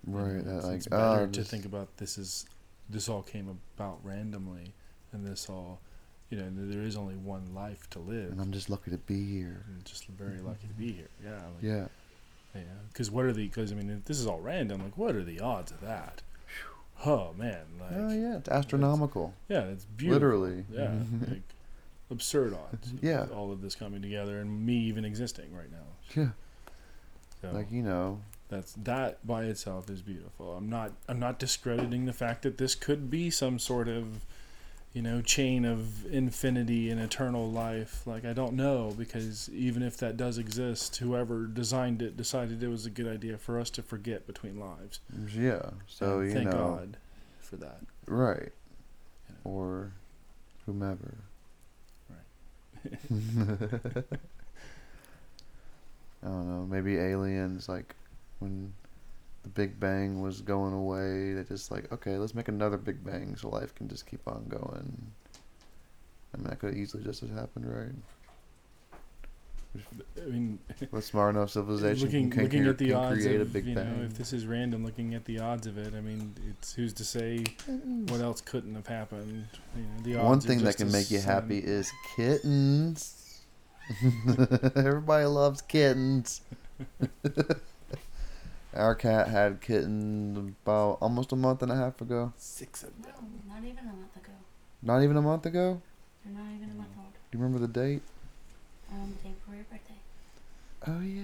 Right. 0.07 0.43
that, 0.43 0.53
uh, 0.53 0.57
It's, 0.57 0.65
like, 0.65 0.75
it's 0.77 0.87
better 0.87 1.23
um, 1.23 1.31
to 1.31 1.39
just- 1.39 1.51
think 1.51 1.65
about 1.65 1.95
this 1.97 2.17
is 2.17 2.45
this 2.89 3.09
all 3.09 3.21
came 3.21 3.59
about 3.75 3.99
randomly, 4.03 4.73
and 5.11 5.25
this 5.25 5.49
all, 5.49 5.81
you 6.29 6.37
know, 6.37 6.49
there 6.55 6.83
is 6.83 6.95
only 6.95 7.15
one 7.15 7.53
life 7.53 7.89
to 7.91 7.99
live. 7.99 8.31
And 8.31 8.39
I'm 8.41 8.51
just 8.53 8.69
lucky 8.69 8.91
to 8.91 8.97
be 8.97 9.25
here. 9.25 9.63
and 9.67 9.83
just 9.85 10.05
very 10.07 10.39
lucky 10.39 10.67
to 10.67 10.73
be 10.73 10.91
here. 10.93 11.09
Yeah. 11.23 11.31
Like, 11.35 11.61
Yeah. 11.61 11.87
Yeah. 12.55 12.61
Because 12.87 13.11
what 13.11 13.25
are 13.25 13.33
the? 13.33 13.45
Because 13.45 13.71
I 13.71 13.75
mean, 13.75 13.89
if 13.89 14.05
this 14.05 14.19
is 14.19 14.25
all 14.25 14.39
random. 14.39 14.81
Like, 14.81 14.97
what 14.97 15.15
are 15.15 15.23
the 15.23 15.41
odds 15.41 15.71
of 15.71 15.81
that? 15.81 16.21
Oh 17.05 17.33
man. 17.37 17.65
Like, 17.79 17.91
oh 17.93 18.11
yeah, 18.11 18.37
it's 18.37 18.49
astronomical. 18.49 19.33
yeah, 19.49 19.65
it's 19.65 19.85
beautiful. 19.85 20.13
Literally. 20.39 20.65
Yeah. 20.71 20.87
Mm-hmm. 20.87 21.31
like, 21.33 21.41
absurd 22.09 22.53
odds. 22.55 22.93
Yeah. 23.01 23.27
All 23.35 23.51
of 23.51 23.61
this 23.61 23.75
coming 23.75 24.01
together 24.01 24.39
and 24.39 24.65
me 24.65 24.73
even 24.77 25.05
existing 25.05 25.53
right 25.55 25.69
now. 25.71 25.87
Yeah. 26.15 26.29
So 27.41 27.51
Like 27.51 27.71
you 27.71 27.83
know, 27.83 28.21
that's 28.49 28.73
that 28.73 29.25
by 29.27 29.43
itself 29.45 29.89
is 29.89 30.01
beautiful. 30.01 30.55
I'm 30.55 30.69
not 30.69 30.93
I'm 31.07 31.19
not 31.19 31.39
discrediting 31.39 32.05
the 32.05 32.13
fact 32.13 32.43
that 32.43 32.57
this 32.57 32.75
could 32.75 33.09
be 33.09 33.29
some 33.29 33.59
sort 33.59 33.87
of 33.87 34.25
you 34.93 35.01
know 35.01 35.21
chain 35.21 35.65
of 35.65 36.05
infinity 36.11 36.89
and 36.89 36.99
eternal 36.99 37.49
life. 37.51 38.07
Like 38.07 38.25
I 38.25 38.33
don't 38.33 38.53
know 38.53 38.93
because 38.97 39.49
even 39.49 39.83
if 39.83 39.97
that 39.97 40.17
does 40.17 40.37
exist, 40.37 40.95
whoever 40.97 41.45
designed 41.45 42.01
it 42.01 42.15
decided 42.17 42.63
it 42.63 42.69
was 42.69 42.85
a 42.85 42.89
good 42.89 43.07
idea 43.07 43.37
for 43.37 43.59
us 43.59 43.69
to 43.71 43.81
forget 43.83 44.25
between 44.25 44.59
lives. 44.59 44.99
yeah. 45.35 45.69
So 45.87 46.19
And 46.19 46.27
you 46.29 46.33
thank 46.33 46.45
know, 46.45 46.51
God 46.57 46.97
for 47.39 47.57
that. 47.57 47.79
right, 48.07 48.51
or 49.43 49.91
whomever. 50.65 51.15
Right. 52.09 52.99
I 56.23 56.27
don't 56.27 56.47
know. 56.49 56.65
Maybe 56.69 56.97
aliens, 56.97 57.69
like 57.69 57.95
when 58.39 58.73
the 59.43 59.49
Big 59.49 59.79
Bang 59.79 60.21
was 60.21 60.41
going 60.41 60.73
away, 60.73 61.33
they 61.33 61.43
just 61.43 61.71
like, 61.71 61.91
okay, 61.91 62.17
let's 62.17 62.35
make 62.35 62.47
another 62.47 62.77
Big 62.77 63.03
Bang 63.03 63.35
so 63.35 63.49
life 63.49 63.73
can 63.75 63.87
just 63.87 64.05
keep 64.05 64.27
on 64.27 64.45
going. 64.49 65.11
I 66.33 66.37
mean, 66.37 66.47
that 66.49 66.59
could 66.59 66.75
easily 66.75 67.03
just 67.03 67.21
have 67.21 67.31
happened, 67.31 67.65
right? 67.65 67.95
I 70.17 70.29
mean, 70.29 70.59
With 70.91 71.05
smart 71.05 71.35
enough 71.35 71.51
civilization 71.51 72.05
looking 72.05 72.29
can, 72.29 72.43
looking 72.43 72.61
can, 72.61 72.69
at 72.69 72.77
the 72.77 72.93
odds 72.93 73.23
create 73.23 73.41
of 73.41 73.49
a 73.49 73.51
Big 73.51 73.65
you 73.65 73.75
Bang. 73.75 74.03
if 74.05 74.17
this 74.17 74.33
is 74.33 74.45
random, 74.45 74.83
looking 74.83 75.13
at 75.13 75.25
the 75.25 75.39
odds 75.39 75.67
of 75.67 75.77
it. 75.77 75.93
I 75.95 76.01
mean, 76.01 76.33
it's 76.49 76.73
who's 76.73 76.93
to 76.93 77.05
say 77.05 77.43
what 78.07 78.21
else 78.21 78.41
couldn't 78.41 78.75
have 78.75 78.87
happened. 78.87 79.47
You 79.75 80.13
know, 80.13 80.19
the 80.19 80.25
One 80.25 80.39
thing 80.39 80.59
that 80.63 80.77
can 80.77 80.91
make 80.91 81.11
you 81.11 81.19
happy 81.19 81.59
is 81.59 81.91
kittens. 82.15 83.41
Everybody 84.75 85.25
loves 85.25 85.61
kittens. 85.61 86.41
Our 88.77 88.95
cat 88.95 89.27
had 89.29 89.59
kittens 89.61 90.37
about 90.37 90.99
almost 91.01 91.31
a 91.31 91.35
month 91.35 91.63
and 91.63 91.71
a 91.71 91.75
half 91.75 91.99
ago. 91.99 92.31
Six 92.37 92.83
of 92.83 92.91
No, 92.99 93.05
them. 93.07 93.41
not 93.47 93.63
even 93.63 93.79
a 93.79 93.93
month 93.93 94.15
ago. 94.15 94.31
Not 94.83 95.01
even 95.03 95.17
a 95.17 95.21
month 95.21 95.45
ago. 95.45 95.81
They're 96.23 96.33
not 96.33 96.51
even 96.55 96.69
a 96.69 96.73
month 96.75 96.89
old. 96.97 97.07
Do 97.31 97.37
you 97.37 97.43
remember 97.43 97.65
the 97.65 97.71
date? 97.73 98.01
Um, 98.91 99.15
the 99.17 99.29
day 99.29 99.35
before 99.35 99.55
your 99.55 99.63
birthday, 99.65 99.95
Oh 100.87 101.01
yeah. 101.01 101.23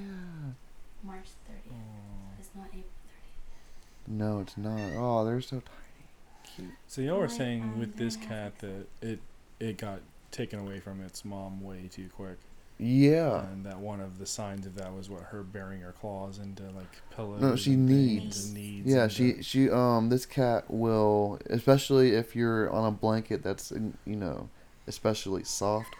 March 1.04 1.28
30th. 1.49 2.39
It's 2.39 2.49
not 2.56 2.66
April 2.68 2.82
30th. 2.82 4.08
No, 4.08 4.39
it's 4.39 4.58
not. 4.58 4.80
Oh, 4.97 5.24
they're 5.26 5.39
so 5.41 5.58
tiny. 5.62 6.08
Cute. 6.56 6.72
So 6.88 7.01
y'all 7.01 7.20
were 7.20 7.28
saying 7.30 7.62
um, 7.64 7.80
with 7.80 7.95
this 7.97 8.16
cat 8.18 8.58
that 8.60 8.88
it 9.01 9.20
it 9.60 9.78
got 9.78 9.99
taken 10.32 10.60
away 10.60 10.80
from 10.80 11.01
its 11.01 11.24
mom 11.24 11.62
way 11.62 11.88
too 11.91 12.10
quick, 12.16 12.38
Yeah. 12.80 13.45
and 13.45 13.65
that 13.65 13.80
one 13.80 14.01
of 14.01 14.19
the 14.19 14.26
signs 14.26 14.65
of 14.65 14.76
that 14.76 14.93
was 14.93 15.09
what 15.09 15.21
her 15.21 15.43
burying 15.43 15.82
her 15.82 15.91
claws 15.93 16.39
into 16.39 16.63
like 16.71 17.01
pillows. 17.15 17.41
No, 17.41 17.55
she 17.55 17.76
needs. 17.76 18.51
needs. 18.51 18.91
Yeah, 18.91 19.07
she 19.07 19.41
she 19.41 19.69
um 19.69 20.09
this 20.09 20.26
cat 20.26 20.65
will 20.69 21.39
especially 21.49 22.15
if 22.15 22.36
you're 22.36 22.69
on 22.71 22.86
a 22.86 22.91
blanket 22.91 23.43
that's 23.43 23.71
you 23.71 24.15
know 24.15 24.49
especially 24.88 25.43
soft. 25.43 25.95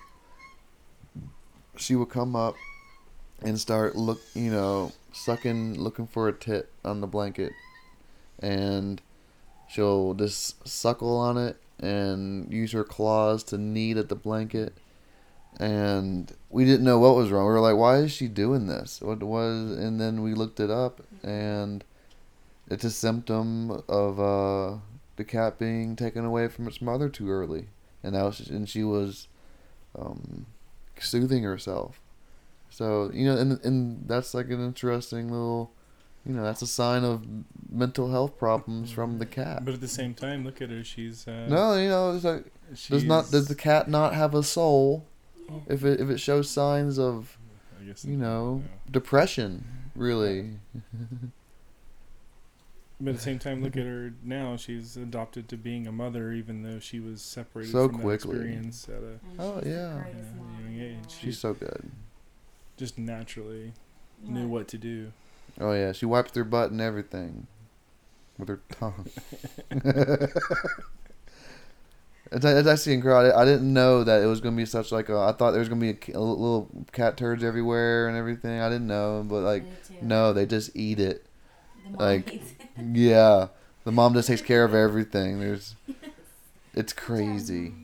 She 1.78 1.96
will 1.96 2.06
come 2.06 2.36
up 2.36 2.56
and 3.42 3.60
start 3.60 3.96
look 3.96 4.22
you 4.34 4.52
know 4.52 4.92
sucking 5.12 5.80
looking 5.80 6.08
for 6.08 6.28
a 6.28 6.34
tit 6.34 6.70
on 6.84 7.02
the 7.02 7.08
blanket, 7.08 7.54
and 8.40 9.02
she'll 9.70 10.14
just 10.14 10.68
suckle 10.68 11.18
on 11.18 11.38
it 11.38 11.58
and 11.80 12.52
use 12.52 12.72
her 12.72 12.84
claws 12.84 13.44
to 13.44 13.58
knead 13.58 13.98
at 13.98 14.10
the 14.10 14.16
blanket. 14.16 14.78
And 15.60 16.32
we 16.50 16.66
didn't 16.66 16.84
know 16.84 17.00
what 17.00 17.16
was 17.16 17.30
wrong. 17.30 17.46
We 17.46 17.54
were 17.54 17.60
like, 17.60 17.78
"Why 17.78 17.98
is 17.98 18.12
she 18.12 18.28
doing 18.28 18.68
this? 18.68 19.02
What 19.02 19.22
was?" 19.22 19.72
And 19.72 20.00
then 20.02 20.22
we 20.22 20.34
looked 20.34 20.60
it 20.60 20.72
up, 20.72 21.02
and 21.24 21.84
it's 22.70 22.84
a 22.84 22.92
symptom 22.92 23.84
of 23.88 24.20
uh, 24.20 24.78
the 25.16 25.24
cat 25.24 25.60
being 25.60 25.96
taken 25.96 26.26
away 26.26 26.48
from 26.48 26.68
its 26.68 26.82
mother 26.82 27.10
too 27.10 27.30
early, 27.30 27.68
and 28.02 28.16
that 28.16 28.24
was, 28.24 28.40
and 28.50 28.68
she 28.68 28.84
was 28.84 29.28
um, 29.98 30.48
soothing 31.00 31.44
herself. 31.44 32.00
So 32.70 33.12
you 33.14 33.26
know, 33.26 33.38
and 33.38 33.64
and 33.64 34.08
that's 34.08 34.34
like 34.34 34.48
an 34.48 34.66
interesting 34.66 35.30
little, 35.30 35.72
you 36.26 36.34
know, 36.34 36.44
that's 36.44 36.64
a 36.64 36.68
sign 36.68 37.04
of 37.04 37.24
mental 37.70 38.10
health 38.10 38.38
problems 38.40 38.92
from 38.92 39.20
the 39.20 39.28
cat. 39.28 39.64
But 39.64 39.76
at 39.76 39.82
the 39.82 39.88
same 39.88 40.16
time, 40.16 40.44
look 40.44 40.62
at 40.62 40.72
her. 40.72 40.84
She's 40.84 41.28
uh, 41.28 41.46
No, 41.48 41.78
you 41.78 41.90
know, 41.90 42.16
it's 42.16 42.24
like 42.26 42.46
does 42.90 43.04
not 43.04 43.30
does 43.30 43.48
the 43.48 43.56
cat 43.56 43.88
not 43.88 44.16
have 44.16 44.34
a 44.34 44.42
soul? 44.42 45.06
If 45.68 45.84
it 45.84 46.00
if 46.00 46.10
it 46.10 46.20
shows 46.20 46.50
signs 46.50 46.98
of 47.00 47.38
I 47.80 47.86
guess 47.86 48.06
you 48.06 48.18
know 48.18 48.62
yeah. 48.66 48.92
depression, 48.92 49.66
really. 49.96 50.60
But 53.02 53.10
at 53.10 53.16
the 53.18 53.22
same 53.22 53.40
time, 53.40 53.62
look 53.62 53.76
at 53.76 53.86
her 53.86 54.14
now. 54.24 54.56
She's 54.56 54.96
adopted 54.96 55.50
to 55.50 55.58
being 55.58 55.88
a 55.88 55.92
mother, 55.92 56.32
even 56.32 56.64
though 56.64 56.80
she 56.80 57.00
was 57.02 57.22
separated 57.22 57.72
So 57.72 57.90
from 57.90 58.00
quickly. 58.00 58.38
that 58.38 58.44
experience 58.44 58.88
at 58.88 59.04
a 59.04 59.20
Oh, 59.40 59.56
yeah. 59.66 60.02
greatest 60.04 60.30
Yeah, 60.32 60.42
mom 60.42 60.64
young 60.64 60.80
age. 60.82 60.94
world. 60.96 61.12
She's 61.20 61.40
so 61.40 61.54
good. 61.54 61.92
just 62.78 62.98
naturally 62.98 63.74
knew 64.24 64.48
what 64.48 64.68
to 64.70 64.78
do. 64.78 65.12
Oh 65.60 65.74
yeah, 65.74 65.92
she 65.92 66.06
wipes 66.06 66.34
her 66.36 66.44
butt 66.46 66.72
and 66.72 66.80
everything 66.80 67.48
with 68.38 68.48
her 68.48 68.62
tongue. 68.70 69.08
it's, 72.34 72.46
it's 72.46 72.68
actually 72.68 72.94
incredible. 72.96 73.38
I 73.38 73.46
didn't 73.46 73.72
know 73.74 74.04
that 74.04 74.22
it 74.22 74.26
was 74.28 74.42
gonna 74.42 74.56
be 74.58 74.66
such 74.66 74.92
like 74.92 75.10
a. 75.10 75.18
I 75.18 75.32
thought 75.34 75.52
there 75.52 75.60
was 75.60 75.70
gonna 75.70 75.82
be 75.82 75.92
a, 76.14 76.18
a 76.18 76.20
little 76.20 76.70
cat 76.92 77.18
turds 77.18 77.44
everywhere 77.44 78.08
and 78.08 78.18
everything. 78.18 78.60
I 78.60 78.70
didn't 78.70 78.88
know, 78.88 79.26
but 79.28 79.42
like 79.42 79.64
I 79.64 79.66
did 79.66 79.84
too. 79.88 79.94
no, 80.02 80.34
they 80.34 80.46
just 80.46 80.76
eat 80.76 81.00
it. 81.00 81.26
The 81.92 81.98
mom 81.98 82.00
like, 82.08 82.32
hates 82.32 82.52
it. 82.52 82.70
Yeah, 82.94 83.48
the 83.86 83.92
mom 83.92 84.14
just 84.14 84.28
takes 84.28 84.42
care 84.42 84.64
of 84.64 84.74
everything. 84.74 85.40
There's, 85.40 85.76
it's 86.74 86.94
crazy. 86.94 87.76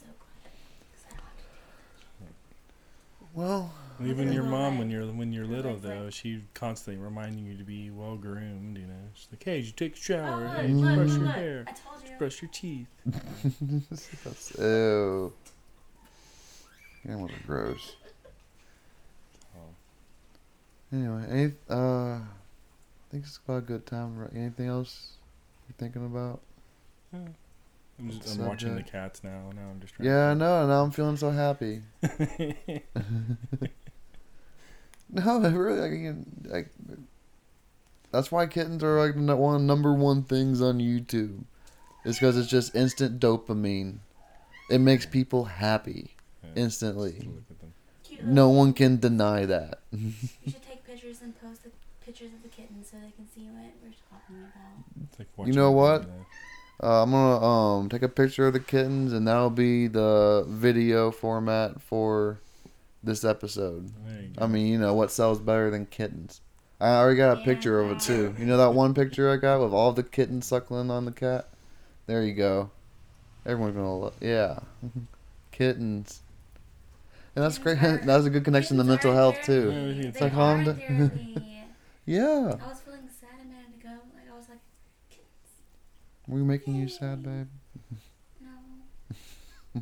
So 0.00 0.06
glad. 0.06 0.52
'cause 0.92 1.04
I 1.10 2.24
like 2.24 2.34
Well, 3.34 3.72
Even 4.04 4.32
your 4.32 4.42
mom, 4.42 4.72
Right. 4.72 4.78
when 4.80 4.90
you're 4.90 5.06
when 5.06 5.32
you're 5.32 5.46
little, 5.46 5.72
likes, 5.72 5.82
though, 5.82 6.10
she 6.10 6.42
constantly 6.54 7.02
reminding 7.02 7.46
you 7.46 7.56
to 7.56 7.64
be 7.64 7.90
well 7.90 8.16
groomed. 8.16 8.76
You 8.76 8.86
know, 8.86 9.08
she's 9.14 9.28
like, 9.32 9.42
"Hey, 9.42 9.56
did 9.58 9.66
you 9.66 9.72
take 9.72 9.94
a 9.96 9.98
shower? 10.00 10.44
Oh, 10.46 10.48
hey, 10.48 10.62
look, 10.62 10.66
did 10.66 10.70
you 10.70 10.76
look, 10.84 10.94
brush 10.96 11.10
look, 11.10 11.20
your 11.20 11.28
hair? 11.28 11.64
I 11.66 11.72
told 11.72 12.02
you. 12.08 12.16
Brush 12.18 12.42
your 12.42 12.50
teeth." 12.52 12.88
That's, 14.24 14.52
ew. 14.58 15.32
Animals 17.08 17.30
are 17.30 17.46
gross. 17.46 17.96
Anyway, 20.92 21.24
any, 21.28 21.52
uh, 21.68 22.14
I 22.14 22.20
think 23.10 23.24
it's 23.24 23.38
about 23.44 23.58
a 23.58 23.60
good 23.62 23.86
time. 23.86 24.16
Right? 24.18 24.30
Anything 24.34 24.66
else 24.68 25.14
you're 25.68 25.74
thinking 25.78 26.04
about? 26.06 26.40
I'm 27.12 28.10
just 28.10 28.38
I'm 28.38 28.46
watching 28.46 28.74
the 28.76 28.82
cats 28.82 29.24
now. 29.24 29.50
Now 29.54 29.70
I'm 29.70 29.80
just 29.80 29.94
trying. 29.94 30.08
Yeah, 30.08 30.30
I 30.30 30.34
know. 30.34 30.66
Now 30.66 30.82
I'm 30.82 30.90
feeling 30.90 31.16
so 31.16 31.30
happy. 31.30 31.80
No, 35.12 35.42
I 35.42 35.48
really, 35.50 35.80
I 35.82 35.88
can, 35.88 36.26
like, 36.44 36.68
that's 38.10 38.32
why 38.32 38.46
kittens 38.46 38.82
are 38.82 38.98
like 38.98 39.14
one 39.14 39.54
of 39.54 39.60
the 39.60 39.66
number 39.66 39.92
one 39.92 40.22
things 40.22 40.60
on 40.60 40.78
YouTube. 40.78 41.44
It's 42.04 42.18
because 42.18 42.36
it's 42.36 42.48
just 42.48 42.74
instant 42.74 43.20
dopamine. 43.20 43.98
It 44.70 44.78
makes 44.78 45.06
people 45.06 45.44
happy 45.44 46.10
Yeah, 46.42 46.50
instantly. 46.56 47.12
just 47.12 47.26
look 47.26 47.44
at 47.50 47.60
them. 47.60 47.72
Cute 48.04 48.24
No 48.24 48.48
one 48.50 48.72
can 48.72 48.98
deny 48.98 49.44
that. 49.46 49.80
You 49.92 50.12
should 50.46 50.62
take 50.62 50.84
pictures 50.84 51.20
and 51.22 51.40
post 51.40 51.64
the 51.64 51.70
pictures 52.04 52.32
of 52.32 52.42
the 52.42 52.48
kittens 52.48 52.90
so 52.90 52.96
they 52.96 53.10
can 53.10 53.26
see 53.34 53.42
what 53.42 53.72
we're 53.82 53.90
talking 54.10 54.36
about. 54.44 55.18
Like 55.38 55.46
You 55.46 55.52
know 55.52 55.72
what? 55.72 56.06
Uh, 56.82 57.02
I'm 57.02 57.10
gonna 57.10 57.44
um 57.44 57.88
take 57.88 58.02
a 58.02 58.08
picture 58.08 58.46
of 58.46 58.52
the 58.52 58.60
kittens, 58.60 59.12
and 59.12 59.26
that'll 59.26 59.50
be 59.50 59.86
the 59.88 60.44
video 60.48 61.10
format 61.10 61.80
for 61.80 62.38
this 63.06 63.24
episode. 63.24 63.90
there 64.06 64.20
you 64.22 64.30
I 64.38 64.46
mean, 64.46 64.66
you 64.66 64.78
know 64.78 64.92
what 64.94 65.10
sells 65.10 65.40
better 65.40 65.70
than 65.70 65.86
kittens? 65.86 66.40
I 66.80 66.88
already 66.96 67.16
got 67.16 67.38
a 67.38 67.44
picture 67.44 67.80
of 67.80 67.90
it 67.92 68.00
too. 68.00 68.34
You 68.38 68.44
know 68.44 68.58
that 68.58 68.74
one 68.74 68.92
picture 68.92 69.32
I 69.32 69.36
got 69.36 69.60
with 69.62 69.72
all 69.72 69.92
the 69.92 70.02
kittens 70.02 70.46
suckling 70.46 70.90
on 70.90 71.06
the 71.06 71.12
cat? 71.12 71.48
There 72.06 72.22
you 72.22 72.34
go. 72.34 72.70
Everyone's 73.46 73.74
gonna 73.76 73.98
look. 73.98 74.14
Yeah. 74.20 74.58
kittens. 75.52 76.20
And 77.34 77.44
that's 77.44 77.58
great. 77.58 77.78
Kittens 77.78 78.02
are- 78.02 78.06
That's 78.06 78.26
a 78.26 78.30
good 78.30 78.44
connection 78.44 78.76
to 78.76 78.84
mental 78.84 79.12
health 79.14 79.36
too. 79.44 79.70
Yeah, 79.70 80.02
They 80.02 80.08
it's 80.08 80.20
like 80.20 80.32
are 80.32 80.34
calm 80.36 80.64
down. 80.64 80.76
therapy. 80.86 81.42
Yeah. 82.08 82.54
I 82.62 82.68
was 82.68 82.80
feeling 82.82 83.08
sad 83.20 83.30
a 83.42 83.44
minute 83.44 83.80
ago. 83.80 83.90
Like 84.14 84.32
I 84.32 84.36
was 84.38 84.48
like, 84.48 84.60
kittens. 85.10 85.26
Were 86.28 86.36
we 86.38 86.44
making 86.44 86.76
you 86.76 86.88
sad, 86.88 87.22
babe? 87.24 87.48
No. 88.40 89.80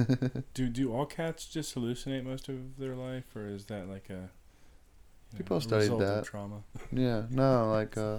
It's 0.00 0.22
like, 0.34 0.54
do 0.54 0.68
do 0.68 0.92
all 0.92 1.06
cats 1.06 1.46
just 1.46 1.74
hallucinate 1.74 2.24
most 2.24 2.48
of 2.48 2.76
their 2.78 2.94
life, 2.94 3.24
or 3.34 3.46
is 3.48 3.66
that 3.66 3.88
like 3.88 4.08
a 4.10 4.12
you 4.12 4.18
know, 4.18 5.38
People 5.38 5.56
a 5.56 5.60
studied 5.60 5.82
result 5.82 6.02
of 6.02 6.08
that. 6.08 6.24
trauma? 6.24 6.62
yeah. 6.92 7.22
No, 7.30 7.70
like 7.70 7.96
uh 7.96 8.18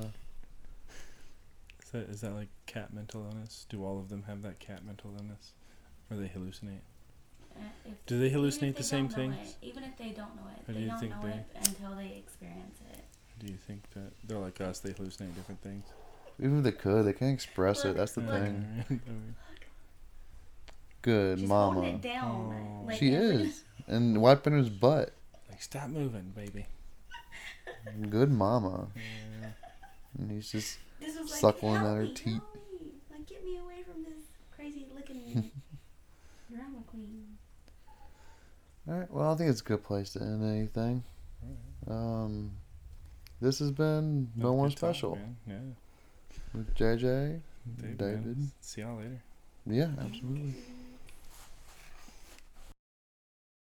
Is 1.83 1.89
that 1.91 2.09
is 2.09 2.21
that 2.21 2.33
like 2.33 2.49
cat 2.65 2.93
mental 2.93 3.23
illness? 3.25 3.65
Do 3.69 3.83
all 3.85 3.99
of 3.99 4.09
them 4.09 4.23
have 4.27 4.41
that 4.43 4.59
cat 4.59 4.85
mental 4.85 5.13
illness, 5.17 5.53
or 6.11 6.17
they 6.17 6.27
hallucinate? 6.27 6.81
Uh, 7.55 7.61
if- 7.85 8.05
Do 8.05 8.19
they 8.19 8.27
even 8.27 8.45
if 8.45 8.55
hallucinate 8.55 8.75
the 8.75 8.83
same 8.83 9.07
don't 9.07 9.15
things? 9.15 9.57
it- 9.61 9.65
even 9.67 9.83
if 9.83 9.97
they 9.97 10.09
don't 10.09 10.35
know 10.35 10.47
it, 10.55 10.63
Or 10.69 10.73
do 10.73 10.73
they 10.73 10.79
you 10.81 10.87
don't 10.89 10.99
think 10.99 11.11
know 11.15 11.21
they- 11.23 11.29
it 11.29 11.45
until 11.67 11.95
they 11.95 12.15
experience 12.17 12.79
it. 12.91 13.03
Do 13.39 13.47
you 13.51 13.57
think 13.57 13.89
that 13.91 14.11
they're 14.27 14.37
like 14.39 14.59
us? 14.61 14.79
They 14.79 14.91
hallucinate 14.91 15.35
different 15.35 15.61
things. 15.61 15.85
even 16.39 16.57
if 16.59 16.63
they 16.65 16.71
could, 16.71 17.05
they 17.05 17.13
can't 17.13 17.33
express 17.33 17.85
it. 17.85 17.95
That's 17.95 18.11
the 18.13 18.21
Look. 18.21 18.31
thing. 18.31 19.01
Good 21.07 21.39
She's 21.39 21.47
mama. 21.47 21.73
holding 21.75 21.95
it 21.95 22.01
down. 22.01 22.81
Oh. 22.83 22.85
Like, 22.87 22.97
She 22.99 23.15
every- 23.15 23.47
is. 23.47 23.63
And 23.87 24.21
wiping 24.21 24.57
his 24.57 24.69
butt. 24.69 25.13
like 25.49 25.61
stop 25.61 25.87
moving, 25.89 26.33
baby. 26.35 26.65
Good 28.09 28.29
mama. 28.31 28.87
Yeah. 28.95 29.49
And 30.19 30.31
he's 30.31 30.51
just 30.51 30.77
This 30.99 31.17
was 31.17 31.31
like, 31.31 31.39
Suckling 31.39 31.75
help 31.75 31.87
at 31.87 31.95
her 31.95 32.03
me, 32.03 32.13
teat. 32.13 32.33
help 32.33 32.55
me. 32.73 32.87
Like, 33.09 33.25
get 33.25 33.45
me 33.45 33.57
away 33.57 33.83
from 33.89 34.03
this 34.03 34.19
crazy 34.53 34.85
looking 34.93 35.51
drama 36.53 36.79
queen. 36.87 37.37
Alright, 38.89 39.09
well 39.11 39.31
I 39.31 39.35
think 39.37 39.49
it's 39.49 39.61
a 39.61 39.63
good 39.63 39.83
place 39.83 40.11
to 40.13 40.21
end 40.21 40.43
anything. 40.43 41.03
Um 41.87 42.51
this 43.39 43.59
has 43.59 43.71
been 43.71 44.29
No 44.35 44.51
was 44.51 44.57
One 44.59 44.69
good 44.69 44.77
talk, 44.77 44.89
Special 44.95 45.15
man. 45.15 45.37
Yeah. 45.47 46.53
with 46.53 46.75
JJ. 46.75 47.39
Dave, 47.81 47.97
David. 47.97 48.37
See 48.61 48.81
y'all 48.81 48.97
later. 48.97 49.21
Yeah, 49.65 49.89
absolutely. 49.99 50.55